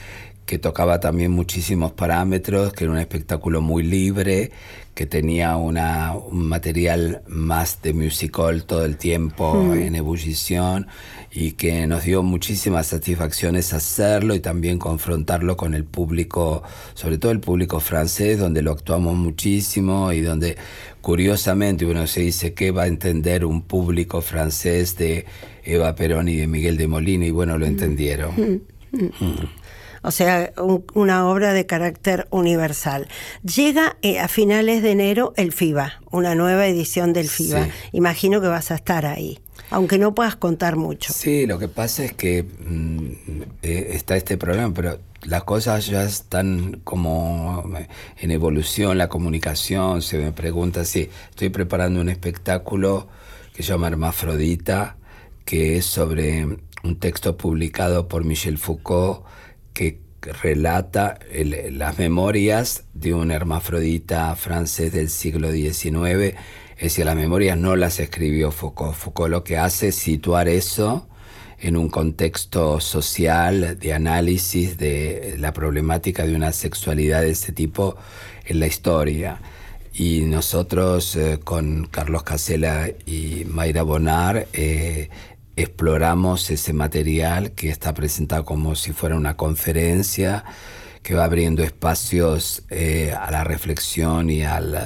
que 0.47 0.59
tocaba 0.59 1.01
también 1.01 1.31
muchísimos 1.33 1.93
parámetros, 1.93 2.73
que 2.73 2.85
era 2.85 2.93
un 2.93 2.99
espectáculo 2.99 3.61
muy 3.61 3.83
libre, 3.83 4.51
que 4.99 5.07
tenía 5.07 5.55
una, 5.55 6.17
un 6.17 6.49
material 6.49 7.23
más 7.29 7.83
de 7.83 7.93
musical 7.93 8.65
todo 8.65 8.85
el 8.85 8.97
tiempo 8.97 9.73
en 9.73 9.95
ebullición 9.95 10.89
y 11.31 11.53
que 11.53 11.87
nos 11.87 12.03
dio 12.03 12.25
muchísimas 12.25 12.89
satisfacciones 12.89 13.73
hacerlo 13.73 14.35
y 14.35 14.41
también 14.41 14.81
confrontarlo 14.81 15.57
con 15.57 15.75
el 15.75 15.85
público, 15.85 16.65
sobre 16.95 17.17
todo 17.17 17.31
el 17.31 17.39
público 17.39 17.79
francés, 17.79 18.41
donde 18.41 18.61
lo 18.61 18.73
actuamos 18.73 19.15
muchísimo 19.15 20.13
y 20.13 20.21
donde 20.21 20.57
curiosamente 21.01 21.87
uno 21.87 22.09
se 22.09 22.23
dice 22.23 22.53
que 22.53 22.73
va 22.73 22.83
a 22.83 22.87
entender 22.89 23.45
un 23.45 23.63
público 23.63 24.21
francés 24.21 24.97
de 24.97 25.27
Eva 25.63 25.95
Perón 25.95 26.29
y 26.29 26.35
de 26.35 26.49
Miguel 26.49 26.77
de 26.77 26.89
Molina 26.89 27.25
y 27.25 27.31
bueno, 27.31 27.57
lo 27.57 27.67
entendieron. 27.67 28.65
O 30.03 30.11
sea, 30.11 30.53
un- 30.59 30.85
una 30.95 31.29
obra 31.29 31.53
de 31.53 31.67
carácter 31.67 32.27
universal. 32.31 33.09
Llega 33.43 33.97
eh, 34.03 34.19
a 34.21 34.29
finales 34.29 34.83
de 34.83 34.93
enero 34.93 35.33
el 35.37 35.53
FIBA, 35.53 36.01
una 36.11 36.35
nueva 36.35 36.67
edición 36.67 37.13
del 37.13 37.29
FIBA. 37.29 37.65
Sí. 37.65 37.71
Imagino 37.93 38.41
que 38.41 38.49
vas 38.49 38.71
a 38.71 38.75
estar 38.77 39.07
ahí, 39.07 39.39
aunque 39.71 39.99
no 39.99 40.15
puedas 40.15 40.37
contar 40.37 40.77
mucho. 40.77 41.13
Sí, 41.13 41.47
lo 41.47 41.59
que 41.59 41.69
pasa 41.69 42.05
es 42.05 42.13
que 42.13 42.43
mm, 42.45 43.07
eh, 43.63 43.89
está 43.93 44.17
este 44.17 44.37
problema, 44.37 44.73
pero 44.73 44.99
las 45.25 45.43
cosas 45.45 45.87
ya 45.87 46.05
están 46.05 46.81
como 46.85 47.65
en 48.21 48.31
evolución, 48.31 48.99
la 48.99 49.09
comunicación, 49.09 50.01
se 50.03 50.17
me 50.19 50.31
pregunta 50.33 50.85
si 50.85 51.11
estoy 51.31 51.49
preparando 51.49 52.01
un 52.01 52.09
espectáculo 52.09 53.09
que 53.53 53.65
se 53.65 53.71
llama 53.73 53.89
Hermafrodita, 53.89 54.97
que 55.45 55.77
es 55.77 55.87
sobre 55.87 56.45
un 56.85 56.97
texto 57.01 57.37
publicado 57.37 58.07
por 58.07 58.25
Michel 58.25 58.59
Foucault 58.59 59.25
que 59.79 60.01
relata 60.43 61.17
el- 61.31 61.79
las 61.79 61.97
memorias 61.99 62.85
de 62.93 63.15
un 63.15 63.31
hermafrodita 63.31 64.35
francés 64.35 64.93
del 64.93 65.09
siglo 65.11 65.53
XIX. 65.53 66.35
Es 66.77 66.83
decir, 66.83 67.05
las 67.07 67.15
memorias 67.15 67.57
no 67.57 67.77
las 67.77 68.01
escribió 68.01 68.51
Foucault. 68.51 68.95
Foucault 68.97 69.31
lo 69.31 69.45
que 69.45 69.57
hace 69.59 69.89
es 69.89 69.95
situar 69.95 70.49
eso 70.49 71.09
en 71.61 71.77
un 71.77 71.89
contexto 71.89 72.81
social 72.81 73.79
de 73.79 73.93
análisis 73.93 74.77
de 74.79 75.37
la 75.39 75.53
problemática 75.53 76.27
de 76.27 76.35
una 76.35 76.53
sexualidad 76.53 77.23
de 77.23 77.31
ese 77.31 77.53
tipo 77.53 77.97
en 78.45 78.59
la 78.61 78.67
historia. 78.67 79.41
Y 79.95 80.21
nosotros 80.23 81.15
eh, 81.17 81.39
con 81.43 81.87
Carlos 81.87 82.23
Casella 82.25 82.89
y 83.07 83.45
Mayra 83.47 83.83
Bonar 83.83 84.47
eh, 84.53 85.09
exploramos 85.63 86.51
ese 86.51 86.73
material 86.73 87.53
que 87.53 87.69
está 87.71 87.95
presentado 87.95 88.45
como 88.45 88.75
si 88.75 88.93
fuera 88.93 89.17
una 89.17 89.37
conferencia 89.37 90.45
que 91.03 91.15
va 91.15 91.25
abriendo 91.25 91.63
espacios 91.63 92.63
eh, 92.71 93.13
a 93.19 93.31
la 93.31 93.45
reflexión 93.45 94.31
y 94.31 94.43
al- 94.43 94.77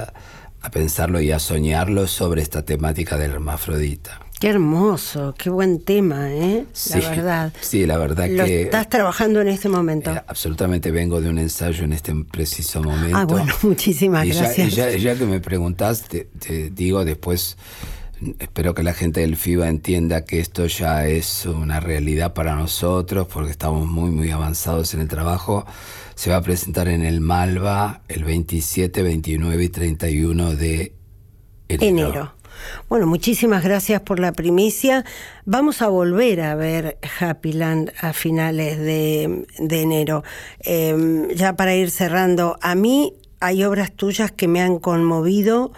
a 0.61 0.69
pensarlo 0.71 1.19
y 1.19 1.31
a 1.31 1.39
soñarlo 1.39 2.07
sobre 2.07 2.41
esta 2.41 2.63
temática 2.63 3.17
del 3.17 3.31
hermafrodita. 3.31 4.19
Qué 4.39 4.49
hermoso, 4.49 5.33
qué 5.37 5.49
buen 5.49 5.79
tema, 5.83 6.31
¿eh? 6.31 6.65
Sí, 6.73 6.99
la 7.01 7.09
verdad. 7.09 7.53
sí, 7.61 7.85
la 7.85 7.97
verdad 7.97 8.27
Lo 8.29 8.45
que- 8.45 8.63
estás 8.63 8.89
trabajando 8.89 9.41
en 9.41 9.47
este 9.49 9.69
momento. 9.69 10.11
Eh, 10.13 10.21
absolutamente 10.27 10.91
vengo 10.91 11.21
de 11.21 11.29
un 11.29 11.37
ensayo 11.39 11.83
en 11.83 11.93
este 11.93 12.13
preciso 12.31 12.81
momento. 12.81 13.17
Ah, 13.17 13.25
bueno, 13.25 13.53
muchísimas 13.63 14.25
y 14.25 14.31
ya, 14.31 14.41
gracias. 14.43 14.67
y 14.67 14.75
ya, 14.75 14.89
ya 14.91 15.15
que 15.15 15.25
me 15.25 15.39
preguntás, 15.39 16.03
te, 16.03 16.27
digo 16.71 17.03
después, 17.05 17.57
espero 18.39 18.73
que 18.73 18.83
la 18.83 18.93
gente 18.93 19.21
del 19.21 19.35
FIBA 19.35 19.67
entienda 19.67 20.25
que 20.25 20.39
esto 20.39 20.65
ya 20.65 21.07
es 21.07 21.45
una 21.45 21.79
realidad 21.79 22.33
para 22.33 22.55
nosotros, 22.55 23.27
porque 23.31 23.51
estamos 23.51 23.87
muy, 23.87 24.11
muy 24.11 24.31
avanzados 24.31 24.93
en 24.93 25.01
el 25.01 25.07
trabajo. 25.07 25.65
Se 26.15 26.29
va 26.29 26.37
a 26.37 26.41
presentar 26.41 26.87
en 26.87 27.03
el 27.03 27.21
Malva 27.21 28.01
el 28.07 28.23
27, 28.23 29.03
29 29.03 29.63
y 29.63 29.69
31 29.69 30.55
de 30.55 30.93
enero. 31.67 32.33
Bueno, 32.87 33.07
muchísimas 33.07 33.63
gracias 33.63 34.01
por 34.01 34.19
la 34.19 34.31
primicia. 34.31 35.05
Vamos 35.45 35.81
a 35.81 35.87
volver 35.87 36.41
a 36.41 36.55
ver 36.55 36.97
Happyland 37.19 37.91
a 37.99 38.13
finales 38.13 38.77
de, 38.77 39.45
de 39.59 39.81
enero. 39.81 40.23
Eh, 40.59 41.27
ya 41.35 41.55
para 41.55 41.75
ir 41.75 41.91
cerrando, 41.91 42.57
a 42.61 42.75
mí 42.75 43.13
hay 43.39 43.63
obras 43.63 43.91
tuyas 43.91 44.31
que 44.31 44.47
me 44.47 44.61
han 44.61 44.79
conmovido, 44.79 45.73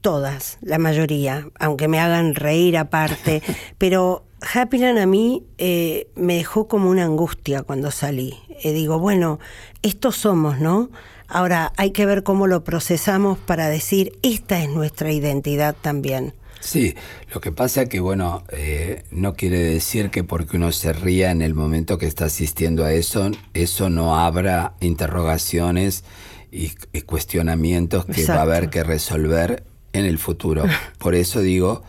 todas, 0.00 0.58
la 0.62 0.78
mayoría, 0.78 1.48
aunque 1.58 1.88
me 1.88 2.00
hagan 2.00 2.34
reír 2.34 2.76
aparte, 2.76 3.42
pero 3.78 4.24
Happyland 4.40 4.98
a 4.98 5.06
mí 5.06 5.44
eh, 5.58 6.08
me 6.14 6.36
dejó 6.36 6.68
como 6.68 6.90
una 6.90 7.04
angustia 7.04 7.62
cuando 7.62 7.90
salí. 7.90 8.34
Eh, 8.62 8.72
digo, 8.72 8.98
bueno, 8.98 9.38
estos 9.82 10.16
somos, 10.16 10.60
¿no? 10.60 10.90
Ahora 11.28 11.72
hay 11.76 11.92
que 11.92 12.06
ver 12.06 12.22
cómo 12.22 12.46
lo 12.46 12.64
procesamos 12.64 13.38
para 13.38 13.68
decir, 13.68 14.18
esta 14.22 14.62
es 14.62 14.68
nuestra 14.68 15.12
identidad 15.12 15.76
también. 15.80 16.34
Sí, 16.60 16.94
lo 17.32 17.40
que 17.40 17.52
pasa 17.52 17.86
que, 17.86 18.00
bueno, 18.00 18.44
eh, 18.50 19.04
no 19.10 19.34
quiere 19.34 19.58
decir 19.58 20.10
que 20.10 20.24
porque 20.24 20.58
uno 20.58 20.72
se 20.72 20.92
ría 20.92 21.30
en 21.30 21.40
el 21.40 21.54
momento 21.54 21.96
que 21.96 22.06
está 22.06 22.26
asistiendo 22.26 22.84
a 22.84 22.92
eso, 22.92 23.30
eso 23.54 23.88
no 23.88 24.16
abra 24.16 24.74
interrogaciones 24.80 26.04
y, 26.52 26.72
y 26.92 27.02
cuestionamientos 27.02 28.04
que 28.04 28.26
va 28.26 28.36
a 28.36 28.42
haber 28.42 28.68
que 28.68 28.84
resolver 28.84 29.64
en 29.92 30.04
el 30.04 30.18
futuro. 30.18 30.64
Por 30.98 31.14
eso 31.14 31.40
digo 31.40 31.82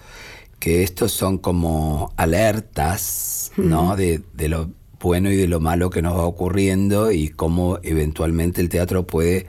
que 0.59 0.83
estos 0.83 1.11
son 1.11 1.37
como 1.37 2.13
alertas, 2.17 3.51
¿no? 3.57 3.95
De, 3.95 4.21
de 4.33 4.49
lo 4.49 4.69
bueno 4.99 5.31
y 5.31 5.35
de 5.35 5.47
lo 5.47 5.59
malo 5.59 5.89
que 5.89 6.01
nos 6.01 6.15
va 6.15 6.25
ocurriendo 6.25 7.11
y 7.11 7.29
cómo 7.29 7.79
eventualmente 7.81 8.61
el 8.61 8.69
teatro 8.69 9.07
puede 9.07 9.47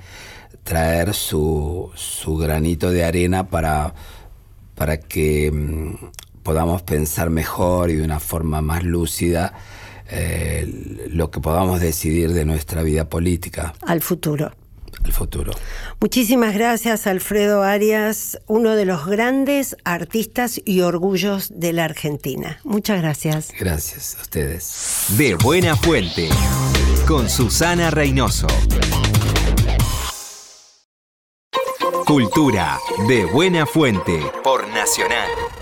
traer 0.64 1.12
su, 1.12 1.90
su 1.94 2.36
granito 2.36 2.90
de 2.90 3.04
arena 3.04 3.48
para, 3.48 3.94
para 4.74 4.98
que 4.98 5.50
mm, 5.52 6.42
podamos 6.42 6.82
pensar 6.82 7.30
mejor 7.30 7.90
y 7.90 7.96
de 7.96 8.04
una 8.04 8.20
forma 8.20 8.60
más 8.62 8.82
lúcida 8.82 9.52
eh, 10.10 11.08
lo 11.10 11.30
que 11.30 11.40
podamos 11.40 11.80
decidir 11.80 12.32
de 12.32 12.44
nuestra 12.44 12.82
vida 12.82 13.08
política, 13.08 13.74
Al 13.86 14.02
futuro. 14.02 14.52
El 15.08 15.12
futuro. 15.12 15.52
Muchísimas 16.00 16.54
gracias, 16.54 17.06
Alfredo 17.06 17.62
Arias, 17.62 18.38
uno 18.46 18.76
de 18.76 18.84
los 18.84 19.06
grandes 19.06 19.76
artistas 19.84 20.60
y 20.64 20.80
orgullos 20.80 21.52
de 21.54 21.72
la 21.72 21.84
Argentina. 21.84 22.58
Muchas 22.64 23.00
gracias. 23.00 23.52
Gracias 23.58 24.16
a 24.18 24.22
ustedes. 24.22 25.06
De 25.16 25.34
Buena 25.34 25.76
Fuente, 25.76 26.28
con 27.06 27.28
Susana 27.28 27.90
Reynoso. 27.90 28.46
Cultura 32.06 32.78
de 33.08 33.24
Buena 33.24 33.64
Fuente 33.64 34.20
por 34.42 34.66
Nacional. 34.68 35.61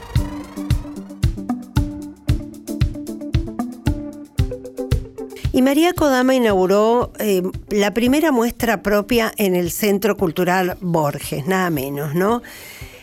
Y 5.52 5.62
María 5.62 5.92
Kodama 5.94 6.34
inauguró 6.34 7.12
eh, 7.18 7.42
la 7.70 7.92
primera 7.92 8.30
muestra 8.30 8.82
propia 8.82 9.32
en 9.36 9.56
el 9.56 9.72
Centro 9.72 10.16
Cultural 10.16 10.76
Borges, 10.80 11.44
nada 11.46 11.70
menos, 11.70 12.14
¿no? 12.14 12.42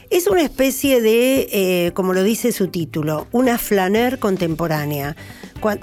Es 0.10 0.28
una 0.28 0.44
especie 0.44 1.02
de, 1.02 1.50
eh, 1.52 1.92
como 1.94 2.14
lo 2.14 2.24
dice 2.24 2.54
su 2.54 2.70
título, 2.70 3.28
una 3.34 3.58
flaner 3.58 4.20
contemporánea. 4.20 5.18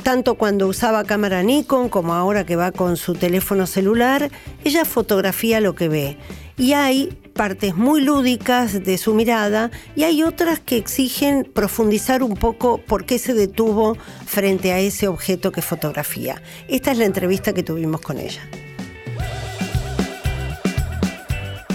tanto 0.03 0.37
cuando 0.37 0.67
usaba 0.67 1.05
cámara 1.05 1.43
Nikon 1.43 1.91
como 1.91 2.15
ahora 2.15 2.47
que 2.47 2.57
va 2.57 2.73
con 2.73 2.97
su 2.97 3.13
teléfono 3.13 3.67
celular, 3.67 4.31
ella 4.65 4.87
fotografía 4.87 5.61
lo 5.61 5.75
que 5.75 5.89
ve. 5.89 6.17
Y 6.57 6.73
hay 6.73 7.11
partes 7.35 7.77
muy 7.77 8.01
lúdicas 8.01 8.85
de 8.85 8.97
su 8.97 9.13
mirada 9.13 9.71
y 9.97 10.05
hay 10.05 10.23
otras 10.23 10.61
que 10.61 10.77
exigen 10.77 11.45
profundizar 11.45 12.23
un 12.23 12.37
poco 12.37 12.79
por 12.79 13.05
qué 13.05 13.19
se 13.19 13.35
detuvo 13.35 13.97
frente 14.25 14.73
a 14.73 14.79
ese 14.79 15.09
objeto 15.09 15.53
que 15.53 15.61
fotografía. 15.61 16.41
Esta 16.69 16.93
es 16.93 16.99
la 16.99 17.05
entrevista 17.05 17.53
que 17.53 17.63
tuvimos 17.63 18.01
con 18.01 18.19
ella. 18.19 18.41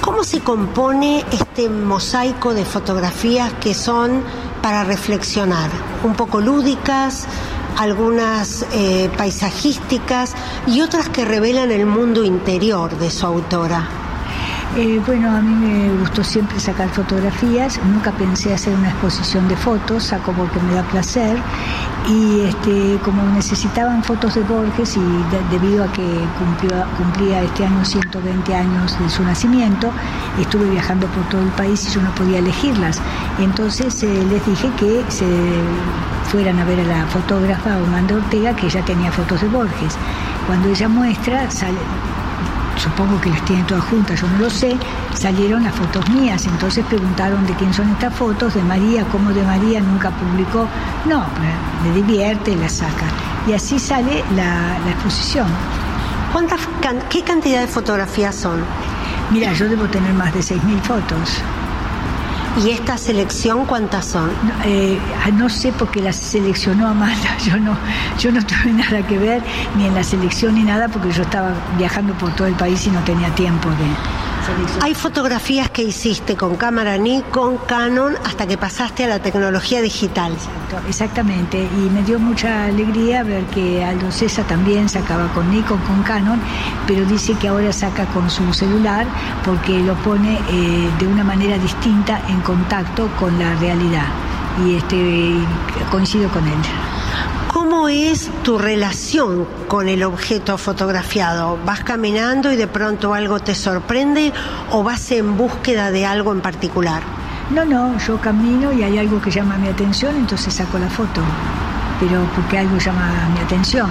¿Cómo 0.01 0.23
se 0.23 0.39
compone 0.39 1.23
este 1.31 1.69
mosaico 1.69 2.53
de 2.53 2.65
fotografías 2.65 3.53
que 3.61 3.73
son 3.73 4.23
para 4.61 4.83
reflexionar? 4.83 5.69
Un 6.03 6.15
poco 6.15 6.41
lúdicas, 6.41 7.27
algunas 7.77 8.65
eh, 8.73 9.09
paisajísticas 9.17 10.33
y 10.67 10.81
otras 10.81 11.09
que 11.09 11.25
revelan 11.25 11.71
el 11.71 11.85
mundo 11.85 12.23
interior 12.23 12.97
de 12.97 13.11
su 13.11 13.25
autora. 13.25 14.08
Eh, 14.77 15.01
bueno, 15.03 15.35
a 15.35 15.41
mí 15.41 15.51
me 15.51 15.99
gustó 15.99 16.23
siempre 16.23 16.59
sacar 16.59 16.89
fotografías, 16.89 17.79
nunca 17.85 18.11
pensé 18.11 18.53
hacer 18.53 18.75
una 18.75 18.89
exposición 18.89 19.47
de 19.47 19.57
fotos, 19.57 20.03
saco 20.03 20.31
porque 20.31 20.59
me 20.59 20.75
da 20.75 20.83
placer 20.83 21.37
y 22.07 22.41
este, 22.41 22.99
como 23.03 23.23
necesitaban 23.33 24.03
fotos 24.03 24.35
de 24.35 24.41
Borges 24.41 24.95
y 24.95 25.01
debido 25.51 25.83
a 25.83 25.91
que 25.91 26.03
cumplía 26.97 27.41
este 27.41 27.65
año 27.65 27.83
120 27.83 28.55
años 28.55 28.97
de 28.99 29.09
su 29.09 29.23
nacimiento, 29.23 29.91
estuve 30.39 30.69
viajando 30.69 31.07
por 31.07 31.27
todo 31.29 31.41
el 31.41 31.49
país 31.49 31.87
y 31.89 31.95
yo 31.95 32.01
no 32.03 32.13
podía 32.13 32.37
elegirlas. 32.37 33.01
Entonces 33.39 34.03
eh, 34.03 34.23
les 34.29 34.45
dije 34.45 34.69
que 34.77 35.03
se 35.09 35.25
fueran 36.25 36.59
a 36.59 36.65
ver 36.65 36.79
a 36.81 36.83
la 36.83 37.07
fotógrafa 37.07 37.75
Omanda 37.79 38.15
Ortega 38.15 38.55
que 38.55 38.69
ya 38.69 38.85
tenía 38.85 39.11
fotos 39.11 39.41
de 39.41 39.47
Borges. 39.47 39.97
Cuando 40.45 40.69
ella 40.69 40.87
muestra, 40.87 41.49
sale, 41.49 41.77
supongo 42.79 43.19
que 43.21 43.29
las 43.29 43.43
tienen 43.45 43.65
todas 43.67 43.83
juntas, 43.85 44.19
yo 44.19 44.27
no 44.27 44.39
lo 44.39 44.49
sé, 44.49 44.75
salieron 45.13 45.63
las 45.63 45.75
fotos 45.75 46.07
mías. 46.09 46.45
Entonces 46.45 46.85
preguntaron 46.85 47.45
de 47.45 47.53
quién 47.53 47.73
son 47.73 47.89
estas 47.89 48.13
fotos, 48.13 48.53
de 48.53 48.63
María, 48.63 49.03
cómo 49.11 49.31
de 49.31 49.43
María 49.43 49.81
nunca 49.81 50.09
publicó. 50.11 50.67
No, 51.05 51.25
le 51.83 51.93
divierte, 51.93 52.55
la 52.55 52.69
saca. 52.69 53.05
Y 53.47 53.53
así 53.53 53.79
sale 53.79 54.23
la, 54.35 54.77
exposición. 54.89 55.47
¿Cuántas, 56.31 56.59
¿Qué 57.09 57.23
cantidad 57.23 57.61
de 57.61 57.67
fotografías 57.67 58.35
son? 58.35 58.59
Mira, 59.31 59.53
yo 59.53 59.67
debo 59.67 59.85
tener 59.87 60.13
más 60.13 60.33
de 60.33 60.39
6.000 60.39 60.81
fotos. 60.81 61.41
¿Y 62.57 62.71
esta 62.71 62.97
selección 62.97 63.65
cuántas 63.65 64.05
son? 64.05 64.27
No, 64.27 64.53
eh, 64.65 64.99
no 65.33 65.49
sé 65.49 65.71
porque 65.71 66.01
la 66.01 66.11
seleccionó 66.11 66.87
Amanda, 66.87 67.37
yo 67.45 67.57
no, 67.57 67.77
yo 68.19 68.31
no 68.31 68.41
tuve 68.45 68.73
nada 68.73 69.05
que 69.05 69.17
ver 69.17 69.41
ni 69.77 69.85
en 69.85 69.95
la 69.95 70.03
selección 70.03 70.55
ni 70.55 70.63
nada 70.63 70.87
porque 70.87 71.11
yo 71.11 71.23
estaba 71.23 71.53
viajando 71.77 72.13
por 72.15 72.35
todo 72.35 72.47
el 72.47 72.55
país 72.55 72.85
y 72.87 72.89
no 72.89 72.99
tenía 73.03 73.29
tiempo 73.35 73.69
de 73.69 73.75
hay 74.81 74.93
fotografías 74.95 75.69
que 75.69 75.83
hiciste 75.83 76.35
con 76.35 76.55
cámara 76.55 76.97
Nikon, 76.97 77.57
Canon, 77.67 78.15
hasta 78.25 78.47
que 78.47 78.57
pasaste 78.57 79.05
a 79.05 79.07
la 79.07 79.19
tecnología 79.19 79.81
digital. 79.81 80.33
exactamente. 80.87 81.57
Y 81.61 81.89
me 81.89 82.03
dio 82.03 82.19
mucha 82.19 82.65
alegría 82.65 83.23
ver 83.23 83.43
que 83.45 83.83
Aldo 83.83 84.11
César 84.11 84.45
también 84.45 84.89
sacaba 84.89 85.27
con 85.33 85.49
Nikon, 85.51 85.79
con 85.79 86.03
Canon, 86.03 86.39
pero 86.87 87.05
dice 87.05 87.33
que 87.33 87.47
ahora 87.47 87.71
saca 87.73 88.05
con 88.07 88.29
su 88.29 88.53
celular 88.53 89.05
porque 89.45 89.79
lo 89.79 89.95
pone 89.95 90.39
eh, 90.49 90.89
de 90.99 91.07
una 91.07 91.23
manera 91.23 91.57
distinta 91.57 92.21
en 92.27 92.41
contacto 92.41 93.07
con 93.19 93.37
la 93.37 93.55
realidad. 93.55 94.07
Y 94.65 94.75
este, 94.75 95.33
coincido 95.89 96.29
con 96.29 96.45
él. 96.45 96.98
¿Cómo 97.51 97.89
es 97.89 98.29
tu 98.43 98.59
relación 98.59 99.47
con 99.67 99.87
el 99.87 100.03
objeto 100.03 100.57
fotografiado? 100.59 101.57
¿Vas 101.65 101.83
caminando 101.83 102.53
y 102.53 102.55
de 102.55 102.67
pronto 102.67 103.13
algo 103.15 103.39
te 103.39 103.55
sorprende 103.55 104.31
o 104.71 104.83
vas 104.83 105.11
en 105.11 105.35
búsqueda 105.35 105.89
de 105.89 106.05
algo 106.05 106.31
en 106.31 106.41
particular? 106.41 107.01
No, 107.49 107.65
no, 107.65 107.97
yo 107.97 108.21
camino 108.21 108.71
y 108.71 108.83
hay 108.83 108.99
algo 108.99 109.19
que 109.19 109.31
llama 109.31 109.57
mi 109.57 109.67
atención, 109.67 110.15
entonces 110.15 110.53
saco 110.53 110.77
la 110.77 110.89
foto 110.89 111.21
pero 111.99 112.23
porque 112.35 112.57
algo 112.57 112.77
llama 112.77 113.29
mi 113.33 113.39
atención. 113.39 113.89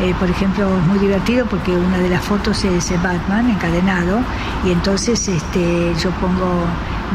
Eh, 0.00 0.14
por 0.18 0.28
ejemplo, 0.28 0.68
es 0.76 0.86
muy 0.86 0.98
divertido 0.98 1.46
porque 1.46 1.74
una 1.74 1.98
de 1.98 2.10
las 2.10 2.22
fotos 2.22 2.62
es 2.64 3.02
Batman 3.02 3.48
encadenado 3.50 4.20
y 4.64 4.72
entonces 4.72 5.26
este, 5.28 5.94
yo 5.94 6.10
pongo, 6.20 6.66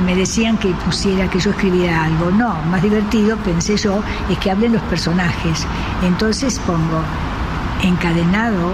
me 0.05 0.15
decían 0.15 0.57
que 0.57 0.69
pusiera, 0.85 1.29
que 1.29 1.39
yo 1.39 1.51
escribiera 1.51 2.05
algo. 2.05 2.31
No, 2.31 2.55
más 2.69 2.81
divertido, 2.81 3.37
pensé 3.37 3.77
yo, 3.77 4.01
es 4.29 4.37
que 4.39 4.51
hablen 4.51 4.73
los 4.73 4.81
personajes. 4.83 5.65
Entonces 6.03 6.59
pongo 6.59 7.01
encadenado 7.83 8.73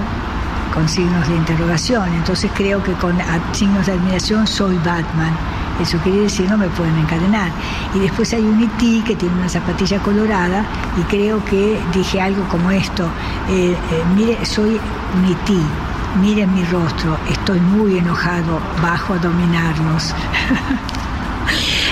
con 0.74 0.88
signos 0.88 1.28
de 1.28 1.36
interrogación. 1.36 2.14
Entonces 2.14 2.52
creo 2.54 2.84
que 2.84 2.94
con 2.94 3.18
signos 3.52 3.86
de 3.86 3.94
admiración 3.94 4.46
soy 4.48 4.76
Batman. 4.78 5.36
Eso 5.82 5.98
quiere 6.00 6.22
decir 6.22 6.50
no 6.50 6.58
me 6.58 6.68
pueden 6.70 6.98
encadenar. 6.98 7.52
Y 7.94 8.00
después 8.00 8.34
hay 8.34 8.44
un 8.44 8.62
IT 8.62 9.06
que 9.06 9.16
tiene 9.16 9.36
una 9.36 9.50
zapatilla 9.50 10.00
colorada 10.00 10.66
y 10.98 11.02
creo 11.04 11.44
que 11.46 11.80
dije 11.94 12.22
algo 12.22 12.48
como 12.48 12.72
esto. 12.72 13.10
Eh, 13.50 13.72
eh, 13.72 14.04
mire, 14.16 14.46
soy 14.46 14.80
un 15.16 15.26
IT. 15.26 15.64
Miren 16.22 16.54
mi 16.54 16.64
rostro, 16.64 17.18
estoy 17.30 17.60
muy 17.60 17.98
enojado, 17.98 18.60
bajo 18.82 19.14
a 19.14 19.18
dominarlos. 19.18 20.16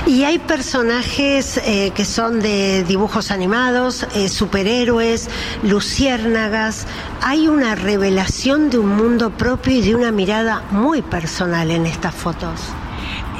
Y 0.07 0.23
hay 0.23 0.37
personajes 0.37 1.57
eh, 1.57 1.91
que 1.95 2.05
son 2.05 2.39
de 2.39 2.83
dibujos 2.83 3.31
animados, 3.31 4.05
superhéroes, 4.29 5.29
luciérnagas. 5.63 6.85
Hay 7.21 7.47
una 7.47 7.73
revelación 7.73 8.69
de 8.69 8.77
un 8.77 8.95
mundo 8.95 9.31
propio 9.31 9.73
y 9.73 9.81
de 9.81 9.95
una 9.95 10.11
mirada 10.11 10.63
muy 10.69 11.01
personal 11.01 11.71
en 11.71 11.87
estas 11.87 12.13
fotos. 12.13 12.61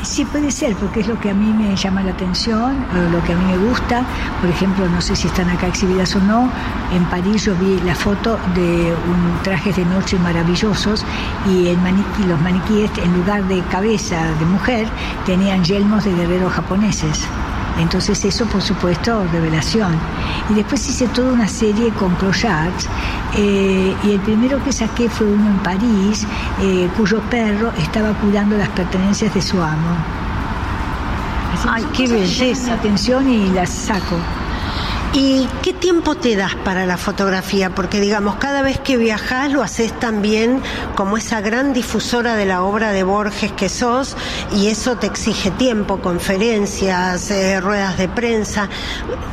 Sí 0.06 0.24
puede 0.24 0.52
ser, 0.52 0.76
porque 0.76 1.02
es 1.02 1.08
lo 1.08 1.20
que 1.20 1.32
a 1.32 1.34
mí 1.34 1.52
me 1.52 1.76
llama 1.76 2.02
la 2.02 2.12
atención, 2.12 2.86
lo 3.12 3.22
que 3.24 3.34
a 3.34 3.36
mí 3.36 3.44
me 3.52 3.58
gusta. 3.68 4.06
Por 4.39 4.50
ejemplo, 4.50 4.88
no 4.88 5.02
sé 5.02 5.15
si 5.15 5.28
están 5.28 5.50
acá 5.50 5.68
exhibidas 5.68 6.15
o 6.15 6.20
no, 6.22 6.50
en 6.94 7.04
París 7.06 7.46
yo 7.46 7.56
vi 7.56 7.82
la 7.82 7.96
foto 7.96 8.39
de 8.54 8.94
un 8.94 9.44
trajes 9.44 9.76
de 9.76 9.84
noche 9.84 10.18
maravillosos 10.20 11.04
y 11.50 11.68
el 11.68 11.78
maniquí, 11.80 12.24
los 12.28 12.39
maniquíes 12.39 12.91
en 13.04 13.13
lugar 13.13 13.44
de 13.46 13.62
cabeza 13.63 14.32
de 14.39 14.46
mujer 14.46 14.88
tenían 15.26 15.63
yelmos 15.65 16.06
de 16.06 16.13
guerreros 16.13 16.54
japoneses. 16.54 17.28
Entonces 17.80 18.24
eso, 18.26 18.46
por 18.46 18.62
supuesto, 18.62 19.26
revelación. 19.32 20.00
Y 20.50 20.54
después 20.54 20.88
hice 20.88 21.08
toda 21.08 21.34
una 21.34 21.48
serie 21.48 21.90
con 21.92 22.16
clochards 22.16 22.88
eh, 23.36 23.96
y 24.04 24.12
el 24.12 24.20
primero 24.22 24.64
que 24.64 24.72
saqué 24.72 25.10
fue 25.10 25.28
uno 25.28 25.48
en 25.48 25.58
París, 25.58 26.26
eh, 26.62 26.90
cuyo 26.96 27.20
perro 27.30 27.72
estaba 27.78 28.14
cuidando 28.14 28.58
las 28.58 28.70
pertenencias 28.70 29.34
de 29.34 29.42
su 29.42 29.62
amo. 29.62 29.98
Ay, 31.68 31.86
qué 31.94 32.08
belleza. 32.08 32.74
Atención 32.74 33.30
y 33.30 33.50
las 33.50 33.70
saco. 33.70 34.18
¿Y 35.17 35.47
qué 35.62 35.71
tiempo 35.71 36.15
te 36.15 36.36
das 36.36 36.56
para 36.56 36.86
la 36.86 36.97
fotografía? 36.97 37.69
Porque 37.69 38.01
digamos, 38.01 38.36
cada 38.36 38.62
vez 38.62 38.80
que 38.80 38.97
viajas 38.97 39.49
lo 39.49 39.63
haces 39.63 39.97
también 39.97 40.62
como 40.93 41.15
esa 41.15 41.39
gran 41.39 41.71
difusora 41.71 42.36
de 42.36 42.45
la 42.45 42.63
obra 42.63 42.91
de 42.91 43.04
Borges 43.04 43.54
que 43.54 43.69
sos 43.69 44.17
y 44.51 44.67
eso 44.67 44.97
te 44.97 45.08
exige 45.08 45.51
tiempo, 45.51 46.01
conferencias, 46.01 47.32
eh, 47.32 47.62
ruedas 47.62 47.97
de 47.97 48.10
prensa. 48.10 48.67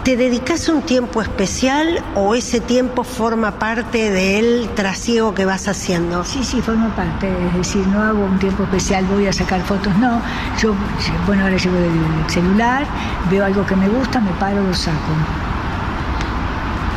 ¿Te 0.05 0.17
dedicas 0.17 0.69
un 0.69 0.83
tiempo 0.83 1.21
especial 1.21 2.01
o 2.15 2.37
ese 2.37 2.61
tiempo 2.61 3.03
forma 3.03 3.59
parte 3.59 4.13
del 4.13 4.71
trasiego 4.77 5.35
que 5.35 5.47
vas 5.47 5.67
haciendo? 5.67 6.25
Sí, 6.25 6.45
sí, 6.45 6.63
forma 6.63 6.95
parte. 6.95 7.29
Es 7.49 7.55
decir, 7.57 7.85
no 7.89 8.01
hago 8.01 8.25
un 8.25 8.39
tiempo 8.39 8.63
especial, 8.63 9.05
voy 9.07 9.27
a 9.27 9.33
sacar 9.33 9.61
fotos, 9.63 9.93
no. 9.97 10.23
Yo, 10.61 10.77
bueno, 11.27 11.43
ahora 11.43 11.57
llevo 11.57 11.77
el 11.77 12.31
celular, 12.31 12.87
veo 13.29 13.45
algo 13.45 13.67
que 13.67 13.75
me 13.75 13.89
gusta, 13.89 14.21
me 14.21 14.31
paro, 14.35 14.63
lo 14.63 14.75
saco. 14.75 15.52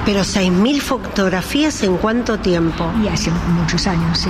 Pero 0.05 0.21
6.000 0.21 0.81
fotografías 0.81 1.81
en 1.83 1.97
cuánto 1.97 2.37
tiempo? 2.39 2.91
Y 3.03 3.07
hace 3.07 3.31
muchos 3.49 3.87
años, 3.87 4.19
sí. 4.19 4.29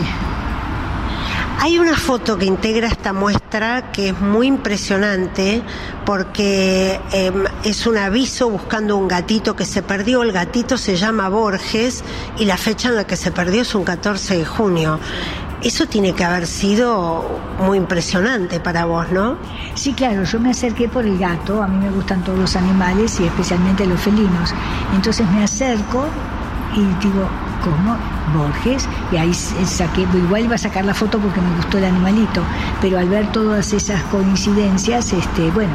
Hay 1.60 1.80
una 1.80 1.98
foto 1.98 2.38
que 2.38 2.46
integra 2.46 2.88
esta 2.88 3.12
muestra 3.12 3.92
que 3.92 4.10
es 4.10 4.20
muy 4.20 4.48
impresionante 4.48 5.64
porque 6.06 7.00
em, 7.12 7.44
es 7.64 7.88
un 7.88 7.98
aviso 7.98 8.50
buscando 8.50 8.96
un 8.98 9.08
gatito 9.08 9.56
que 9.56 9.66
se 9.66 9.82
perdió. 9.82 10.22
El 10.22 10.32
gatito 10.32 10.78
se 10.78 10.96
llama 10.96 11.28
Borges 11.30 12.04
y 12.38 12.46
la 12.46 12.58
fecha 12.58 12.90
en 12.90 12.96
la 12.96 13.08
que 13.08 13.16
se 13.16 13.32
perdió 13.32 13.64
es 13.64 13.74
un 13.74 13.84
14 13.84 14.38
de 14.38 14.46
junio. 14.46 15.00
Eso 15.66 15.88
tiene 15.88 16.14
que 16.14 16.24
haber 16.24 16.46
sido 16.46 17.26
muy 17.58 17.80
impresionante 17.80 18.60
para 18.60 18.86
vos, 18.86 19.12
¿no? 19.12 19.36
Sí, 19.74 19.94
claro, 19.94 20.24
yo 20.24 20.40
me 20.40 20.52
acerqué 20.52 20.88
por 20.88 21.08
el 21.08 21.18
gato, 21.18 21.64
a 21.64 21.68
mí 21.68 21.84
me 21.84 21.90
gustan 21.90 22.24
todos 22.24 22.38
los 22.38 22.56
animales 22.56 23.20
y 23.20 23.26
especialmente 23.26 23.84
los 23.88 24.00
felinos. 24.00 24.54
Entonces 24.94 25.28
me 25.32 25.44
acerco 25.44 26.06
y 26.76 26.82
digo, 27.04 27.28
como 27.64 27.98
Borges, 28.38 28.88
y 29.12 29.18
ahí 29.18 29.34
saqué, 29.34 30.02
igual 30.02 30.44
iba 30.44 30.54
a 30.54 30.60
sacar 30.60 30.86
la 30.86 30.94
foto 30.94 31.18
porque 31.18 31.42
me 31.42 31.56
gustó 31.56 31.80
el 31.80 31.86
animalito, 31.86 32.44
pero 32.80 33.00
al 33.00 33.10
ver 33.10 33.32
todas 33.32 33.74
esas 33.74 34.04
coincidencias, 34.04 35.14
este, 35.14 35.50
bueno, 35.50 35.74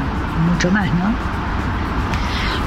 mucho 0.49 0.71
más, 0.71 0.87
¿no? 0.93 1.40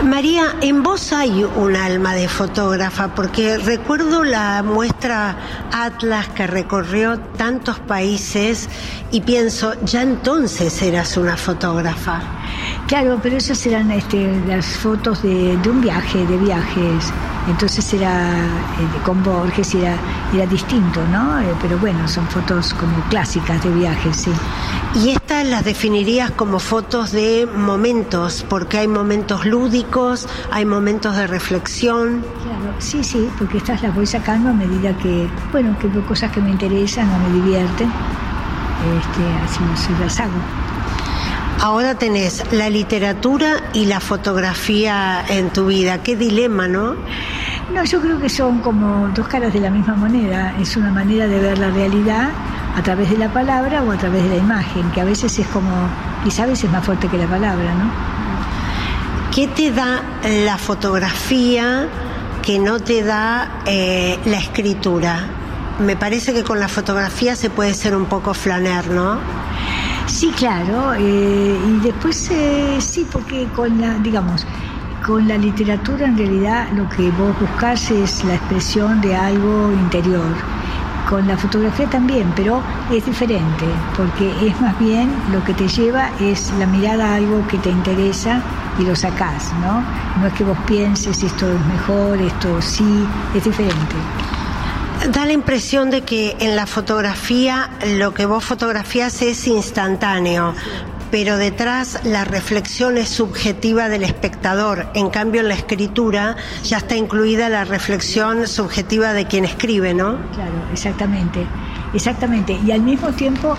María, 0.05 0.55
en 0.61 0.83
vos 0.83 1.14
hay 1.14 1.45
un 1.45 1.77
alma 1.77 2.14
de 2.14 2.29
fotógrafa, 2.29 3.14
porque 3.14 3.57
recuerdo 3.57 4.23
la 4.23 4.62
muestra 4.62 5.37
Atlas 5.73 6.29
que 6.29 6.47
recorrió 6.47 7.19
tantos 7.38 7.79
países 7.79 8.69
y 9.11 9.23
pienso, 9.23 9.75
ya 9.83 10.03
entonces 10.03 10.83
eras 10.83 11.17
una 11.17 11.38
fotógrafa. 11.38 12.44
Claro, 12.87 13.19
pero 13.23 13.37
esas 13.37 13.64
eran 13.67 13.90
este, 13.90 14.40
las 14.47 14.67
fotos 14.77 15.23
de, 15.23 15.59
un 15.67 15.81
viaje, 15.81 16.27
de 16.27 16.37
viajes. 16.37 17.12
Entonces 17.49 17.93
era 17.93 18.31
eh, 18.37 19.03
con 19.05 19.23
Borges 19.23 19.75
era, 19.75 19.97
era 20.33 20.47
distinto, 20.47 21.01
¿no? 21.11 21.40
Eh, 21.40 21.55
pero 21.61 21.79
bueno, 21.79 22.07
son 22.09 22.27
fotos 22.29 22.73
como 22.75 22.97
clásicas 23.09 23.62
de 23.62 23.71
viajes, 23.71 24.17
sí. 24.17 24.31
Y 24.95 25.11
estas 25.11 25.47
las 25.47 25.64
definirías 25.64 26.31
como 26.31 26.59
fotos 26.59 27.12
de 27.12 27.47
momentos, 27.47 28.45
porque 28.49 28.79
hay 28.79 28.88
momentos 28.88 29.45
lúdicos, 29.45 30.29
hay 30.51 30.64
momentos 30.64 31.17
de 31.17 31.27
reflexión. 31.27 32.25
Claro, 32.45 32.75
sí, 32.79 33.03
sí, 33.03 33.29
porque 33.38 33.59
estas 33.59 33.83
las 33.83 33.95
voy 33.95 34.07
sacando 34.07 34.51
a 34.51 34.53
medida 34.53 34.97
que, 34.99 35.29
bueno, 35.53 35.77
que 35.79 35.88
veo 35.88 36.07
cosas 36.07 36.31
que 36.33 36.40
me 36.40 36.51
interesan 36.51 37.11
o 37.11 37.19
me 37.19 37.35
divierten, 37.40 37.90
este, 38.99 39.73
así 39.73 39.93
las 40.01 40.21
hago. 40.21 40.38
Ahora 41.64 41.94
tenés 41.94 42.44
la 42.53 42.68
literatura 42.68 43.70
y 43.72 43.87
la 43.87 43.98
fotografía 43.98 45.24
en 45.31 45.48
tu 45.48 45.68
vida. 45.68 46.03
Qué 46.03 46.14
dilema, 46.14 46.68
¿no? 46.68 46.94
No, 47.72 47.83
yo 47.85 48.03
creo 48.03 48.20
que 48.20 48.29
son 48.29 48.59
como 48.59 49.09
dos 49.14 49.27
caras 49.29 49.55
de 49.55 49.61
la 49.61 49.70
misma 49.70 49.94
moneda. 49.94 50.55
Es 50.61 50.77
una 50.77 50.90
manera 50.90 51.27
de 51.27 51.38
ver 51.38 51.57
la 51.57 51.70
realidad 51.70 52.29
a 52.77 52.83
través 52.83 53.09
de 53.09 53.16
la 53.16 53.33
palabra 53.33 53.83
o 53.83 53.90
a 53.90 53.96
través 53.96 54.24
de 54.24 54.29
la 54.29 54.37
imagen, 54.37 54.90
que 54.90 55.00
a 55.00 55.05
veces 55.05 55.38
es 55.38 55.46
como, 55.46 55.70
quizá 56.22 56.42
a 56.42 56.48
veces 56.48 56.64
es 56.64 56.70
más 56.70 56.85
fuerte 56.85 57.09
que 57.09 57.16
la 57.16 57.29
palabra, 57.29 57.72
¿no? 57.72 57.90
¿Qué 59.35 59.48
te 59.48 59.70
da 59.70 60.03
la 60.44 60.59
fotografía 60.59 61.88
que 62.42 62.59
no 62.59 62.79
te 62.79 63.03
da 63.03 63.62
eh, 63.64 64.18
la 64.27 64.37
escritura? 64.37 65.24
Me 65.79 65.96
parece 65.96 66.35
que 66.35 66.44
con 66.44 66.61
la 66.61 66.68
fotografía 66.68 67.35
se 67.37 67.48
puede 67.48 67.72
ser 67.72 67.96
un 67.96 68.05
poco 68.05 68.35
flaner, 68.35 68.88
¿no? 68.88 69.18
Sí, 70.07 70.31
claro, 70.37 70.95
eh, 70.95 71.59
y 71.67 71.81
después 71.81 72.31
eh, 72.31 72.77
sí, 72.79 73.07
porque 73.11 73.47
con 73.57 73.81
la, 73.81 73.95
digamos, 73.99 74.47
con 75.05 75.27
la 75.27 75.38
literatura 75.38 76.07
en 76.07 76.17
realidad 76.17 76.69
lo 76.73 76.88
que 76.90 77.11
vos 77.12 77.38
buscás 77.40 77.90
es 77.90 78.23
la 78.25 78.35
expresión 78.35 79.01
de 79.01 79.17
algo 79.17 79.73
interior. 79.73 80.35
Con 81.09 81.27
la 81.27 81.37
fotografía 81.37 81.88
también, 81.88 82.33
pero 82.37 82.62
es 82.90 83.05
diferente, 83.05 83.67
porque 83.97 84.31
es 84.47 84.59
más 84.61 84.79
bien 84.79 85.11
lo 85.33 85.43
que 85.45 85.53
te 85.55 85.69
lleva 85.69 86.11
es 86.21 86.53
la 86.59 86.67
mirada 86.67 87.12
a 87.12 87.14
algo 87.17 87.47
que 87.49 87.59
te 87.59 87.71
interesa 87.71 88.43
y 88.79 88.85
lo 88.85 88.97
sacás, 88.97 89.53
¿no? 89.61 89.83
No 90.21 90.27
es 90.27 90.33
que 90.35 90.45
vos 90.45 90.57
pienses 90.67 91.23
esto 91.23 91.51
es 91.51 91.67
mejor, 91.67 92.21
esto 92.21 92.61
sí, 92.62 93.07
es 93.35 93.45
diferente. 93.45 93.97
Da 95.12 95.27
la 95.27 95.33
impresión 95.33 95.90
de 95.90 96.01
que 96.01 96.35
en 96.40 96.57
la 96.57 96.67
fotografía 96.67 97.71
lo 97.99 98.14
que 98.14 98.25
vos 98.25 98.43
fotografías 98.43 99.21
es 99.21 99.47
instantáneo, 99.47 100.55
pero 101.11 101.37
detrás 101.37 102.01
la 102.05 102.25
reflexión 102.25 102.97
es 102.97 103.11
subjetiva 103.11 103.90
del 103.90 104.03
espectador. 104.03 104.87
En 104.95 105.11
cambio, 105.11 105.43
en 105.43 105.49
la 105.49 105.55
escritura 105.55 106.37
ya 106.62 106.79
está 106.79 106.97
incluida 106.97 107.51
la 107.51 107.64
reflexión 107.64 108.49
subjetiva 108.49 109.12
de 109.12 109.27
quien 109.27 109.45
escribe, 109.45 109.93
¿no? 109.93 110.17
Claro, 110.33 110.53
exactamente, 110.73 111.47
exactamente. 111.93 112.59
Y 112.67 112.73
al 112.73 112.81
mismo 112.81 113.12
tiempo 113.12 113.57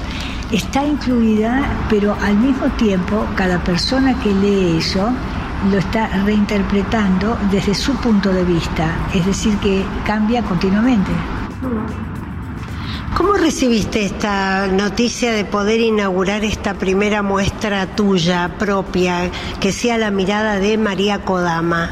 está 0.52 0.84
incluida, 0.84 1.64
pero 1.92 2.18
al 2.22 2.38
mismo 2.38 2.66
tiempo 2.72 3.24
cada 3.36 3.64
persona 3.64 4.20
que 4.20 4.34
lee 4.34 4.78
eso 4.80 5.12
lo 5.72 5.78
está 5.78 6.08
reinterpretando 6.24 7.38
desde 7.52 7.74
su 7.74 7.94
punto 7.96 8.32
de 8.32 8.44
vista, 8.44 8.96
es 9.14 9.26
decir, 9.26 9.58
que 9.58 9.84
cambia 10.06 10.42
continuamente. 10.44 11.12
¿Cómo 13.16 13.34
recibiste 13.34 14.04
esta 14.06 14.68
noticia 14.68 15.32
de 15.32 15.46
poder 15.46 15.80
inaugurar 15.80 16.44
esta 16.44 16.74
primera 16.74 17.22
muestra 17.22 17.86
tuya 17.96 18.58
propia, 18.60 19.32
que 19.60 19.72
sea 19.72 19.98
la 19.98 20.12
mirada 20.12 20.60
de 20.60 20.78
María 20.78 21.24
Kodama? 21.24 21.92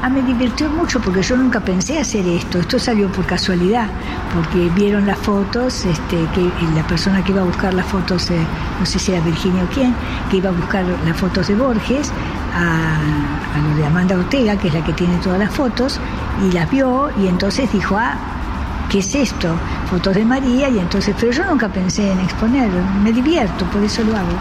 Ah, 0.00 0.10
me 0.10 0.20
divirtió 0.22 0.68
mucho 0.68 1.00
porque 1.00 1.22
yo 1.22 1.36
nunca 1.36 1.60
pensé 1.60 1.98
hacer 1.98 2.26
esto. 2.28 2.58
Esto 2.58 2.78
salió 2.78 3.10
por 3.10 3.24
casualidad, 3.24 3.88
porque 4.34 4.68
vieron 4.76 5.06
las 5.06 5.18
fotos, 5.18 5.86
este, 5.86 6.16
que 6.34 6.52
la 6.76 6.86
persona 6.86 7.24
que 7.24 7.32
iba 7.32 7.40
a 7.40 7.44
buscar 7.44 7.72
las 7.72 7.86
fotos, 7.86 8.30
eh, 8.30 8.38
no 8.78 8.84
sé 8.84 8.98
si 8.98 9.12
era 9.12 9.24
Virginia 9.24 9.64
o 9.64 9.74
quién, 9.74 9.94
que 10.30 10.36
iba 10.36 10.50
a 10.50 10.52
buscar 10.52 10.84
las 11.06 11.16
fotos 11.16 11.48
de 11.48 11.54
Borges, 11.54 12.12
a, 12.54 12.96
a 13.54 13.58
lo 13.58 13.76
de 13.76 13.86
Amanda 13.86 14.16
Ortega, 14.16 14.56
que 14.56 14.68
es 14.68 14.74
la 14.74 14.84
que 14.84 14.92
tiene 14.92 15.16
todas 15.18 15.38
las 15.38 15.50
fotos, 15.50 16.00
y 16.42 16.52
las 16.52 16.70
vio 16.70 17.10
y 17.20 17.28
entonces 17.28 17.70
dijo, 17.72 17.96
ah, 17.98 18.16
¿qué 18.90 18.98
es 18.98 19.14
esto? 19.14 19.54
Fotos 19.90 20.14
de 20.14 20.24
María 20.24 20.68
y 20.68 20.78
entonces, 20.78 21.14
pero 21.18 21.32
yo 21.32 21.44
nunca 21.44 21.68
pensé 21.68 22.10
en 22.10 22.20
exponer, 22.20 22.70
me 23.02 23.12
divierto, 23.12 23.64
por 23.66 23.82
eso 23.82 24.02
lo 24.04 24.16
hago. 24.16 24.38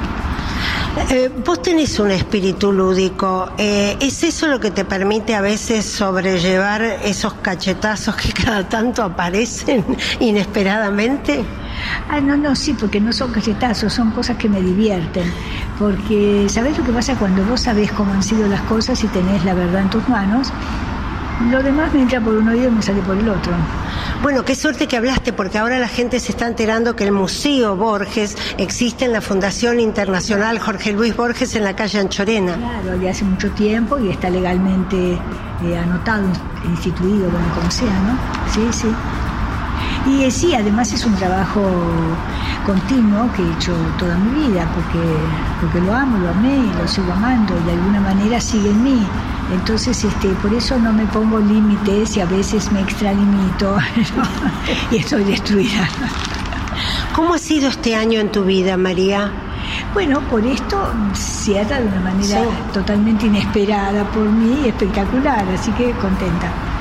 Eh, 1.10 1.32
vos 1.44 1.60
tenés 1.62 2.00
un 2.00 2.12
espíritu 2.12 2.72
lúdico, 2.72 3.50
eh, 3.58 3.98
¿es 4.00 4.24
eso 4.24 4.48
lo 4.48 4.60
que 4.60 4.70
te 4.70 4.86
permite 4.86 5.34
a 5.34 5.42
veces 5.42 5.86
sobrellevar 5.86 6.84
esos 6.84 7.34
cachetazos 7.36 8.16
que 8.16 8.32
cada 8.44 8.70
tanto 8.70 9.02
aparecen 9.02 9.84
inesperadamente? 10.20 11.44
Ah, 12.10 12.22
no, 12.22 12.38
no, 12.38 12.56
sí, 12.56 12.74
porque 12.80 13.02
no 13.02 13.12
son 13.12 13.32
cachetazos, 13.32 13.92
son 13.92 14.12
cosas 14.12 14.38
que 14.38 14.48
me 14.48 14.62
divierten. 14.62 15.34
Porque, 15.80 16.46
¿sabés 16.50 16.78
lo 16.78 16.84
que 16.84 16.92
pasa 16.92 17.16
cuando 17.16 17.44
vos 17.46 17.62
sabés 17.62 17.92
cómo 17.92 18.14
han 18.14 18.24
sido 18.24 18.48
las 18.48 18.62
cosas 18.62 19.04
y 19.04 19.08
tenés 19.08 19.44
la 19.44 19.54
verdad 19.54 19.82
en 19.82 19.90
tus 19.90 20.08
manos? 20.08 20.52
Lo 21.52 21.62
demás 21.64 21.94
me 21.94 22.02
entra 22.02 22.22
por 22.22 22.36
un 22.36 22.48
oído 22.48 22.68
y 22.68 22.72
me 22.72 22.82
sale 22.82 23.02
por 23.02 23.18
el 23.18 23.28
otro. 23.28 23.54
Bueno, 24.22 24.46
qué 24.46 24.56
suerte 24.56 24.88
que 24.88 24.96
hablaste, 24.96 25.34
porque 25.34 25.58
ahora 25.58 25.80
la 25.80 25.88
gente 25.88 26.20
se 26.20 26.32
está 26.32 26.48
enterando 26.48 26.96
que 26.96 27.04
el 27.04 27.12
Museo 27.12 27.76
Borges 27.76 28.38
existe 28.58 29.04
en 29.04 29.12
la 29.12 29.20
Fundación 29.20 29.80
Internacional 29.80 30.60
Jorge 30.60 30.94
Luis 30.94 31.16
Borges 31.16 31.56
en 31.56 31.64
la 31.64 31.76
calle 31.76 32.00
Anchorena. 32.00 32.56
Claro, 32.56 32.98
de 32.98 33.10
hace 33.10 33.26
mucho 33.26 33.50
tiempo 33.52 34.00
y 34.00 34.10
está 34.10 34.30
legalmente 34.30 35.18
eh, 35.64 35.78
anotado, 35.78 36.28
instituido, 36.66 37.30
bueno, 37.30 37.48
como 37.56 37.70
sea, 37.70 38.00
¿no? 38.04 38.52
Sí, 38.54 38.62
sí. 38.72 38.88
Y 40.06 40.24
eh, 40.24 40.32
sí, 40.32 40.54
además 40.54 40.92
es 40.92 41.06
un 41.06 41.16
trabajo 41.16 41.62
continuo 42.66 43.32
que 43.34 43.42
he 43.42 43.52
hecho 43.54 43.74
toda 43.98 44.18
mi 44.18 44.48
vida, 44.48 44.70
porque, 44.74 45.00
porque 45.62 45.80
lo 45.82 45.94
amo, 45.94 46.18
lo 46.18 46.30
amé 46.30 46.58
y 46.58 46.74
lo 46.78 46.88
sigo 46.88 47.12
amando 47.14 47.54
y 47.58 47.64
de 47.66 47.72
alguna 47.72 48.02
manera 48.02 48.42
sigue 48.42 48.70
en 48.70 48.84
mí. 48.84 49.08
Entonces, 49.54 50.04
este, 50.04 50.30
por 50.42 50.54
eso 50.54 50.78
no 50.78 50.92
me 50.92 51.06
pongo 51.06 51.40
límites 51.40 52.18
y 52.18 52.22
a 52.22 52.26
veces 52.26 52.72
me 52.72 52.82
extralimito 52.82 53.78
y 54.92 54.98
estoy 54.98 55.24
destruida. 55.24 55.88
¿Cómo 57.16 57.36
ha 57.36 57.40
sido 57.40 57.70
este 57.70 57.96
año 57.96 58.20
en 58.20 58.32
tu 58.32 58.44
vida, 58.44 58.76
María? 58.76 59.32
Bueno, 59.94 60.20
por 60.30 60.46
esto 60.46 60.92
cierta 61.14 61.80
de 61.80 61.88
una 61.88 62.00
manera 62.00 62.42
totalmente 62.74 63.28
inesperada 63.28 64.04
por 64.12 64.24
mí, 64.24 64.68
espectacular, 64.68 65.46
así 65.54 65.72
que 65.72 65.92
contenta. 65.92 66.73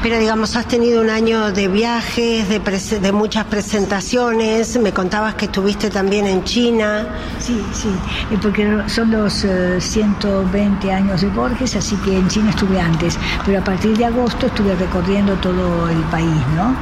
Pero 0.00 0.16
digamos, 0.16 0.54
has 0.54 0.66
tenido 0.66 1.02
un 1.02 1.10
año 1.10 1.50
de 1.50 1.66
viajes, 1.66 2.48
de, 2.48 2.60
de 3.00 3.12
muchas 3.12 3.46
presentaciones, 3.46 4.78
me 4.78 4.92
contabas 4.92 5.34
que 5.34 5.46
estuviste 5.46 5.90
también 5.90 6.24
en 6.24 6.44
China. 6.44 7.08
Sí, 7.40 7.60
sí, 7.72 7.88
eh, 8.30 8.38
porque 8.40 8.84
son 8.86 9.10
los 9.10 9.44
120 9.80 10.86
eh, 10.86 10.92
años 10.92 11.20
de 11.20 11.28
Borges, 11.30 11.74
así 11.74 11.96
que 11.96 12.16
en 12.16 12.28
China 12.28 12.50
estuve 12.50 12.80
antes, 12.80 13.18
pero 13.44 13.58
a 13.58 13.64
partir 13.64 13.98
de 13.98 14.04
agosto 14.04 14.46
estuve 14.46 14.76
recorriendo 14.76 15.34
todo 15.34 15.88
el 15.88 16.00
país, 16.04 16.42
¿no? 16.54 16.76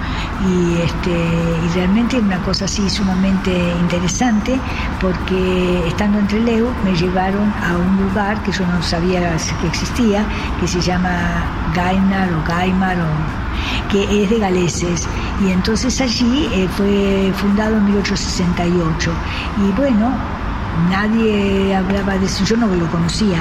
Y, 0.51 0.83
este, 0.83 1.11
y 1.11 1.69
realmente 1.75 2.19
una 2.19 2.43
cosa 2.43 2.67
así 2.67 2.89
sumamente 2.91 3.51
interesante, 3.81 4.59
porque 5.01 5.89
estando 5.89 6.19
entre 6.19 6.41
Leu 6.41 6.69
me 6.85 6.95
llevaron 6.95 7.51
a 7.65 7.77
un 7.79 8.09
lugar 8.09 8.43
que 8.43 8.53
yo 8.53 8.67
no 8.67 8.83
sabía 8.83 9.37
que 9.61 9.67
existía, 9.69 10.23
que 10.61 10.69
se 10.69 10.83
llama 10.83 11.66
Gaimar 11.77 12.33
o 12.33 13.15
que 13.91 14.23
es 14.23 14.31
de 14.31 14.39
galeses. 14.39 15.09
Y 15.45 15.51
entonces 15.51 16.01
allí 16.01 16.49
eh, 16.53 16.69
fue 16.77 17.33
fundado 17.37 17.77
en 17.77 17.85
1868. 17.85 19.13
Y 19.59 19.73
bueno, 19.73 20.13
nadie 20.91 21.75
hablaba 21.75 22.17
de 22.19 22.27
eso, 22.27 22.45
yo 22.45 22.57
no 22.57 22.67
lo 22.67 22.87
conocía. 22.91 23.39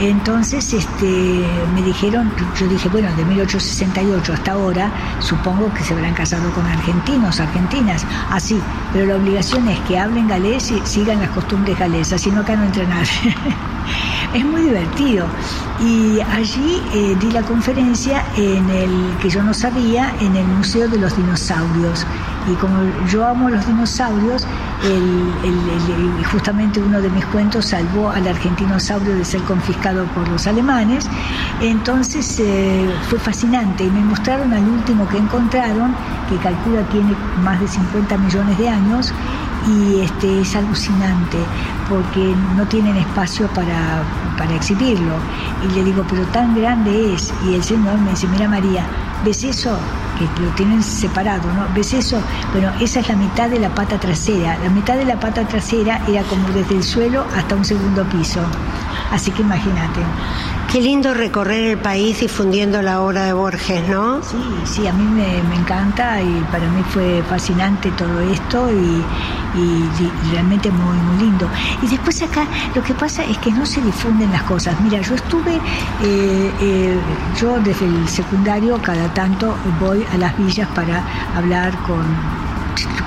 Entonces 0.00 0.72
este, 0.72 1.44
me 1.74 1.82
dijeron, 1.82 2.30
yo 2.58 2.68
dije, 2.68 2.88
bueno, 2.88 3.08
de 3.16 3.24
1868 3.24 4.32
hasta 4.32 4.52
ahora, 4.52 4.90
supongo 5.20 5.72
que 5.74 5.82
se 5.82 5.94
habrán 5.94 6.14
casado 6.14 6.50
con 6.52 6.66
argentinos, 6.66 7.40
argentinas, 7.40 8.06
así, 8.30 8.60
pero 8.92 9.06
la 9.06 9.16
obligación 9.16 9.68
es 9.68 9.78
que 9.80 9.98
hablen 9.98 10.28
galés 10.28 10.70
y 10.70 10.80
sigan 10.84 11.20
las 11.20 11.30
costumbres 11.30 11.78
galesas, 11.78 12.20
si 12.20 12.30
no 12.30 12.40
acá 12.40 12.56
no 12.56 12.64
entra 12.64 12.84
nadie. 12.84 13.34
es 14.34 14.44
muy 14.44 14.62
divertido. 14.62 15.26
Y 15.80 16.20
allí 16.20 16.82
eh, 16.92 17.16
di 17.20 17.30
la 17.30 17.42
conferencia 17.42 18.24
en 18.36 18.68
el 18.70 19.16
que 19.20 19.30
yo 19.30 19.42
no 19.42 19.54
sabía, 19.54 20.12
en 20.20 20.34
el 20.36 20.46
Museo 20.46 20.88
de 20.88 20.98
los 20.98 21.16
Dinosaurios. 21.16 22.04
Y 22.50 22.54
como 22.54 22.78
yo 23.06 23.26
amo 23.26 23.50
los 23.50 23.66
dinosaurios, 23.66 24.46
justamente 26.30 26.80
uno 26.80 27.00
de 27.00 27.10
mis 27.10 27.24
cuentos 27.26 27.66
salvó 27.66 28.10
al 28.10 28.26
argentinosaurio 28.26 29.16
de 29.16 29.24
ser 29.24 29.42
confiscado 29.42 30.04
por 30.06 30.26
los 30.28 30.46
alemanes. 30.46 31.08
Entonces 31.60 32.40
eh, 32.40 32.88
fue 33.08 33.18
fascinante 33.18 33.84
y 33.84 33.90
me 33.90 34.00
mostraron 34.00 34.52
al 34.52 34.66
último 34.66 35.06
que 35.08 35.18
encontraron, 35.18 35.94
que 36.28 36.36
calcula 36.36 36.82
tiene 36.88 37.14
más 37.42 37.60
de 37.60 37.68
50 37.68 38.16
millones 38.16 38.58
de 38.58 38.68
años, 38.68 39.12
y 39.68 40.00
este, 40.00 40.40
es 40.40 40.56
alucinante 40.56 41.38
porque 41.88 42.34
no 42.56 42.66
tienen 42.66 42.96
espacio 42.96 43.46
para, 43.48 44.02
para 44.36 44.54
exhibirlo. 44.54 45.14
Y 45.64 45.74
le 45.74 45.84
digo, 45.84 46.04
pero 46.08 46.22
tan 46.26 46.54
grande 46.54 47.14
es. 47.14 47.32
Y 47.46 47.54
el 47.54 47.62
Señor 47.62 47.98
me 47.98 48.10
dice, 48.10 48.26
mira 48.28 48.48
María, 48.48 48.86
¿ves 49.24 49.44
eso? 49.44 49.78
Que 50.18 50.42
lo 50.42 50.50
tienen 50.52 50.82
separado, 50.82 51.52
¿no? 51.52 51.66
¿Ves 51.74 51.92
eso? 51.92 52.20
Bueno, 52.52 52.72
esa 52.80 53.00
es 53.00 53.08
la 53.08 53.16
mitad 53.16 53.48
de 53.48 53.58
la 53.58 53.68
pata 53.74 53.98
trasera. 53.98 54.58
La 54.62 54.70
mitad 54.70 54.96
de 54.96 55.04
la 55.04 55.18
pata 55.18 55.46
trasera 55.46 56.00
era 56.08 56.22
como 56.24 56.48
desde 56.48 56.76
el 56.76 56.82
suelo 56.82 57.24
hasta 57.36 57.54
un 57.54 57.64
segundo 57.64 58.04
piso. 58.04 58.40
Así 59.12 59.30
que 59.30 59.42
imagínate. 59.42 60.00
Qué 60.70 60.82
lindo 60.82 61.14
recorrer 61.14 61.64
el 61.64 61.78
país 61.78 62.20
difundiendo 62.20 62.82
la 62.82 63.00
obra 63.00 63.24
de 63.24 63.32
Borges, 63.32 63.88
¿no? 63.88 64.22
Sí, 64.22 64.36
sí, 64.64 64.86
a 64.86 64.92
mí 64.92 65.02
me, 65.02 65.38
encanta 65.56 66.20
y 66.20 66.44
para 66.52 66.68
mí 66.68 66.82
fue 66.90 67.22
fascinante 67.22 67.90
todo 67.92 68.20
esto 68.20 68.70
y, 68.70 69.02
realmente 70.30 70.70
muy, 70.70 70.98
muy 70.98 71.24
lindo. 71.24 71.48
Y 71.80 71.86
después 71.86 72.20
acá 72.20 72.46
lo 72.74 72.82
que 72.82 72.92
pasa 72.92 73.24
es 73.24 73.38
que 73.38 73.50
no 73.50 73.64
se 73.64 73.80
difunden 73.80 74.30
las 74.30 74.42
cosas. 74.42 74.78
Mira, 74.82 75.00
yo 75.00 75.14
estuve, 75.14 75.54
eh, 75.54 76.52
eh, 76.60 77.00
yo 77.40 77.58
desde 77.60 77.86
el 77.86 78.06
secundario 78.06 78.78
cada 78.82 79.08
tanto 79.14 79.56
voy 79.80 80.04
a 80.12 80.18
las 80.18 80.36
villas 80.36 80.68
para 80.74 81.02
hablar 81.34 81.74
con 81.86 82.04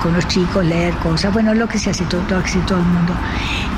con 0.02 0.12
los 0.14 0.26
chicos, 0.28 0.64
leer 0.64 0.94
cosas, 0.96 1.32
bueno, 1.32 1.54
lo 1.54 1.68
que 1.68 1.78
se 1.78 1.90
hace 1.90 2.04
todo, 2.04 2.20
todo, 2.22 2.42
todo 2.66 2.78
el 2.78 2.84
mundo. 2.84 3.14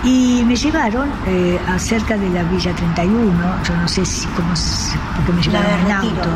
Y 0.02 0.42
me 0.46 0.56
llevaron 0.56 1.10
eh, 1.26 1.58
a 1.68 1.78
cerca 1.78 2.16
de 2.16 2.28
la 2.30 2.42
Villa 2.44 2.74
31, 2.74 3.34
yo 3.66 3.76
no 3.76 3.88
sé 3.88 4.04
si 4.04 4.26
cómo, 4.28 4.52
porque 5.16 5.32
me 5.32 5.42
llevaron 5.42 5.80
en 5.86 5.92
auto, 5.92 6.28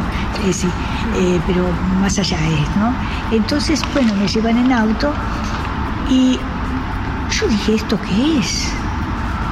eh, 0.45 0.53
sí, 0.53 0.69
eh, 1.17 1.41
pero 1.47 1.69
más 2.01 2.19
allá 2.19 2.39
es, 2.49 2.77
¿no? 2.77 2.95
Entonces, 3.31 3.83
bueno, 3.93 4.15
me 4.15 4.27
llevan 4.27 4.59
en 4.59 4.73
auto 4.73 5.13
y 6.09 6.39
yo 7.31 7.49
dije, 7.49 7.75
¿esto 7.75 7.99
qué 8.01 8.39
es? 8.39 8.73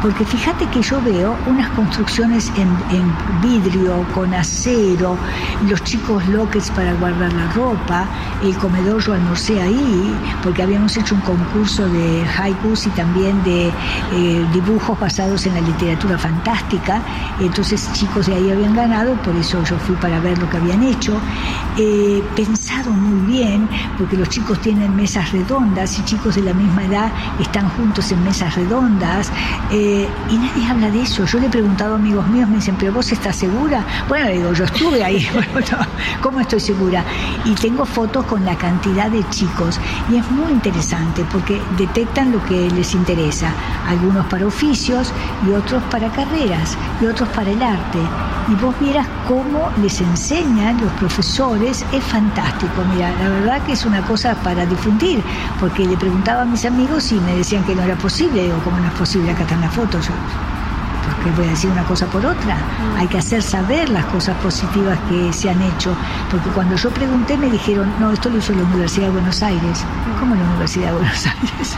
Porque 0.07 0.25
fíjate 0.25 0.67
que 0.67 0.81
yo 0.83 1.03
veo 1.03 1.37
unas 1.49 1.69
construcciones 1.71 2.53
en, 2.57 2.71
vidrio, 3.43 4.07
con 4.15 4.33
acero, 4.35 5.19
los 5.69 5.83
chicos 5.83 6.25
lockets 6.29 6.71
para 6.71 6.95
guardar 6.95 7.33
la 7.33 7.51
ropa, 7.55 8.07
el 8.41 8.57
comedor 8.57 9.03
yo 9.03 9.15
almorcé 9.15 9.61
ahí, 9.61 10.15
porque 10.45 10.63
habíamos 10.63 10.97
hecho 10.97 11.17
un 11.17 11.23
concurso 11.23 11.89
de 11.89 12.25
haikus 12.39 12.87
y 12.87 12.91
también 12.91 13.43
de 13.43 13.67
eh, 13.67 14.47
dibujos 14.53 14.97
basados 15.01 15.45
en 15.47 15.55
la 15.55 15.61
literatura 15.61 16.17
fantástica, 16.17 17.03
entonces 17.41 17.91
chicos 17.93 18.27
de 18.27 18.37
ahí 18.37 18.53
habían 18.53 18.77
ganado, 18.77 19.15
por 19.23 19.35
eso 19.35 19.61
yo 19.65 19.77
fui 19.77 19.97
para 19.97 20.21
ver 20.21 20.39
lo 20.39 20.49
que 20.49 20.59
habían 20.59 20.85
hecho. 20.85 21.19
Eh, 21.79 22.23
pensado 22.37 22.91
muy 22.91 23.33
bien, 23.33 23.69
porque 23.99 24.17
los 24.17 24.29
chicos 24.29 24.61
tienen 24.61 24.95
mesas 24.95 25.33
redondas 25.33 25.99
y 25.99 26.05
chicos 26.05 26.37
de 26.37 26.43
la 26.43 26.55
misma 26.55 26.85
edad 26.85 27.13
están 27.41 27.69
juntos 27.71 28.13
en 28.13 28.23
mesas 28.23 28.55
redondas. 28.55 29.33
Eh, 29.71 29.96
y 30.31 30.37
nadie 30.37 30.67
habla 30.69 30.91
de 30.91 31.03
eso. 31.03 31.25
Yo 31.25 31.39
le 31.39 31.47
he 31.47 31.51
preguntado 31.51 31.95
a 31.95 31.97
amigos 31.97 32.27
míos, 32.29 32.49
me 32.49 32.57
dicen, 32.57 32.77
pero 32.79 32.93
vos 32.93 33.11
estás 33.13 33.37
segura? 33.37 33.85
Bueno, 34.09 34.27
le 34.27 34.35
digo, 34.35 34.53
yo 34.53 34.65
estuve 34.65 35.05
ahí, 35.05 35.27
¿cómo 36.23 36.41
estoy 36.41 36.61
segura? 36.61 37.05
Y 37.45 37.55
tengo 37.55 37.85
fotos 37.85 38.25
con 38.27 38.45
la 38.45 38.57
cantidad 38.57 39.11
de 39.11 39.29
chicos. 39.31 39.81
Y 40.11 40.17
es 40.17 40.31
muy 40.31 40.53
interesante 40.53 41.25
porque 41.31 41.61
detectan 41.77 42.33
lo 42.33 42.45
que 42.45 42.71
les 42.71 42.95
interesa. 42.95 43.53
Algunos 43.89 44.27
para 44.27 44.47
oficios 44.47 45.13
y 45.47 45.53
otros 45.53 45.83
para 45.85 46.09
carreras 46.11 46.77
y 47.01 47.07
otros 47.07 47.29
para 47.31 47.51
el 47.51 47.63
arte. 47.63 47.99
Y 48.49 48.55
vos 48.63 48.75
vieras 48.79 49.07
cómo 49.27 49.71
les 49.83 50.01
enseñan 50.01 50.81
los 50.81 50.93
profesores, 50.93 51.85
es 51.93 52.05
fantástico. 52.05 52.85
Mira, 52.95 53.11
la 53.21 53.29
verdad 53.29 53.63
que 53.63 53.73
es 53.73 53.85
una 53.85 54.03
cosa 54.03 54.35
para 54.37 54.65
difundir, 54.67 55.23
porque 55.59 55.85
le 55.85 55.97
preguntaba 55.97 56.43
a 56.43 56.45
mis 56.45 56.65
amigos 56.65 57.11
y 57.11 57.17
me 57.17 57.37
decían 57.37 57.65
que 57.65 57.75
no 57.75 57.83
era 57.83 57.97
posible. 57.97 58.45
Digo, 58.45 58.61
¿cómo 58.65 58.79
no 58.79 58.87
es 58.87 58.93
posible? 58.93 59.33
Acá 59.33 59.43
están 59.43 59.61
las 59.61 59.75
fotos. 59.75 59.86
Porque 59.89 61.31
voy 61.37 61.47
a 61.47 61.51
decir 61.51 61.71
una 61.71 61.85
cosa 61.85 62.07
por 62.07 62.25
otra. 62.25 62.57
Mm. 62.57 62.97
Hay 62.99 63.07
que 63.09 63.19
hacer 63.19 63.43
saber 63.43 63.89
las 63.89 64.05
cosas 64.07 64.37
positivas 64.39 64.99
que 65.09 65.33
se 65.33 65.51
han 65.51 65.63
hecho. 65.63 65.95
Porque 66.31 66.49
cuando 66.51 66.77
yo 66.77 66.91
pregunté 66.91 67.37
me 67.37 67.51
dijeron, 67.51 67.93
no, 68.01 68.13
esto 68.13 68.29
lo 68.29 68.39
hizo 68.39 68.53
la 68.53 68.63
Universidad 68.63 69.07
de 69.07 69.13
Buenos 69.13 69.43
Aires. 69.43 69.85
¿Cómo 70.19 70.35
la 70.35 70.43
Universidad 70.43 70.87
de 70.89 70.93
Buenos 70.99 71.27
Aires? 71.27 71.77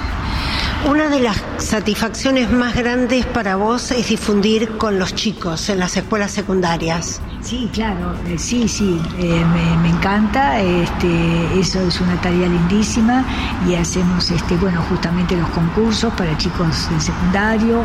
Una 0.86 1.08
de 1.08 1.18
las 1.18 1.42
satisfacciones 1.58 2.50
más 2.52 2.76
grandes 2.76 3.26
para 3.26 3.56
vos 3.56 3.90
es 3.90 4.08
difundir 4.08 4.78
con 4.78 4.98
los 4.98 5.14
chicos 5.14 5.68
en 5.68 5.80
las 5.80 5.96
escuelas 5.96 6.30
secundarias. 6.30 7.20
Sí, 7.40 7.68
claro, 7.72 8.14
eh, 8.26 8.36
sí, 8.36 8.68
sí, 8.68 9.00
eh, 9.18 9.44
me, 9.82 9.88
encanta, 9.88 10.60
este, 10.60 11.58
eso 11.58 11.80
es 11.80 12.00
una 12.00 12.20
tarea 12.20 12.48
lindísima 12.48 13.24
y 13.66 13.74
hacemos, 13.74 14.30
este, 14.30 14.56
bueno, 14.56 14.82
justamente 14.88 15.36
los 15.36 15.48
concursos 15.50 16.12
para 16.14 16.36
chicos 16.36 16.90
del 16.90 17.00
secundario 17.00 17.84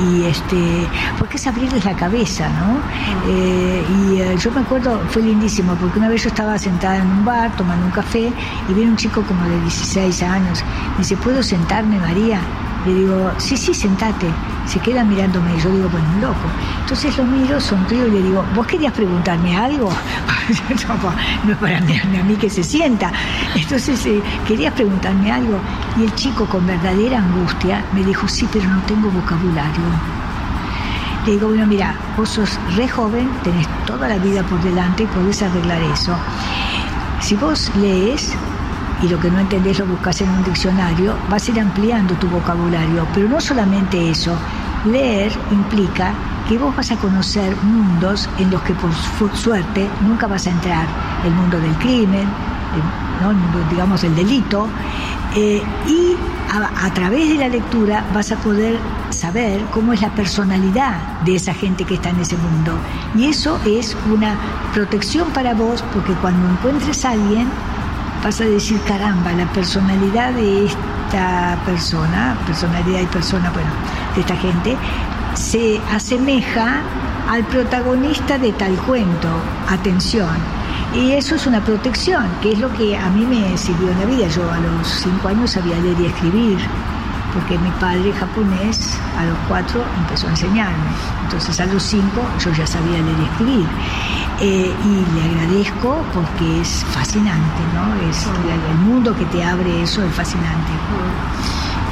y 0.00 0.24
este, 0.24 0.88
porque 1.18 1.36
es 1.36 1.46
abrirles 1.46 1.84
la 1.84 1.94
cabeza, 1.94 2.48
¿no? 2.48 2.78
Eh, 3.28 3.84
y 3.88 4.38
yo 4.38 4.50
me 4.50 4.60
acuerdo, 4.60 5.00
fue 5.08 5.22
lindísimo, 5.22 5.74
porque 5.76 5.98
una 5.98 6.08
vez 6.08 6.22
yo 6.22 6.28
estaba 6.28 6.58
sentada 6.58 6.96
en 6.96 7.06
un 7.06 7.24
bar 7.24 7.54
tomando 7.56 7.86
un 7.86 7.92
café 7.92 8.32
y 8.68 8.74
viene 8.74 8.90
un 8.90 8.96
chico 8.96 9.22
como 9.22 9.44
de 9.44 9.60
16 9.60 10.22
años, 10.22 10.64
me 10.92 10.98
dice, 10.98 11.16
¿puedo 11.18 11.42
sentarme, 11.42 11.98
María? 11.98 12.40
Le 12.86 12.94
digo, 12.94 13.30
sí, 13.38 13.56
sí, 13.56 13.72
sentate. 13.72 14.26
Se 14.66 14.78
queda 14.78 15.04
mirándome. 15.04 15.58
Yo 15.58 15.70
digo, 15.70 15.88
bueno, 15.88 16.06
loco. 16.20 16.46
Entonces 16.80 17.16
lo 17.16 17.24
miro, 17.24 17.60
sonrío 17.60 18.06
y 18.08 18.10
le 18.10 18.22
digo, 18.22 18.44
¿vos 18.54 18.66
querías 18.66 18.92
preguntarme 18.92 19.56
algo? 19.56 19.88
no, 20.68 21.52
es 21.52 21.56
para 21.58 21.80
mí, 21.80 21.98
a 21.98 22.24
mí 22.24 22.36
que 22.36 22.50
se 22.50 22.62
sienta. 22.62 23.10
Entonces, 23.54 24.04
eh, 24.06 24.22
¿querías 24.46 24.74
preguntarme 24.74 25.32
algo? 25.32 25.58
Y 25.96 26.04
el 26.04 26.14
chico, 26.14 26.46
con 26.46 26.66
verdadera 26.66 27.18
angustia, 27.18 27.84
me 27.92 28.04
dijo, 28.04 28.28
sí, 28.28 28.46
pero 28.52 28.68
no 28.68 28.80
tengo 28.82 29.10
vocabulario. 29.10 29.82
Le 31.24 31.32
digo, 31.32 31.48
bueno, 31.48 31.66
mira, 31.66 31.94
vos 32.18 32.28
sos 32.28 32.58
re 32.76 32.86
joven, 32.86 33.30
tenés 33.42 33.66
toda 33.86 34.08
la 34.08 34.18
vida 34.18 34.42
por 34.42 34.62
delante 34.62 35.04
y 35.04 35.06
podés 35.06 35.40
arreglar 35.42 35.80
eso. 35.82 36.14
Si 37.20 37.34
vos 37.36 37.72
lees, 37.76 38.36
y 39.02 39.08
lo 39.08 39.18
que 39.20 39.30
no 39.30 39.38
entendés 39.38 39.78
lo 39.78 39.86
buscas 39.86 40.20
en 40.20 40.30
un 40.30 40.44
diccionario, 40.44 41.14
vas 41.28 41.48
a 41.48 41.50
ir 41.52 41.60
ampliando 41.60 42.14
tu 42.14 42.28
vocabulario. 42.28 43.06
Pero 43.14 43.28
no 43.28 43.40
solamente 43.40 44.10
eso, 44.10 44.36
leer 44.84 45.32
implica 45.50 46.12
que 46.48 46.58
vos 46.58 46.74
vas 46.76 46.90
a 46.90 46.96
conocer 46.96 47.56
mundos 47.62 48.28
en 48.38 48.50
los 48.50 48.60
que 48.62 48.74
por 48.74 48.92
suerte 49.34 49.88
nunca 50.02 50.26
vas 50.26 50.46
a 50.46 50.50
entrar. 50.50 50.86
El 51.24 51.32
mundo 51.32 51.58
del 51.58 51.74
crimen, 51.76 52.28
el, 52.74 53.26
mundo, 53.26 53.58
digamos, 53.70 54.02
del 54.02 54.14
delito. 54.14 54.68
Eh, 55.34 55.62
y 55.88 56.16
a, 56.52 56.94
través 56.94 57.28
de 57.28 57.34
la 57.36 57.48
lectura 57.48 58.04
vas 58.14 58.30
a 58.30 58.36
poder 58.36 58.78
saber 59.10 59.60
cómo 59.72 59.92
es 59.92 60.00
la 60.00 60.14
personalidad 60.14 61.20
de 61.24 61.34
esa 61.34 61.52
gente 61.54 61.84
que 61.84 61.94
está 61.94 62.10
en 62.10 62.20
ese 62.20 62.36
mundo. 62.36 62.78
Y 63.16 63.26
eso 63.26 63.58
es 63.64 63.96
una 64.12 64.36
protección 64.72 65.28
para 65.30 65.54
vos 65.54 65.82
porque 65.92 66.12
cuando 66.14 66.48
encuentres 66.48 67.04
a 67.04 67.12
alguien 67.12 67.48
vas 68.24 68.40
a 68.40 68.44
decir, 68.44 68.80
caramba, 68.88 69.32
la 69.32 69.44
personalidad 69.52 70.32
de 70.32 70.64
esta 70.64 71.58
persona, 71.66 72.34
personalidad 72.46 73.00
y 73.02 73.06
persona, 73.06 73.50
bueno, 73.50 73.68
de 74.14 74.22
esta 74.22 74.34
gente, 74.36 74.76
se 75.34 75.78
asemeja 75.92 76.80
al 77.28 77.44
protagonista 77.44 78.38
de 78.38 78.52
tal 78.52 78.74
cuento. 78.76 79.28
Atención. 79.68 80.36
Y 80.94 81.12
eso 81.12 81.34
es 81.34 81.46
una 81.46 81.62
protección, 81.62 82.26
que 82.40 82.52
es 82.52 82.58
lo 82.58 82.72
que 82.72 82.96
a 82.96 83.10
mí 83.10 83.26
me 83.26 83.58
sirvió 83.58 83.90
en 83.90 84.00
la 84.00 84.06
vida. 84.06 84.26
Yo 84.28 84.50
a 84.50 84.58
los 84.58 84.88
cinco 84.88 85.28
años 85.28 85.50
sabía 85.50 85.78
leer 85.80 86.00
y 86.00 86.06
escribir 86.06 86.58
porque 87.34 87.58
mi 87.58 87.70
padre 87.72 88.12
japonés 88.12 88.96
a 89.18 89.24
los 89.24 89.36
cuatro 89.48 89.84
empezó 89.98 90.28
a 90.28 90.30
enseñarme. 90.30 90.86
Entonces 91.24 91.58
a 91.60 91.66
los 91.66 91.82
cinco 91.82 92.22
yo 92.42 92.52
ya 92.52 92.66
sabía 92.66 92.98
leer 93.02 93.18
y 93.18 93.24
escribir. 93.24 93.66
Eh, 94.40 94.74
y 94.84 95.14
le 95.14 95.22
agradezco 95.30 96.04
porque 96.12 96.60
es 96.60 96.84
fascinante, 96.92 97.62
¿no? 97.74 98.10
Es 98.10 98.26
el, 98.26 98.78
mundo 98.78 99.14
que 99.16 99.24
te 99.26 99.44
abre 99.44 99.82
eso 99.82 100.02
es 100.02 100.12
fascinante. 100.12 100.72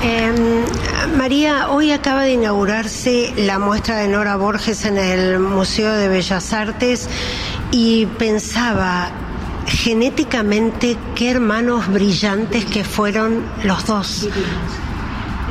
Em, 0.02 1.16
María, 1.16 1.68
hoy 1.70 1.92
acaba 1.92 2.22
de 2.22 2.32
inaugurarse 2.32 3.32
la 3.36 3.60
muestra 3.60 3.96
de 3.96 4.08
Nora 4.08 4.34
Borges 4.36 4.84
en 4.84 4.98
el 4.98 5.38
Museo 5.38 5.92
de 5.92 6.08
Bellas 6.08 6.52
Artes 6.52 7.08
y 7.70 8.06
pensaba 8.06 9.10
genéticamente 9.66 10.96
qué 11.14 11.30
hermanos 11.30 11.86
brillantes 11.86 12.64
que 12.64 12.82
fueron 12.82 13.44
los 13.62 13.86
dos. 13.86 14.28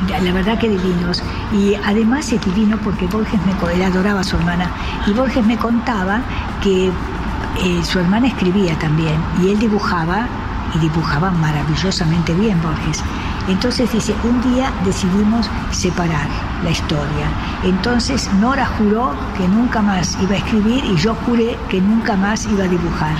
La 0.08 0.32
verdad 0.32 0.58
que 0.58 0.68
divinos. 0.68 1.22
Y 1.52 1.74
además 1.74 2.32
es 2.32 2.44
divino 2.44 2.78
porque 2.78 3.06
Borges 3.06 3.40
me 3.46 3.72
él 3.72 3.82
adoraba 3.82 4.20
a 4.20 4.24
su 4.24 4.36
hermana. 4.36 4.70
Y 5.06 5.12
Borges 5.12 5.44
me 5.44 5.56
contaba 5.56 6.22
que 6.62 6.88
eh, 6.88 7.84
su 7.84 7.98
hermana 7.98 8.28
escribía 8.28 8.78
también 8.78 9.16
y 9.42 9.50
él 9.50 9.58
dibujaba 9.58 10.26
y 10.74 10.78
dibujaba 10.78 11.30
maravillosamente 11.30 12.34
bien 12.34 12.60
Borges. 12.62 13.02
Entonces 13.48 13.92
dice, 13.92 14.14
un 14.22 14.40
día 14.54 14.72
decidimos 14.84 15.50
separar 15.70 16.28
la 16.62 16.70
historia. 16.70 17.28
Entonces 17.64 18.30
Nora 18.40 18.66
juró 18.78 19.14
que 19.36 19.48
nunca 19.48 19.82
más 19.82 20.16
iba 20.22 20.34
a 20.34 20.38
escribir 20.38 20.84
y 20.84 20.96
yo 20.96 21.14
juré 21.26 21.58
que 21.68 21.80
nunca 21.80 22.16
más 22.16 22.46
iba 22.46 22.64
a 22.64 22.68
dibujar. 22.68 23.16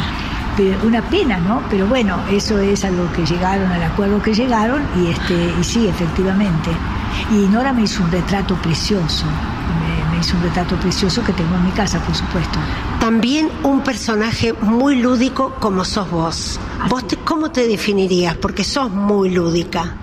Una 0.84 1.03
pena, 1.03 1.38
¿no? 1.38 1.62
Pero 1.70 1.86
bueno, 1.86 2.18
eso 2.30 2.59
es 2.59 2.84
a 2.84 2.90
lo 2.90 3.11
que 3.12 3.24
llegaron, 3.24 3.70
al 3.70 3.82
acuerdo 3.82 4.20
que 4.20 4.34
llegaron 4.34 4.82
y, 5.00 5.09
este, 5.09 5.53
y 5.61 5.64
sí, 5.64 5.86
efectivamente. 5.86 6.70
Y 7.30 7.46
Nora 7.48 7.72
me 7.72 7.82
hizo 7.82 8.03
un 8.03 8.11
retrato 8.11 8.55
precioso, 8.57 9.24
me, 10.11 10.18
hizo 10.18 10.36
un 10.36 10.42
retrato 10.42 10.76
precioso 10.76 11.24
que 11.24 11.32
tengo 11.32 11.55
en 11.57 11.64
mi 11.64 11.70
casa, 11.70 11.98
por 12.00 12.14
supuesto. 12.14 12.59
También 13.00 13.48
un 13.62 13.80
personaje 13.80 14.53
muy 14.53 15.00
lúdico 15.00 15.55
como 15.59 15.84
sos 15.84 16.11
vos. 16.11 16.61
¿Vos 16.88 17.05
cómo 17.24 17.50
te 17.50 17.66
definirías? 17.66 18.36
Porque 18.36 18.64
sos 18.64 18.90
muy 18.90 19.30
lúdica. 19.30 19.96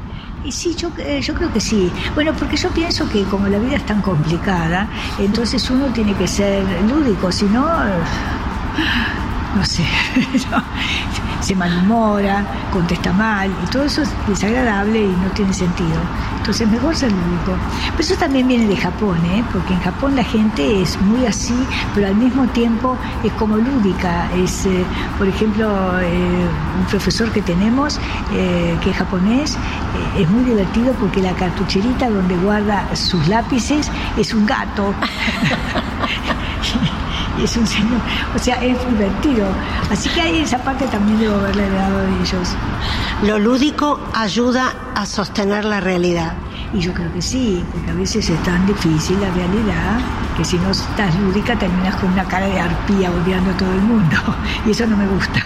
Y 0.44 0.52
sí, 0.52 0.74
yo, 0.76 0.90
eh, 0.98 1.22
yo 1.22 1.34
creo 1.34 1.52
que 1.52 1.60
sí. 1.60 1.92
Bueno, 2.16 2.34
porque 2.34 2.56
yo 2.58 2.70
pienso 2.70 3.08
que 3.10 3.24
como 3.24 3.48
la 3.48 3.60
vida 3.60 3.76
es 3.76 3.86
tan 3.86 4.02
complicada, 4.02 4.88
entonces 5.20 5.70
uno 5.70 5.88
tiene 5.88 6.14
que 6.16 6.28
ser 6.28 6.64
lúdico, 6.90 7.32
si 7.32 7.46
no, 7.46 7.68
no 9.60 9.66
sé, 9.66 9.84
se 11.42 11.54
malhumora, 11.54 12.46
contesta 12.72 13.12
mal, 13.12 13.52
y 13.62 13.70
todo 13.70 13.84
eso 13.84 14.04
es 14.04 14.10
desagradable 14.26 15.04
y 15.04 15.10
no 15.10 15.30
tiene 15.36 15.54
sentido. 15.54 16.00
Entonces 16.38 16.66
mejor 16.70 16.96
ser 16.96 17.12
lúdico. 17.12 17.58
Pero 17.92 18.00
eso 18.00 18.16
también 18.16 18.48
viene 18.48 18.68
de 18.68 18.78
Japón, 18.78 19.18
¿eh? 19.26 19.44
porque 19.52 19.74
en 19.74 19.82
Japón 19.82 20.16
la 20.16 20.24
gente 20.24 20.82
es 20.82 21.00
muy 21.02 21.26
así, 21.26 21.54
pero 21.94 22.08
al 22.08 22.16
mismo 22.16 22.48
tiempo 22.48 22.98
es 23.22 23.34
como 23.34 23.58
lúdica. 23.58 24.32
Es, 24.34 24.66
eh, 24.66 24.86
por 25.18 25.28
ejemplo, 25.28 26.00
eh, 26.00 26.48
un 26.80 26.86
profesor 26.86 27.30
que 27.34 27.42
tenemos, 27.42 28.00
que 28.30 28.90
es 28.90 28.96
japonés, 28.96 29.58
es 30.18 30.30
muy 30.30 30.46
divertido 30.46 30.94
porque 30.94 31.22
la 31.22 31.34
cartucherita 31.34 32.10
donde 32.10 32.38
guarda 32.38 32.96
sus 32.96 33.28
lápices 33.28 33.92
es 34.18 34.34
un 34.34 34.46
gato. 34.46 34.94
es 37.44 37.58
un 37.58 37.68
señor, 37.68 38.00
o 38.36 38.40
sea, 38.40 38.56
es 38.56 38.78
divertido. 38.90 39.48
Así 39.92 40.10
que 40.10 40.22
hay 40.22 40.38
esa 40.40 40.58
parte 40.60 40.86
también 40.88 41.20
debo 41.20 41.36
haberle 41.36 41.70
dado 41.70 42.00
de 42.00 42.22
ellos. 42.22 42.56
Lo 43.24 43.40
lúdico 43.40 44.00
ayuda 44.14 44.74
a 44.96 45.06
sostener 45.06 45.66
la 45.66 45.80
realidad. 45.80 46.34
Y 46.74 46.80
yo 46.80 46.94
creo 46.94 47.12
que 47.12 47.22
sí, 47.22 47.64
porque 47.72 47.90
a 47.90 47.96
veces 47.96 48.30
es 48.30 48.44
tan 48.44 48.66
difícil 48.68 49.20
la 49.20 49.32
realidad 49.32 50.00
que 50.38 50.46
si 50.46 50.58
no 50.58 50.70
estás 50.70 51.16
lúdica 51.20 51.58
terminas 51.58 51.96
con 51.96 52.12
una 52.12 52.26
cara 52.26 52.46
de 52.46 52.60
arpía 52.60 53.12
odiando 53.12 53.52
a 53.52 53.58
todo 53.58 53.72
el 53.72 53.82
mundo. 53.82 54.16
Y 54.66 54.72
eso 54.72 54.86
no 54.86 54.96
me 54.96 55.08
gusta. 55.08 55.44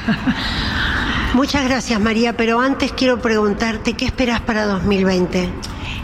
Muchas 1.33 1.63
gracias 1.63 1.99
María, 1.99 2.37
pero 2.37 2.59
antes 2.59 2.91
quiero 2.91 3.19
preguntarte, 3.19 3.93
¿qué 3.93 4.05
esperas 4.05 4.41
para 4.41 4.65
2020? 4.65 5.49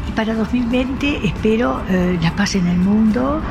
Y 0.08 0.12
para 0.14 0.34
2020 0.34 1.28
espero 1.28 1.82
eh, 1.88 2.18
la 2.22 2.36
paz 2.36 2.56
en 2.56 2.66
el 2.66 2.78
mundo, 2.78 3.42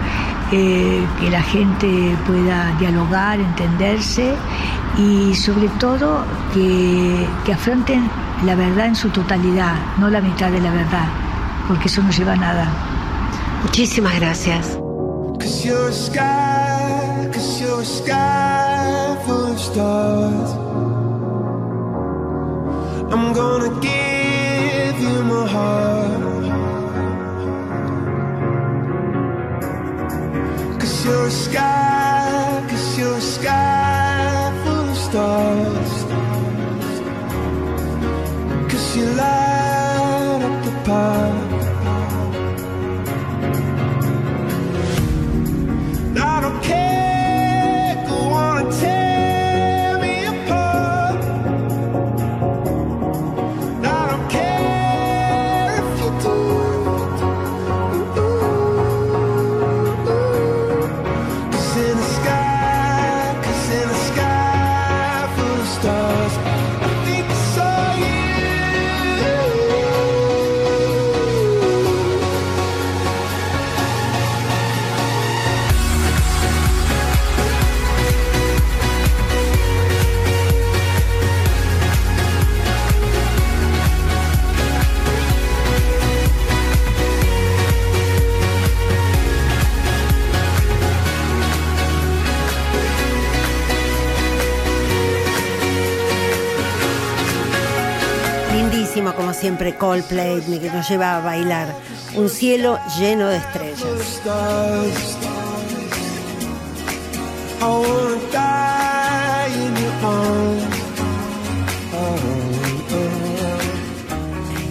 eh, 0.53 1.05
que 1.21 1.31
la 1.31 1.43
gente 1.43 2.17
pueda 2.27 2.75
dialogar, 2.79 3.39
entenderse 3.41 4.35
y 4.97 5.35
sobre 5.35 5.69
todo 5.79 6.25
que, 6.55 7.27
que 7.45 7.53
afronten 7.53 8.09
la 8.45 8.55
verdad 8.55 8.87
en 8.87 8.97
su 8.97 9.11
totalidad, 9.11 9.75
no 9.99 10.09
la 10.09 10.21
mitad 10.21 10.51
de 10.51 10.61
la 10.61 10.71
verdad, 10.71 11.09
porque 11.67 11.89
eso 11.89 12.03
no 12.03 12.11
lleva 12.11 12.33
a 12.33 12.37
nada. 12.37 12.69
Muchísimas 13.63 14.15
gracias. 14.19 14.79
I'm 23.11 23.33
gonna 23.33 23.81
give 23.81 25.01
you 25.01 25.25
my 25.25 25.47
heart. 25.47 26.38
You're 31.09 31.27
a 31.27 31.31
sky, 31.31 32.67
cause 32.69 32.99
you're 32.99 33.17
a 33.17 33.21
sky 33.21 34.53
full 34.65 34.89
of 34.93 34.97
stars. 34.97 35.95
Cause 38.71 38.97
you 38.97 39.07
light 39.21 39.48
siempre 99.69 99.79
Coldplay 99.79 100.61
que 100.61 100.71
nos 100.71 100.89
lleva 100.89 101.17
a 101.17 101.21
bailar. 101.21 101.75
Un 102.15 102.29
cielo 102.29 102.79
lleno 102.99 103.29
de 103.29 103.37
estrellas. 103.37 104.21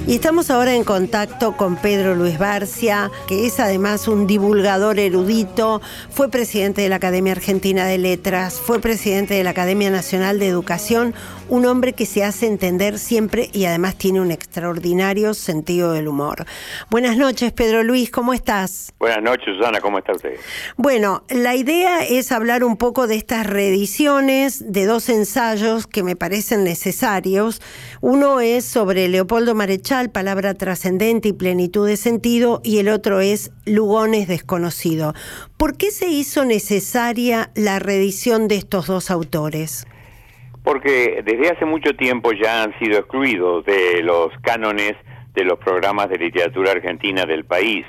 Y 0.07 0.15
estamos 0.15 0.49
ahora 0.49 0.73
en 0.73 0.85
contacto 0.85 1.57
con 1.57 1.75
Pedro 1.75 2.15
Luis 2.15 2.39
Barcia, 2.39 3.11
que 3.27 3.45
es 3.45 3.59
además 3.59 4.07
un 4.07 4.25
divulgador 4.25 4.99
erudito, 4.99 5.81
fue 6.09 6.29
presidente 6.29 6.81
de 6.81 6.87
la 6.87 6.95
Academia 6.95 7.33
Argentina 7.33 7.85
de 7.85 7.97
Letras, 7.97 8.53
fue 8.53 8.79
presidente 8.79 9.33
de 9.33 9.43
la 9.43 9.49
Academia 9.49 9.89
Nacional 9.89 10.39
de 10.39 10.47
Educación, 10.47 11.13
un 11.49 11.65
hombre 11.65 11.93
que 11.93 12.05
se 12.05 12.23
hace 12.23 12.47
entender 12.47 12.99
siempre 12.99 13.49
y 13.53 13.65
además 13.65 13.95
tiene 13.95 14.21
un 14.21 14.31
extraordinario 14.31 15.33
sentido 15.33 15.93
del 15.93 16.07
humor. 16.07 16.45
Buenas 16.89 17.17
noches, 17.17 17.51
Pedro 17.53 17.83
Luis, 17.83 18.11
¿cómo 18.11 18.33
estás? 18.33 18.93
Buenas 18.99 19.21
noches, 19.21 19.55
Susana, 19.57 19.79
¿cómo 19.79 19.99
está 19.99 20.13
usted? 20.13 20.35
Bueno, 20.75 21.23
la 21.29 21.55
idea 21.55 22.03
es 22.05 22.31
hablar 22.31 22.63
un 22.63 22.77
poco 22.77 23.07
de 23.07 23.15
estas 23.15 23.47
reediciones 23.47 24.71
de 24.71 24.85
dos 24.85 25.09
ensayos 25.09 25.87
que 25.87 26.03
me 26.03 26.15
parecen 26.15 26.63
necesarios. 26.63 27.61
Uno 28.01 28.39
es 28.39 28.65
sobre 28.65 29.07
Leopoldo 29.07 29.55
Marechal, 29.55 30.09
Palabra 30.09 30.53
trascendente 30.53 31.29
y 31.29 31.33
plenitud 31.33 31.87
de 31.87 31.97
sentido, 31.97 32.61
y 32.63 32.79
el 32.79 32.89
otro 32.89 33.21
es 33.21 33.51
Lugones 33.65 34.27
desconocido. 34.27 35.13
¿Por 35.57 35.77
qué 35.77 35.91
se 35.91 36.07
hizo 36.07 36.45
necesaria 36.45 37.51
la 37.55 37.79
reedición 37.79 38.47
de 38.47 38.55
estos 38.55 38.87
dos 38.87 39.11
autores? 39.11 39.85
Porque 40.68 41.24
desde 41.24 41.49
hace 41.49 41.63
mucho 41.63 41.95
tiempo 41.95 42.34
ya 42.34 42.63
han 42.63 42.78
sido 42.78 42.99
excluidos 42.99 43.63
de 43.63 44.03
los 44.03 44.34
cánones 44.41 44.97
de 45.34 45.45
los 45.45 45.57
programas 45.59 46.09
de 46.09 46.18
literatura 46.18 46.74
argentina 46.74 47.26
del 47.26 47.45
país. 47.45 47.86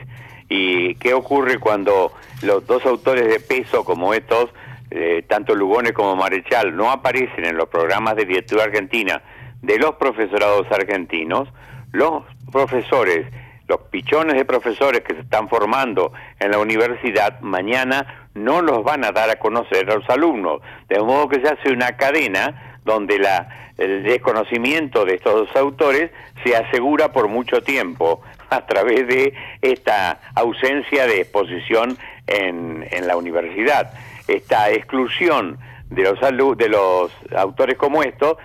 ¿Y 0.48 0.94
qué 0.94 1.12
ocurre 1.12 1.58
cuando 1.58 2.12
los 2.40 2.64
dos 2.68 2.86
autores 2.86 3.26
de 3.26 3.40
peso 3.40 3.84
como 3.84 4.14
estos, 4.14 4.50
eh, 4.92 5.24
tanto 5.26 5.56
Lugones 5.56 5.90
como 5.90 6.14
Marechal, 6.14 6.76
no 6.76 6.92
aparecen 6.92 7.46
en 7.46 7.56
los 7.56 7.68
programas 7.68 8.14
de 8.14 8.26
literatura 8.26 8.62
argentina 8.62 9.22
de 9.60 9.76
los 9.76 9.96
profesorados 9.96 10.70
argentinos? 10.70 11.48
Los 11.90 12.22
profesores 12.52 13.26
los 13.66 13.80
pichones 13.90 14.34
de 14.34 14.46
profesores 14.46 15.02
que 15.02 15.14
se 15.14 15.20
están 15.20 15.46
formando 15.50 16.12
en 16.40 16.52
la 16.52 16.58
universidad 16.58 17.38
mañana 17.40 18.28
no 18.32 18.62
los 18.62 18.82
van 18.82 19.04
a 19.04 19.12
dar 19.12 19.28
a 19.28 19.36
conocer 19.36 19.90
a 19.90 19.96
los 19.96 20.08
alumnos. 20.08 20.62
De 20.88 20.98
modo 21.00 21.28
que 21.28 21.42
se 21.42 21.48
hace 21.48 21.70
una 21.70 21.98
cadena 21.98 22.67
donde 22.84 23.18
la, 23.18 23.72
el 23.78 24.02
desconocimiento 24.02 25.04
de 25.04 25.14
estos 25.14 25.34
dos 25.34 25.56
autores 25.56 26.10
se 26.44 26.56
asegura 26.56 27.12
por 27.12 27.28
mucho 27.28 27.62
tiempo 27.62 28.22
a 28.50 28.66
través 28.66 29.06
de 29.06 29.34
esta 29.62 30.20
ausencia 30.34 31.06
de 31.06 31.20
exposición 31.20 31.98
en, 32.26 32.86
en 32.90 33.06
la 33.06 33.16
universidad. 33.16 33.92
Esta 34.26 34.70
exclusión 34.70 35.58
de 35.90 36.02
los, 36.02 36.58
de 36.58 36.68
los 36.68 37.12
autores 37.34 37.76
como 37.76 38.02
estos 38.02 38.36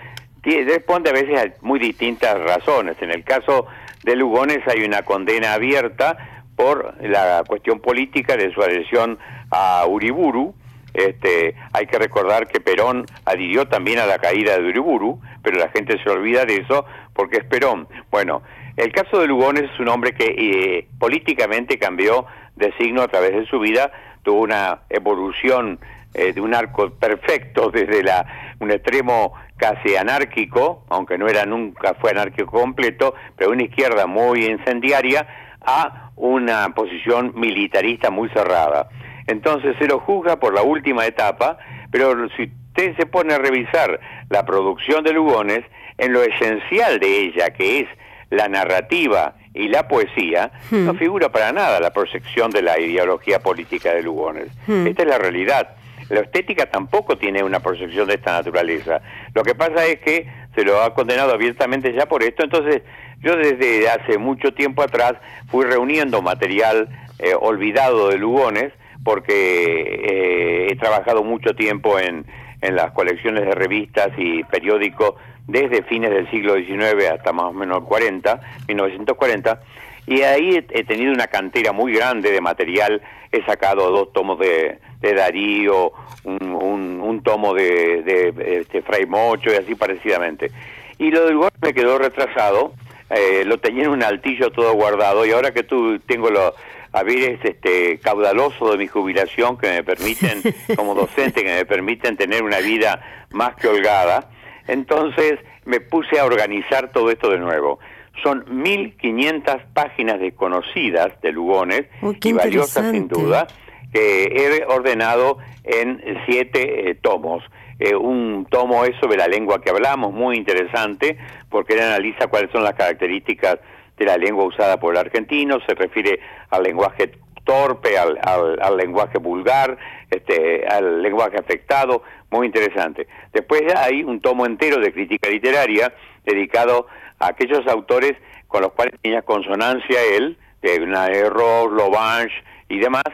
responde 0.44 1.10
a 1.10 1.12
veces 1.12 1.40
a 1.40 1.64
muy 1.64 1.78
distintas 1.78 2.38
razones. 2.40 2.96
En 3.00 3.10
el 3.10 3.24
caso 3.24 3.66
de 4.02 4.16
Lugones 4.16 4.60
hay 4.68 4.84
una 4.84 5.02
condena 5.02 5.54
abierta 5.54 6.16
por 6.56 6.94
la 7.00 7.42
cuestión 7.46 7.80
política 7.80 8.36
de 8.36 8.52
su 8.52 8.62
adhesión 8.62 9.18
a 9.50 9.84
Uriburu. 9.86 10.54
Este, 10.94 11.56
hay 11.72 11.86
que 11.86 11.98
recordar 11.98 12.46
que 12.46 12.60
Perón 12.60 13.04
adhirió 13.24 13.66
también 13.66 13.98
a 13.98 14.06
la 14.06 14.18
caída 14.18 14.56
de 14.56 14.68
Uriburu, 14.68 15.20
pero 15.42 15.58
la 15.58 15.68
gente 15.68 16.00
se 16.02 16.08
olvida 16.08 16.44
de 16.44 16.58
eso 16.58 16.86
porque 17.12 17.38
es 17.38 17.44
Perón. 17.44 17.88
Bueno, 18.10 18.42
el 18.76 18.92
caso 18.92 19.20
de 19.20 19.26
Lugones 19.26 19.64
es 19.64 19.80
un 19.80 19.88
hombre 19.88 20.12
que 20.12 20.24
eh, 20.24 20.88
políticamente 20.98 21.78
cambió 21.78 22.26
de 22.56 22.72
signo 22.78 23.02
a 23.02 23.08
través 23.08 23.32
de 23.32 23.46
su 23.46 23.58
vida, 23.58 23.90
tuvo 24.22 24.42
una 24.42 24.82
evolución 24.88 25.80
eh, 26.14 26.32
de 26.32 26.40
un 26.40 26.54
arco 26.54 26.90
perfecto 26.90 27.70
desde 27.72 28.02
la, 28.04 28.54
un 28.60 28.70
extremo 28.70 29.34
casi 29.56 29.96
anárquico, 29.96 30.84
aunque 30.88 31.18
no 31.18 31.26
era 31.28 31.44
nunca 31.44 31.94
fue 31.94 32.10
anárquico 32.10 32.50
completo, 32.50 33.14
pero 33.36 33.50
una 33.50 33.64
izquierda 33.64 34.06
muy 34.06 34.46
incendiaria, 34.46 35.26
a 35.66 36.10
una 36.16 36.74
posición 36.74 37.32
militarista 37.34 38.10
muy 38.10 38.28
cerrada. 38.30 38.88
Entonces 39.26 39.76
se 39.78 39.86
lo 39.86 40.00
juzga 40.00 40.36
por 40.38 40.54
la 40.54 40.62
última 40.62 41.06
etapa, 41.06 41.58
pero 41.90 42.28
si 42.36 42.50
usted 42.68 42.96
se 42.96 43.06
pone 43.06 43.34
a 43.34 43.38
revisar 43.38 44.00
la 44.30 44.44
producción 44.44 45.04
de 45.04 45.12
Lugones, 45.12 45.64
en 45.98 46.12
lo 46.12 46.22
esencial 46.22 46.98
de 46.98 47.20
ella, 47.20 47.50
que 47.50 47.80
es 47.80 47.88
la 48.30 48.48
narrativa 48.48 49.36
y 49.54 49.68
la 49.68 49.86
poesía, 49.86 50.50
no 50.70 50.92
hmm. 50.92 50.98
figura 50.98 51.28
para 51.30 51.52
nada 51.52 51.78
la 51.80 51.92
proyección 51.92 52.50
de 52.50 52.62
la 52.62 52.78
ideología 52.80 53.38
política 53.38 53.94
de 53.94 54.02
Lugones. 54.02 54.48
Hmm. 54.66 54.86
Esta 54.86 55.02
es 55.02 55.08
la 55.08 55.18
realidad. 55.18 55.76
La 56.10 56.20
estética 56.20 56.66
tampoco 56.66 57.16
tiene 57.16 57.42
una 57.42 57.60
proyección 57.60 58.08
de 58.08 58.14
esta 58.14 58.32
naturaleza. 58.32 59.00
Lo 59.32 59.42
que 59.42 59.54
pasa 59.54 59.86
es 59.86 60.00
que 60.00 60.28
se 60.54 60.64
lo 60.64 60.82
ha 60.82 60.92
condenado 60.94 61.32
abiertamente 61.32 61.92
ya 61.92 62.06
por 62.06 62.22
esto, 62.22 62.44
entonces 62.44 62.82
yo 63.20 63.36
desde 63.36 63.88
hace 63.88 64.18
mucho 64.18 64.52
tiempo 64.52 64.82
atrás 64.82 65.14
fui 65.48 65.64
reuniendo 65.64 66.20
material 66.20 66.88
eh, 67.18 67.34
olvidado 67.38 68.08
de 68.08 68.18
Lugones, 68.18 68.72
porque 69.04 69.82
eh, 69.82 70.68
he 70.70 70.76
trabajado 70.76 71.22
mucho 71.22 71.54
tiempo 71.54 71.98
en, 71.98 72.24
en 72.62 72.74
las 72.74 72.92
colecciones 72.92 73.44
de 73.44 73.52
revistas 73.52 74.08
y 74.16 74.42
periódicos 74.44 75.14
desde 75.46 75.82
fines 75.82 76.10
del 76.10 76.28
siglo 76.30 76.54
XIX 76.54 77.10
hasta 77.12 77.32
más 77.32 77.46
o 77.46 77.52
menos 77.52 77.84
40, 77.84 78.40
1940, 78.66 79.60
y 80.06 80.22
ahí 80.22 80.64
he, 80.70 80.84
tenido 80.84 81.12
una 81.12 81.26
cantera 81.28 81.72
muy 81.72 81.92
grande 81.92 82.30
de 82.30 82.40
material. 82.40 83.00
He 83.32 83.42
sacado 83.44 83.90
dos 83.90 84.12
tomos 84.12 84.38
de, 84.38 84.78
de 85.00 85.14
Darío, 85.14 85.92
un, 86.24 87.00
un, 87.00 87.22
tomo 87.22 87.54
de, 87.54 88.02
de, 88.02 88.58
este, 88.60 88.82
Fray 88.82 89.06
Mocho 89.06 89.50
y 89.50 89.54
así 89.54 89.74
parecidamente. 89.74 90.50
Y 90.98 91.10
lo 91.10 91.24
del 91.24 91.36
golpe 91.36 91.56
me 91.62 91.74
quedó 91.74 91.98
retrasado, 91.98 92.74
eh, 93.10 93.44
lo 93.46 93.58
tenía 93.58 93.84
en 93.84 93.90
un 93.90 94.02
altillo 94.02 94.50
todo 94.50 94.74
guardado 94.74 95.24
y 95.24 95.30
ahora 95.30 95.52
que 95.52 95.62
tú 95.62 95.98
tengo 96.00 96.28
los 96.30 96.52
haberes 96.94 97.40
este, 97.42 97.98
caudaloso 97.98 98.70
de 98.70 98.78
mi 98.78 98.86
jubilación 98.86 99.58
que 99.58 99.68
me 99.68 99.82
permiten, 99.82 100.42
como 100.76 100.94
docente, 100.94 101.42
que 101.42 101.52
me 101.52 101.66
permiten 101.66 102.16
tener 102.16 102.44
una 102.44 102.60
vida 102.60 103.26
más 103.32 103.56
que 103.56 103.66
holgada, 103.66 104.30
entonces 104.68 105.40
me 105.64 105.80
puse 105.80 106.20
a 106.20 106.24
organizar 106.24 106.92
todo 106.92 107.10
esto 107.10 107.30
de 107.30 107.38
nuevo. 107.38 107.80
Son 108.22 108.46
1.500 108.46 109.64
páginas 109.74 110.20
desconocidas 110.20 111.20
de 111.20 111.32
Lugones 111.32 111.86
y 112.22 112.32
valiosas 112.32 112.92
sin 112.92 113.08
duda, 113.08 113.48
que 113.92 114.26
he 114.26 114.64
ordenado 114.66 115.38
en 115.64 116.00
siete 116.26 116.90
eh, 116.90 116.94
tomos. 116.94 117.42
Eh, 117.80 117.96
un 117.96 118.46
tomo 118.48 118.84
es 118.84 118.94
sobre 119.00 119.16
la 119.16 119.26
lengua 119.26 119.60
que 119.60 119.70
hablamos, 119.70 120.12
muy 120.12 120.36
interesante, 120.36 121.18
porque 121.50 121.74
él 121.74 121.80
analiza 121.80 122.28
cuáles 122.28 122.52
son 122.52 122.62
las 122.62 122.74
características 122.74 123.58
de 123.96 124.04
la 124.04 124.16
lengua 124.16 124.44
usada 124.44 124.78
por 124.78 124.94
el 124.94 125.00
argentino, 125.00 125.58
se 125.66 125.74
refiere 125.74 126.20
al 126.50 126.62
lenguaje 126.62 127.12
torpe, 127.44 127.98
al, 127.98 128.18
al, 128.22 128.76
lenguaje 128.76 129.18
vulgar, 129.18 129.76
este, 130.10 130.66
al 130.66 131.02
lenguaje 131.02 131.38
afectado, 131.38 132.02
muy 132.30 132.46
interesante. 132.46 133.06
Después 133.32 133.62
hay 133.76 134.02
un 134.02 134.20
tomo 134.20 134.46
entero 134.46 134.78
de 134.78 134.92
crítica 134.92 135.28
literaria 135.28 135.92
dedicado 136.24 136.86
a 137.18 137.28
aquellos 137.28 137.66
autores 137.66 138.14
con 138.48 138.62
los 138.62 138.72
cuales 138.72 138.94
tenía 139.02 139.22
consonancia 139.22 139.98
él, 140.16 140.38
de 140.62 140.76
Error, 140.76 141.70
Lobange 141.70 142.32
y 142.68 142.78
demás, 142.78 143.04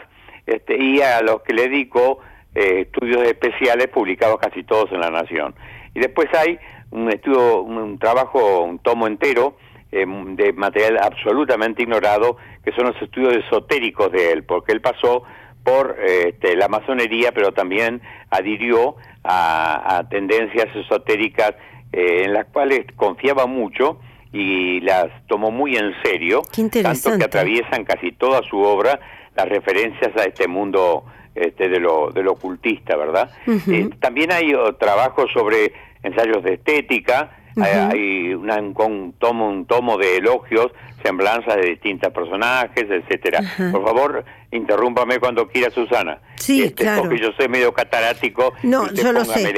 este, 0.47 0.77
y 0.77 1.01
a 1.01 1.21
los 1.23 1.43
que 1.43 1.53
le 1.53 1.63
dedicó 1.63 2.21
eh, 2.55 2.83
estudios 2.83 3.23
especiales 3.23 3.89
publicados 3.89 4.39
casi 4.39 4.63
todos 4.63 4.93
en 4.93 5.01
La 5.01 5.11
Nación. 5.11 5.55
Y 5.95 6.01
después 6.01 6.29
hay 6.35 6.59
un 6.91 7.11
estudio, 7.11 7.63
un, 7.63 7.99
trabajo, 7.99 8.63
un 8.63 8.79
tomo 8.79 9.07
entero 9.07 9.57
eh, 9.93 10.07
de 10.07 10.53
material 10.53 10.99
absolutamente 11.03 11.83
ignorado, 11.83 12.37
que 12.65 12.73
son 12.73 12.87
los 12.87 13.03
estudios 13.03 13.35
esotéricos 13.45 14.11
de 14.13 14.33
él, 14.33 14.45
porque 14.45 14.73
él 14.73 14.81
pasó 14.81 15.23
por 15.65 15.97
este, 16.05 16.57
la 16.57 16.69
masonería, 16.69 17.33
pero 17.33 17.53
también 17.53 18.01
adhirió 18.31 18.97
a 19.23 20.03
tendencias 20.09 20.75
esotéricas 20.75 21.55
eh, 21.93 22.23
en 22.25 22.33
las 22.33 22.47
cuales 22.47 22.87
confiaba 22.95 23.47
mucho 23.47 23.99
y 24.33 24.81
las 24.81 25.09
tomó 25.27 25.51
muy 25.51 25.77
en 25.77 25.93
serio, 26.05 26.43
tanto 26.83 27.19
que 27.19 27.25
atraviesan 27.25 27.85
casi 27.85 28.13
toda 28.13 28.43
su 28.49 28.61
obra 28.61 29.01
las 29.35 29.49
referencias 29.49 30.17
a 30.17 30.23
este 30.23 30.47
mundo 30.47 31.05
este, 31.35 31.69
de, 31.69 31.81
lo, 31.81 32.13
de 32.13 32.23
lo 32.23 32.33
ocultista, 32.33 32.97
¿verdad? 32.97 33.33
Eh, 33.47 33.91
también 33.99 34.31
hay 34.31 34.53
trabajos 34.79 35.33
sobre 35.33 35.73
ensayos 36.05 36.45
de 36.45 36.55
estética, 36.55 37.39
hay 37.57 38.35
un, 38.35 39.15
tomo, 39.19 39.49
un 39.49 39.67
tomo 39.67 39.97
de 39.99 40.17
elogios, 40.17 40.73
semblanzas 41.03 41.57
de 41.57 41.71
distintos 41.71 42.13
personajes, 42.13 42.87
etcétera. 42.89 43.41
Por 43.73 43.85
favor, 43.85 44.25
interrúmpame 44.53 45.19
cuando 45.21 45.49
quiera, 45.49 45.71
Susana. 45.71 46.19
Sí, 46.37 46.63
este, 46.63 46.83
claro. 46.83 47.03
Porque 47.03 47.19
yo 47.19 47.33
soy 47.33 47.49
medio 47.49 47.73
catarático. 47.73 48.53
No, 48.63 48.93
yo 48.93 49.13
lo 49.13 49.25
sé. 49.25 49.53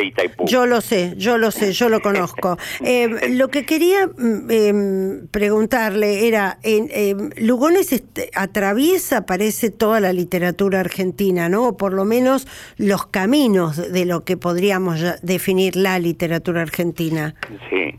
Yo 0.44 0.66
lo 0.66 0.80
sé, 0.80 1.14
yo 1.16 1.38
lo 1.38 1.50
sé, 1.50 1.72
yo 1.72 1.88
lo 1.88 2.00
conozco. 2.00 2.58
Eh, 2.84 3.28
lo 3.30 3.48
que 3.48 3.64
quería 3.64 4.06
mm, 4.06 4.50
em, 4.50 5.28
preguntarle 5.28 6.26
era, 6.26 6.58
en, 6.62 7.32
Lugones 7.36 7.92
este, 7.92 8.30
atraviesa, 8.34 9.24
parece, 9.24 9.70
toda 9.70 10.00
la 10.00 10.12
literatura 10.12 10.80
argentina, 10.80 11.48
¿no? 11.48 11.68
O 11.68 11.76
por 11.76 11.92
lo 11.92 12.04
menos 12.04 12.48
los 12.76 13.06
caminos 13.06 13.92
de 13.92 14.04
lo 14.04 14.24
que 14.24 14.36
podríamos 14.36 15.00
definir 15.22 15.76
la 15.76 15.98
literatura 15.98 16.62
argentina. 16.62 17.34
Sí, 17.70 17.94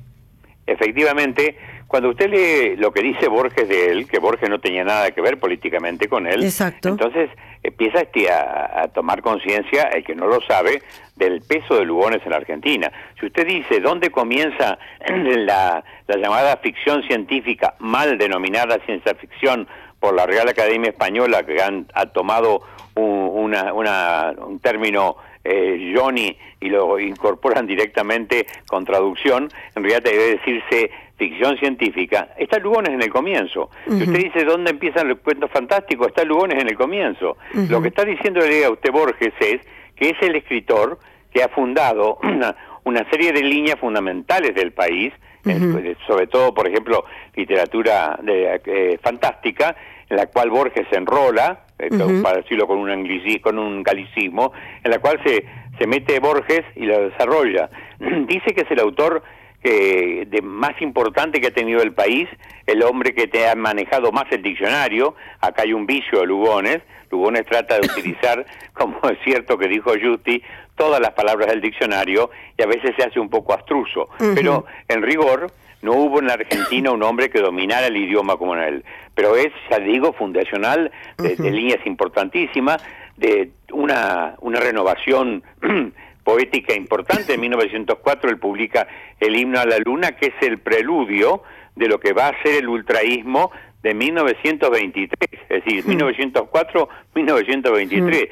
efectivamente 0.67 1.55
cuando 1.93 2.09
usted 2.09 2.31
lee 2.31 2.75
lo 2.75 2.91
que 2.91 3.03
dice 3.03 3.27
Borges 3.27 3.69
de 3.69 3.91
él, 3.91 4.07
que 4.07 4.17
Borges 4.17 4.49
no 4.49 4.59
tenía 4.59 4.83
nada 4.83 5.11
que 5.11 5.21
ver 5.21 5.39
políticamente 5.39 6.07
con 6.09 6.25
él, 6.25 6.41
entonces 6.41 7.29
empieza 7.61 7.99
este 7.99 8.31
a, 8.31 8.89
tomar 8.91 9.21
conciencia, 9.21 9.83
el 9.89 10.03
que 10.03 10.15
no 10.15 10.25
lo 10.25 10.41
sabe, 10.41 10.81
del 11.15 11.41
peso 11.41 11.75
de 11.75 11.85
Lugones 11.85 12.23
en 12.23 12.31
la 12.31 12.37
Argentina. 12.37 12.91
Si 13.19 13.27
usted 13.27 13.45
dice 13.45 13.79
dónde 13.79 14.09
comienza 14.09 14.79
la, 15.07 15.83
llamada 16.07 16.57
ficción 16.57 17.03
científica, 17.03 17.75
mal 17.77 18.17
denominada 18.17 18.79
ciencia 18.87 19.13
ficción 19.13 19.67
por 19.99 20.15
la 20.15 20.25
Real 20.25 20.49
Academia 20.49 20.89
Española, 20.89 21.45
que 21.45 21.61
han, 21.61 21.85
ha 21.93 22.07
tomado 22.07 22.63
un, 22.95 23.53
un 23.53 24.59
término 24.63 25.17
eh, 25.43 25.93
Johnny 25.95 26.37
y 26.61 26.69
lo 26.69 26.97
incorporan 26.97 27.67
directamente 27.67 28.47
con 28.67 28.85
traducción, 28.85 29.49
en 29.75 29.83
realidad 29.83 30.01
debe 30.01 30.37
decirse 30.37 30.89
ficción 31.18 31.57
científica, 31.57 32.30
está 32.38 32.57
Lugones 32.59 32.93
en 32.93 33.01
el 33.01 33.09
comienzo. 33.09 33.70
Si 33.88 34.03
usted 34.03 34.32
dice 34.32 34.43
dónde 34.45 34.72
empiezan 34.72 35.07
los 35.07 35.20
cuentos 35.20 35.49
fantásticos, 35.51 36.07
está 36.07 36.24
Lugones 36.24 36.61
en 36.61 36.68
el 36.70 36.76
comienzo. 36.76 37.38
Lo 37.70 37.82
que 37.82 37.89
está 37.89 38.03
diciendo 38.03 38.41
a 38.41 38.70
usted 38.70 38.91
Borges 38.91 39.34
es 39.39 39.61
que 39.95 40.09
es 40.09 40.22
el 40.22 40.36
escritor 40.36 40.99
que 41.32 41.43
ha 41.43 41.49
fundado 41.49 42.20
una, 42.84 43.09
serie 43.09 43.32
de 43.32 43.41
líneas 43.41 43.80
fundamentales 43.80 44.55
del 44.55 44.72
país, 44.72 45.14
eh, 45.45 45.95
sobre 46.07 46.28
todo, 46.28 46.53
por 46.53 46.68
ejemplo, 46.68 47.05
literatura 47.36 48.18
de, 48.22 48.61
eh, 48.66 48.99
fantástica, 49.01 49.76
en 50.09 50.18
la 50.18 50.28
cual 50.28 50.49
Borges 50.49 50.88
se 50.89 50.97
enrola, 50.97 51.66
eh, 51.80 51.89
para 52.22 52.38
decirlo 52.38 52.68
con 52.68 52.78
un, 52.80 53.39
con 53.41 53.59
un 53.59 53.84
galicismo, 53.84 54.53
en 54.84 54.91
la 54.91 54.99
cual 54.99 55.20
se, 55.26 55.45
se 55.78 55.88
mete 55.88 56.20
Borges 56.20 56.64
y 56.76 56.86
lo 56.86 57.09
desarrolla. 57.09 57.70
Dice 57.99 58.53
que 58.53 58.61
es 58.61 58.72
el 58.72 58.80
autor 58.80 59.24
que 59.64 60.28
de 60.30 60.41
más 60.41 60.80
importante 60.82 61.39
que 61.39 61.47
ha 61.47 61.53
tenido 61.53 61.82
el 61.82 61.93
país, 61.93 62.28
el 62.68 62.84
hombre 62.84 63.16
que 63.16 63.28
te 63.28 63.47
ha 63.47 63.55
manejado 63.55 64.11
más 64.11 64.26
el 64.32 64.41
diccionario, 64.41 65.16
acá 65.39 65.64
hay 65.64 65.74
un 65.74 65.86
vicio 65.86 66.20
de 66.20 66.28
Lugones, 66.28 66.82
Lugones 67.09 67.45
trata 67.45 67.80
de 67.80 67.88
utilizar, 67.91 68.45
como 68.74 68.99
es 69.09 69.18
cierto 69.24 69.57
que 69.57 69.68
dijo 69.68 69.91
Justi, 70.01 70.41
todas 70.76 70.99
las 70.99 71.11
palabras 71.11 71.49
del 71.49 71.61
diccionario 71.61 72.30
y 72.57 72.64
a 72.64 72.66
veces 72.66 72.91
se 72.97 73.03
hace 73.03 73.20
un 73.20 73.30
poco 73.30 73.53
astruso, 73.53 74.09
pero 74.36 74.66
en 74.89 75.01
rigor 75.01 75.51
no 75.82 75.93
hubo 75.93 76.20
en 76.20 76.28
la 76.28 76.34
Argentina 76.34 76.91
un 76.91 77.03
hombre 77.03 77.30
que 77.30 77.39
dominara 77.39 77.88
el 77.88 77.97
idioma 77.97 78.38
como 78.38 78.55
él, 78.55 78.84
pero 79.16 79.36
es, 79.36 79.51
ya 79.70 79.80
digo, 79.80 80.14
fundacional 80.14 80.91
de, 81.18 81.36
de 81.36 81.51
líneas 81.51 81.86
importantísimas, 81.86 82.84
de 83.18 83.51
una, 83.72 84.36
una 84.39 84.59
renovación 84.59 85.43
poética 86.24 86.76
importante. 86.76 87.34
En 87.34 87.41
1904 87.41 88.30
él 88.30 88.39
publica 88.39 88.88
el 89.19 89.36
himno 89.36 89.59
a 89.59 89.65
la 89.65 89.80
luna, 89.80 90.13
que 90.13 90.28
es 90.28 90.36
el 90.41 90.59
preludio 90.59 91.43
de 91.76 91.88
lo 91.88 91.99
que 91.99 92.13
va 92.13 92.28
a 92.28 92.43
ser 92.43 92.55
el 92.55 92.69
ultraísmo 92.69 93.51
de 93.82 93.93
1923, 93.93 95.41
es 95.49 95.65
decir, 95.65 95.84
1904-1923. 95.86 98.30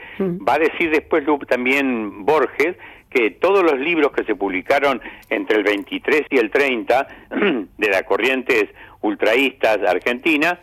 Va 0.47 0.53
a 0.53 0.59
decir 0.59 0.91
después 0.91 1.25
también 1.47 2.25
Borges 2.25 2.77
que 3.09 3.31
todos 3.31 3.63
los 3.63 3.77
libros 3.77 4.13
que 4.13 4.23
se 4.23 4.35
publicaron 4.35 5.01
entre 5.29 5.57
el 5.57 5.63
23 5.63 6.27
y 6.29 6.37
el 6.37 6.49
30 6.49 7.07
de 7.77 7.89
las 7.89 8.03
corrientes 8.03 8.69
ultraístas 9.01 9.79
argentinas, 9.85 10.59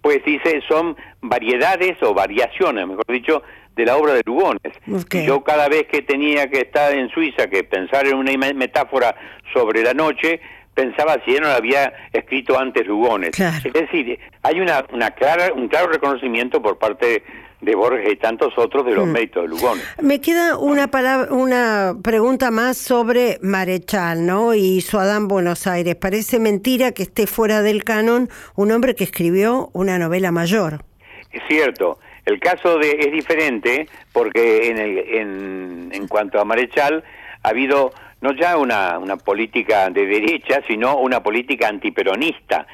pues 0.00 0.24
dice, 0.24 0.62
son 0.66 0.96
variedades 1.20 2.02
o 2.02 2.14
variaciones, 2.14 2.86
mejor 2.86 3.04
dicho, 3.08 3.42
de 3.80 3.86
la 3.86 3.96
obra 3.96 4.12
de 4.12 4.22
Lugones. 4.26 4.72
Yo 5.24 5.42
cada 5.42 5.68
vez 5.68 5.86
que 5.86 6.02
tenía 6.02 6.50
que 6.50 6.60
estar 6.60 6.92
en 6.92 7.08
Suiza, 7.08 7.48
que 7.48 7.64
pensar 7.64 8.06
en 8.06 8.14
una 8.14 8.32
metáfora 8.52 9.14
sobre 9.54 9.82
la 9.82 9.94
noche, 9.94 10.40
pensaba 10.74 11.16
si 11.24 11.34
él 11.34 11.40
no 11.40 11.48
la 11.48 11.56
había 11.56 11.92
escrito 12.12 12.58
antes 12.58 12.86
Lugones. 12.86 13.30
Es 13.38 13.72
decir, 13.72 14.18
hay 14.42 14.60
una, 14.60 14.84
una 14.92 15.12
clara, 15.12 15.52
un 15.54 15.68
claro 15.68 15.88
reconocimiento 15.88 16.60
por 16.60 16.78
parte 16.78 17.22
de 17.62 17.74
Borges 17.74 18.12
y 18.12 18.16
tantos 18.16 18.52
otros 18.58 18.84
de 18.84 18.92
los 18.92 19.06
mm. 19.06 19.12
méritos 19.12 19.42
de 19.44 19.48
Lugones. 19.48 19.84
Me 20.02 20.20
queda 20.20 20.58
una 20.58 20.88
palabra, 20.88 21.32
una 21.32 21.94
pregunta 22.02 22.50
más 22.50 22.76
sobre 22.76 23.38
Marechal, 23.40 24.26
¿no? 24.26 24.52
Y 24.52 24.82
su 24.82 24.98
Adán 24.98 25.26
Buenos 25.26 25.66
Aires. 25.66 25.96
Parece 25.96 26.38
mentira 26.38 26.92
que 26.92 27.02
esté 27.02 27.26
fuera 27.26 27.62
del 27.62 27.82
canon 27.84 28.28
un 28.56 28.72
hombre 28.72 28.94
que 28.94 29.04
escribió 29.04 29.70
una 29.72 29.98
novela 29.98 30.32
mayor. 30.32 30.84
Es 31.32 31.42
cierto. 31.48 31.98
El 32.24 32.38
caso 32.38 32.78
de 32.78 32.90
es 33.00 33.12
diferente 33.12 33.88
porque 34.12 34.68
en, 34.68 34.78
el, 34.78 34.98
en, 34.98 35.90
en 35.92 36.08
cuanto 36.08 36.40
a 36.40 36.44
Marechal 36.44 37.04
ha 37.42 37.48
habido 37.48 37.92
no 38.20 38.32
ya 38.32 38.56
una, 38.56 38.98
una 38.98 39.16
política 39.16 39.88
de 39.90 40.06
derecha, 40.06 40.60
sino 40.66 40.96
una 40.96 41.22
política 41.22 41.68
antiperonista. 41.68 42.66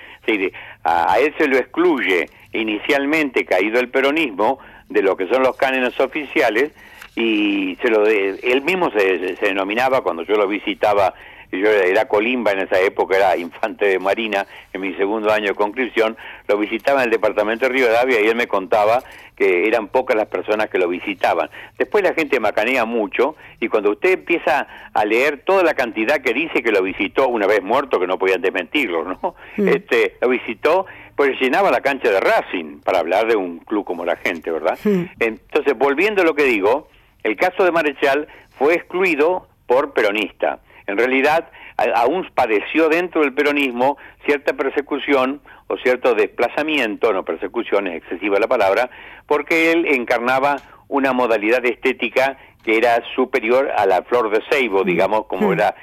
a, 0.84 1.12
a 1.12 1.18
él 1.20 1.34
se 1.38 1.46
lo 1.46 1.56
excluye 1.56 2.28
inicialmente, 2.52 3.44
caído 3.44 3.78
el 3.78 3.88
peronismo, 3.88 4.58
de 4.88 5.02
lo 5.02 5.16
que 5.16 5.28
son 5.28 5.42
los 5.42 5.56
cánones 5.56 5.98
oficiales, 6.00 6.72
y 7.14 7.76
se 7.80 7.88
lo 7.88 8.04
de, 8.04 8.38
él 8.42 8.62
mismo 8.62 8.90
se, 8.90 9.36
se, 9.36 9.46
denominaba, 9.46 10.02
cuando 10.02 10.22
yo 10.22 10.36
lo 10.36 10.46
visitaba 10.46 11.14
yo 11.52 11.70
era 11.70 12.06
colimba 12.06 12.52
en 12.52 12.60
esa 12.60 12.80
época, 12.80 13.16
era 13.16 13.36
infante 13.36 13.86
de 13.86 13.98
marina 13.98 14.46
en 14.72 14.80
mi 14.80 14.94
segundo 14.94 15.32
año 15.32 15.48
de 15.48 15.54
conscripción, 15.54 16.16
lo 16.48 16.58
visitaba 16.58 17.00
en 17.00 17.06
el 17.06 17.10
departamento 17.10 17.66
de 17.66 17.72
Río 17.72 17.90
Davia 17.90 18.20
y 18.20 18.26
él 18.26 18.36
me 18.36 18.46
contaba 18.46 19.02
que 19.36 19.68
eran 19.68 19.88
pocas 19.88 20.16
las 20.16 20.28
personas 20.28 20.70
que 20.70 20.78
lo 20.78 20.88
visitaban. 20.88 21.50
Después 21.76 22.02
la 22.02 22.14
gente 22.14 22.40
macanea 22.40 22.84
mucho 22.84 23.36
y 23.60 23.68
cuando 23.68 23.90
usted 23.90 24.12
empieza 24.12 24.66
a 24.92 25.04
leer 25.04 25.42
toda 25.44 25.62
la 25.62 25.74
cantidad 25.74 26.20
que 26.20 26.32
dice 26.32 26.62
que 26.62 26.72
lo 26.72 26.82
visitó 26.82 27.28
una 27.28 27.46
vez 27.46 27.62
muerto, 27.62 28.00
que 28.00 28.06
no 28.06 28.18
podían 28.18 28.40
desmentirlo, 28.40 29.04
¿no? 29.04 29.34
Mm. 29.56 29.68
Este, 29.68 30.16
lo 30.20 30.30
visitó, 30.30 30.86
pues 31.14 31.38
llenaba 31.38 31.70
la 31.70 31.80
cancha 31.80 32.10
de 32.10 32.20
Racing, 32.20 32.80
para 32.80 33.00
hablar 33.00 33.26
de 33.26 33.36
un 33.36 33.58
club 33.58 33.84
como 33.84 34.04
la 34.04 34.16
gente, 34.16 34.50
¿verdad? 34.50 34.78
Mm. 34.84 35.02
Entonces, 35.20 35.76
volviendo 35.76 36.22
a 36.22 36.24
lo 36.24 36.34
que 36.34 36.44
digo, 36.44 36.88
el 37.22 37.36
caso 37.36 37.64
de 37.64 37.72
Marechal 37.72 38.28
fue 38.58 38.74
excluido 38.74 39.48
por 39.66 39.92
peronista 39.92 40.60
en 40.86 40.96
realidad 40.96 41.50
aún 41.94 42.26
padeció 42.34 42.88
dentro 42.88 43.20
del 43.20 43.34
peronismo 43.34 43.98
cierta 44.24 44.54
persecución 44.54 45.40
o 45.66 45.76
cierto 45.78 46.14
desplazamiento, 46.14 47.12
no 47.12 47.24
persecución 47.24 47.86
es 47.86 47.96
excesiva 47.96 48.38
la 48.38 48.46
palabra, 48.46 48.90
porque 49.26 49.72
él 49.72 49.86
encarnaba 49.86 50.56
una 50.88 51.12
modalidad 51.12 51.64
estética 51.66 52.38
que 52.64 52.78
era 52.78 53.02
superior 53.14 53.70
a 53.76 53.86
la 53.86 54.02
flor 54.02 54.30
de 54.30 54.42
ceibo, 54.50 54.82
mm. 54.82 54.86
digamos, 54.86 55.26
como 55.26 55.48
mm. 55.48 55.52
era 55.52 55.74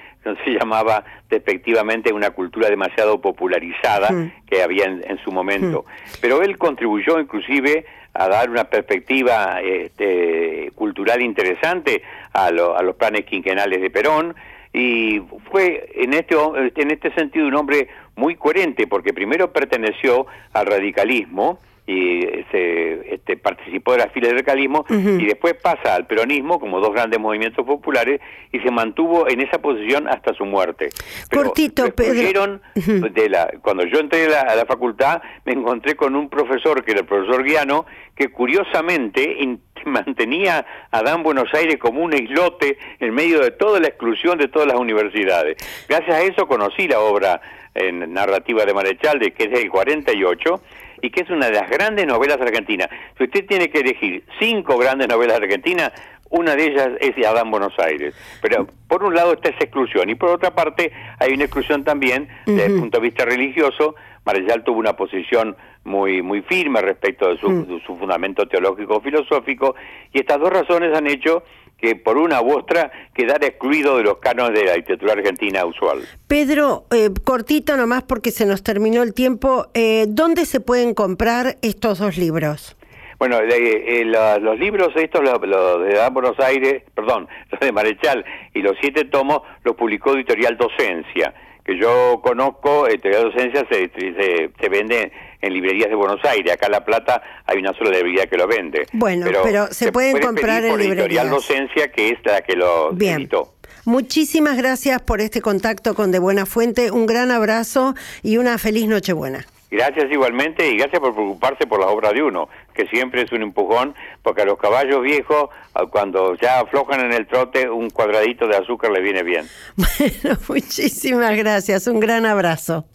se 0.45 0.51
llamaba 0.51 1.03
despectivamente 1.29 2.13
una 2.13 2.29
cultura 2.31 2.69
demasiado 2.69 3.19
popularizada 3.19 4.09
mm. 4.09 4.31
que 4.47 4.63
había 4.63 4.85
en, 4.85 5.19
su 5.21 5.33
momento. 5.33 5.85
Pero 6.21 6.41
él 6.41 6.57
contribuyó 6.57 7.19
inclusive 7.19 7.85
a 8.13 8.29
dar 8.29 8.49
una 8.49 8.63
perspectiva 8.63 9.59
este, 9.61 10.71
cultural 10.75 11.21
interesante 11.21 12.03
a, 12.31 12.45
a 12.45 12.51
los 12.81 12.95
planes 12.95 13.25
quinquenales 13.25 13.81
de 13.81 13.89
Perón, 13.89 14.33
y 14.73 15.21
fue 15.51 15.91
en 15.95 16.13
este 16.13 16.35
en 16.75 16.91
este 16.91 17.13
sentido 17.13 17.47
un 17.47 17.55
hombre 17.55 17.87
muy 18.15 18.35
coherente 18.35 18.87
porque 18.87 19.13
primero 19.13 19.53
perteneció 19.53 20.25
al 20.51 20.65
radicalismo 20.65 21.59
y 21.85 22.21
se 22.49 23.13
este, 23.13 23.35
participó 23.35 23.91
de 23.91 23.97
la 23.99 24.07
fila 24.09 24.27
del 24.27 24.37
radicalismo 24.37 24.85
y 24.89 25.25
después 25.25 25.55
pasa 25.55 25.95
al 25.95 26.07
peronismo 26.07 26.59
como 26.59 26.79
dos 26.79 26.93
grandes 26.93 27.19
movimientos 27.19 27.65
populares 27.65 28.21
y 28.53 28.59
se 28.59 28.71
mantuvo 28.71 29.27
en 29.27 29.41
esa 29.41 29.59
posición 29.59 30.07
hasta 30.07 30.33
su 30.33 30.45
muerte. 30.45 30.89
Cortito, 31.29 31.93
Pedro. 31.93 32.61
de 32.75 33.29
la, 33.29 33.51
cuando 33.61 33.83
yo 33.85 33.99
entré 33.99 34.33
a 34.33 34.55
la, 34.55 34.65
facultad 34.65 35.21
me 35.45 35.53
encontré 35.53 35.95
con 35.95 36.15
un 36.15 36.29
profesor 36.29 36.85
que 36.85 36.91
era 36.91 37.01
el 37.01 37.05
profesor 37.05 37.43
Guiano 37.43 37.85
que 38.15 38.29
curiosamente 38.29 39.37
mantenía 39.85 40.65
a 40.89 41.03
Dan 41.03 41.21
Buenos 41.23 41.53
Aires 41.53 41.77
como 41.79 42.01
un 42.01 42.13
islote 42.13 42.77
en 43.01 43.13
medio 43.13 43.41
de 43.41 43.51
toda 43.51 43.81
la 43.81 43.87
exclusión 43.87 44.37
de 44.37 44.47
todas 44.47 44.69
las 44.69 44.77
universidades. 44.77 45.57
Gracias 45.89 46.15
a 46.15 46.21
eso 46.21 46.47
conocí 46.47 46.87
la 46.87 47.01
obra 47.01 47.41
en 47.75 48.13
narrativa 48.13 48.65
de 48.65 48.73
Marechal, 48.73 49.19
de 49.19 49.31
que 49.31 49.45
es 49.45 49.51
del 49.51 49.69
48, 49.69 50.61
y 51.03 51.11
que 51.11 51.21
es 51.21 51.29
una 51.29 51.47
de 51.47 51.51
las 51.51 51.69
grandes 51.69 52.07
novelas 52.07 52.39
argentinas. 52.39 52.87
Si 53.17 53.25
usted 53.25 53.45
tiene 53.45 53.69
que 53.69 53.79
elegir 53.79 54.23
cinco 54.39 54.77
grandes 54.77 55.09
novelas 55.09 55.37
argentinas, 55.37 55.91
una 56.29 56.55
de 56.55 56.65
ellas 56.65 56.89
es 57.01 57.27
Adán 57.27 57.51
Buenos 57.51 57.77
Aires. 57.77 58.15
Pero 58.41 58.67
por 58.87 59.03
un 59.03 59.13
lado 59.13 59.33
está 59.33 59.49
esa 59.49 59.65
exclusión 59.65 60.09
y 60.09 60.15
por 60.15 60.29
otra 60.29 60.55
parte 60.55 60.93
hay 61.19 61.33
una 61.33 61.43
exclusión 61.43 61.83
también 61.83 62.29
desde 62.45 62.67
el 62.67 62.79
punto 62.79 62.99
de 62.99 63.03
vista 63.03 63.25
religioso. 63.25 63.95
Marechal 64.25 64.63
tuvo 64.63 64.79
una 64.79 64.93
posición 64.93 65.57
muy 65.83 66.21
muy 66.21 66.41
firme 66.41 66.79
respecto 66.79 67.27
de 67.27 67.37
su, 67.37 67.65
de 67.65 67.81
su 67.85 67.97
fundamento 67.97 68.47
teológico 68.47 69.01
filosófico 69.01 69.75
y 70.13 70.19
estas 70.21 70.39
dos 70.39 70.51
razones 70.51 70.97
han 70.97 71.07
hecho 71.07 71.43
que 71.83 71.97
por 71.97 72.17
una 72.17 72.41
u 72.41 72.57
otra 72.57 72.89
quedara 73.13 73.45
excluido 73.45 73.97
de 73.97 74.03
los 74.03 74.19
cánones 74.19 74.57
de 74.57 74.65
la 74.65 74.77
literatura 74.77 75.11
argentina 75.11 75.65
usual. 75.65 75.99
Pedro, 76.29 76.85
eh, 76.91 77.09
cortito 77.25 77.75
nomás 77.75 78.03
porque 78.03 78.31
se 78.31 78.45
nos 78.45 78.63
terminó 78.63 79.03
el 79.03 79.13
tiempo, 79.13 79.67
eh, 79.73 80.05
¿dónde 80.07 80.45
se 80.45 80.61
pueden 80.61 80.93
comprar 80.93 81.57
estos 81.61 81.99
dos 81.99 82.17
libros? 82.17 82.77
Bueno, 83.19 83.37
eh, 83.41 84.05
los 84.05 84.57
libros 84.57 84.93
estos, 84.95 85.21
los, 85.21 85.41
de 85.41 86.09
Buenos 86.09 86.39
Aires, 86.39 86.83
perdón, 86.95 87.27
los 87.51 87.59
de 87.59 87.73
Marechal 87.73 88.23
y 88.53 88.61
los 88.61 88.77
siete 88.79 89.03
tomos, 89.03 89.41
los 89.65 89.75
publicó 89.75 90.15
Editorial 90.15 90.55
Docencia 90.55 91.33
que 91.65 91.77
yo 91.77 92.19
conozco, 92.21 92.87
Editorial 92.87 93.31
Docencia 93.31 93.65
se, 93.69 93.89
se, 93.89 94.51
se 94.59 94.69
vende 94.69 95.13
en 95.43 95.53
librerías 95.53 95.89
de 95.89 95.95
Buenos 95.95 96.23
Aires. 96.25 96.53
Acá 96.53 96.67
en 96.67 96.71
La 96.71 96.85
Plata 96.85 97.21
hay 97.45 97.59
una 97.59 97.73
sola 97.73 97.91
librería 97.91 98.25
que 98.27 98.37
lo 98.37 98.47
vende. 98.47 98.87
Bueno, 98.93 99.27
pero, 99.43 99.67
se, 99.67 99.91
pueden 99.91 100.19
comprar 100.19 100.63
en 100.63 100.71
por 100.71 100.79
librerías. 100.79 101.05
Editorial 101.05 101.29
Docencia, 101.29 101.91
que 101.91 102.09
es 102.09 102.19
la 102.23 102.41
que 102.41 102.55
lo 102.55 102.91
Bien. 102.91 103.21
editó. 103.21 103.53
Muchísimas 103.85 104.57
gracias 104.57 105.01
por 105.01 105.19
este 105.19 105.41
contacto 105.41 105.93
con 105.93 106.11
De 106.11 106.19
Buena 106.19 106.45
Fuente. 106.45 106.91
Un 106.91 107.05
gran 107.05 107.31
abrazo 107.31 107.95
y 108.23 108.37
una 108.37 108.57
feliz 108.57 108.87
Nochebuena. 108.87 109.45
Gracias 109.69 110.11
igualmente 110.11 110.69
y 110.69 110.77
gracias 110.77 111.01
por 111.01 111.15
preocuparse 111.15 111.65
por 111.65 111.79
las 111.79 111.89
obras 111.89 112.13
de 112.13 112.21
uno, 112.21 112.47
que 112.75 112.85
siempre 112.85 113.23
es 113.23 113.31
un 113.31 113.41
empujón, 113.41 113.95
porque 114.21 114.43
a 114.43 114.45
los 114.45 114.59
caballos 114.59 115.01
viejos, 115.01 115.49
cuando 115.89 116.35
ya 116.35 116.59
aflojan 116.59 117.01
en 117.01 117.11
el 117.11 117.25
trote, 117.25 117.67
un 117.67 117.89
cuadradito 117.89 118.47
de 118.47 118.55
azúcar 118.55 118.91
le 118.91 119.01
viene 119.01 119.23
bien. 119.23 119.47
Bueno, 119.75 120.37
muchísimas 120.47 121.35
gracias, 121.35 121.87
un 121.87 121.99
gran 121.99 122.27
abrazo. 122.27 122.85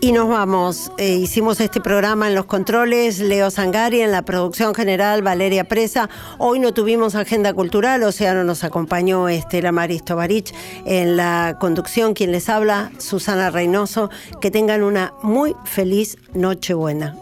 Y 0.00 0.12
nos 0.12 0.28
vamos. 0.28 0.90
Eh, 0.96 1.16
hicimos 1.16 1.60
este 1.60 1.82
programa 1.82 2.28
en 2.28 2.34
los 2.34 2.46
controles, 2.46 3.18
Leo 3.18 3.50
Sangari, 3.50 4.00
en 4.00 4.10
la 4.10 4.22
producción 4.22 4.74
general, 4.74 5.20
Valeria 5.20 5.64
Presa. 5.64 6.08
Hoy 6.38 6.60
no 6.60 6.72
tuvimos 6.72 7.14
agenda 7.14 7.52
cultural, 7.52 8.02
o 8.04 8.12
sea, 8.12 8.32
no 8.32 8.42
nos 8.42 8.64
acompañó 8.64 9.28
Estela 9.28 9.70
Maristo 9.70 10.16
Barich. 10.16 10.54
En 10.86 11.18
la 11.18 11.58
conducción, 11.60 12.14
quien 12.14 12.32
les 12.32 12.48
habla, 12.48 12.90
Susana 12.96 13.50
Reynoso. 13.50 14.08
Que 14.40 14.50
tengan 14.50 14.82
una 14.82 15.12
muy 15.22 15.54
feliz 15.64 16.16
Nochebuena. 16.32 17.14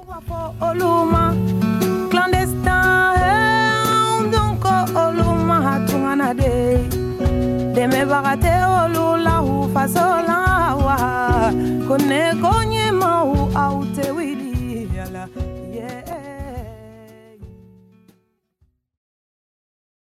dɛmɛbaga 7.91 8.33
tɛ 8.43 8.53
olu 8.81 9.05
la 9.25 9.37
u 9.53 9.55
faso 9.75 10.07
wa 10.87 10.97
kone 11.87 12.21
konye 12.43 12.85
mau 13.01 13.31
ɲɛmaw 13.55 13.75